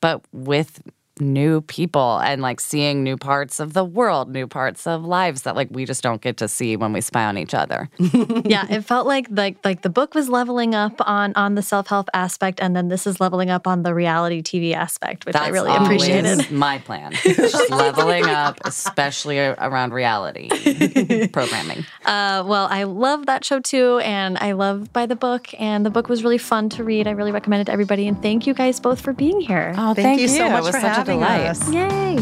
but 0.01 0.21
with 0.31 0.81
new 1.19 1.61
people 1.61 2.19
and 2.19 2.41
like 2.41 2.59
seeing 2.59 3.03
new 3.03 3.17
parts 3.17 3.59
of 3.59 3.73
the 3.73 3.85
world, 3.85 4.31
new 4.31 4.47
parts 4.47 4.87
of 4.87 5.05
lives 5.05 5.43
that 5.43 5.55
like 5.55 5.67
we 5.71 5.85
just 5.85 6.01
don't 6.01 6.21
get 6.21 6.37
to 6.37 6.47
see 6.47 6.75
when 6.75 6.91
we 6.91 7.01
spy 7.01 7.25
on 7.25 7.37
each 7.37 7.53
other. 7.53 7.89
yeah, 8.45 8.65
it 8.69 8.81
felt 8.81 9.05
like 9.05 9.27
like 9.29 9.57
like 9.63 9.83
the 9.83 9.89
book 9.89 10.15
was 10.15 10.27
leveling 10.27 10.73
up 10.73 10.93
on 11.07 11.33
on 11.35 11.55
the 11.55 11.61
self-help 11.61 12.09
aspect 12.13 12.59
and 12.59 12.75
then 12.75 12.87
this 12.87 13.05
is 13.05 13.19
leveling 13.19 13.51
up 13.51 13.67
on 13.67 13.83
the 13.83 13.93
reality 13.93 14.41
TV 14.41 14.73
aspect, 14.73 15.25
which 15.25 15.33
That's 15.33 15.45
I 15.45 15.49
really 15.49 15.75
appreciated. 15.75 16.49
My 16.51 16.79
plan. 16.79 17.11
Just 17.23 17.69
leveling 17.69 18.25
up, 18.25 18.59
especially 18.65 19.37
around 19.37 19.93
reality 19.93 20.49
programming. 21.27 21.85
Uh, 22.05 22.43
well, 22.45 22.67
I 22.71 22.83
love 22.83 23.27
that 23.27 23.45
show 23.45 23.59
too 23.59 23.99
and 23.99 24.37
I 24.39 24.53
love 24.53 24.91
by 24.91 25.05
the 25.05 25.15
book 25.15 25.47
and 25.59 25.85
the 25.85 25.91
book 25.91 26.09
was 26.09 26.23
really 26.23 26.39
fun 26.39 26.69
to 26.69 26.83
read. 26.83 27.07
I 27.07 27.11
really 27.11 27.31
recommend 27.31 27.61
it 27.61 27.65
to 27.65 27.71
everybody 27.71 28.07
and 28.07 28.19
thank 28.21 28.47
you 28.47 28.55
guys 28.55 28.79
both 28.79 28.99
for 28.99 29.13
being 29.13 29.39
here. 29.39 29.73
Oh, 29.77 29.93
thank, 29.93 30.05
thank 30.05 30.21
you 30.21 30.27
so 30.27 30.49
much 30.49 30.65
for 30.65 30.71
such 30.71 31.02
having 31.03 31.19
delight. 31.19 31.45
us. 31.45 31.69
Yay! 31.71 32.17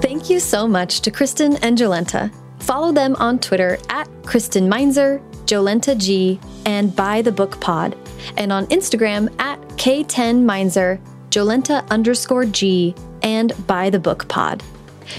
Thank 0.00 0.30
you 0.30 0.40
so 0.40 0.68
much 0.68 1.00
to 1.00 1.10
Kristen 1.10 1.56
and 1.56 1.76
Jolenta. 1.78 2.32
Follow 2.60 2.92
them 2.92 3.16
on 3.16 3.38
Twitter 3.38 3.78
at 3.88 4.08
Kristen 4.24 4.68
Meinzer, 4.68 5.22
Jolenta 5.46 5.96
G, 5.96 6.38
and 6.66 6.94
By 6.94 7.22
the 7.22 7.32
Book 7.32 7.58
Pod, 7.60 7.96
and 8.36 8.52
on 8.52 8.66
Instagram 8.66 9.34
at 9.40 9.58
K10 9.78 10.42
Meinzer, 10.42 11.00
Jolenta 11.30 11.88
underscore 11.88 12.44
G, 12.44 12.94
and 13.22 13.52
By 13.66 13.88
the 13.88 13.98
Book 13.98 14.28
Pod. 14.28 14.62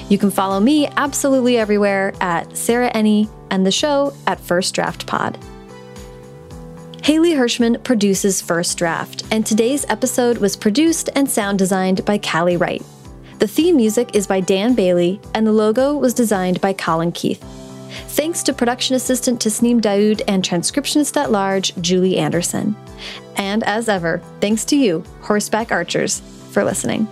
You 0.10 0.20
can 0.20 0.30
follow 0.30 0.60
me 0.60 0.88
absolutely 0.96 1.58
everywhere 1.58 2.14
at 2.22 2.56
Sarah 2.56 2.92
Enni 2.92 3.28
and 3.50 3.66
the 3.66 3.72
show 3.72 4.14
at 4.28 4.40
First 4.40 4.76
Draft 4.76 5.08
Pod. 5.08 5.40
Haley 7.04 7.32
Hirschman 7.32 7.82
produces 7.84 8.42
First 8.42 8.78
Draft, 8.78 9.24
and 9.32 9.46
today's 9.46 9.86
episode 9.90 10.38
was 10.38 10.58
produced 10.58 11.10
and 11.16 11.30
sound 11.30 11.58
designed 11.58 12.04
by 12.04 12.18
Callie 12.18 12.58
Wright. 12.58 12.84
The 13.40 13.48
theme 13.48 13.78
music 13.78 14.16
is 14.16 14.28
by 14.28 14.42
Dan 14.42 14.76
Bailey, 14.76 15.22
and 15.34 15.48
the 15.48 15.52
logo 15.54 15.96
was 15.98 16.14
designed 16.14 16.60
by 16.60 16.74
Colin 16.74 17.14
Keith. 17.14 17.42
Thanks 18.10 18.44
to 18.44 18.54
production 18.54 18.96
assistant 18.96 19.40
Tasneem 19.40 19.82
Daoud 19.82 20.22
and 20.28 20.44
transcriptionist 20.44 21.16
at 21.16 21.32
large 21.32 21.74
Julie 21.78 22.18
Anderson. 22.18 22.76
And 23.38 23.64
as 23.64 23.88
ever, 23.88 24.22
thanks 24.42 24.66
to 24.66 24.76
you, 24.76 25.04
horseback 25.22 25.72
archers, 25.72 26.22
for 26.52 26.64
listening. 26.66 27.08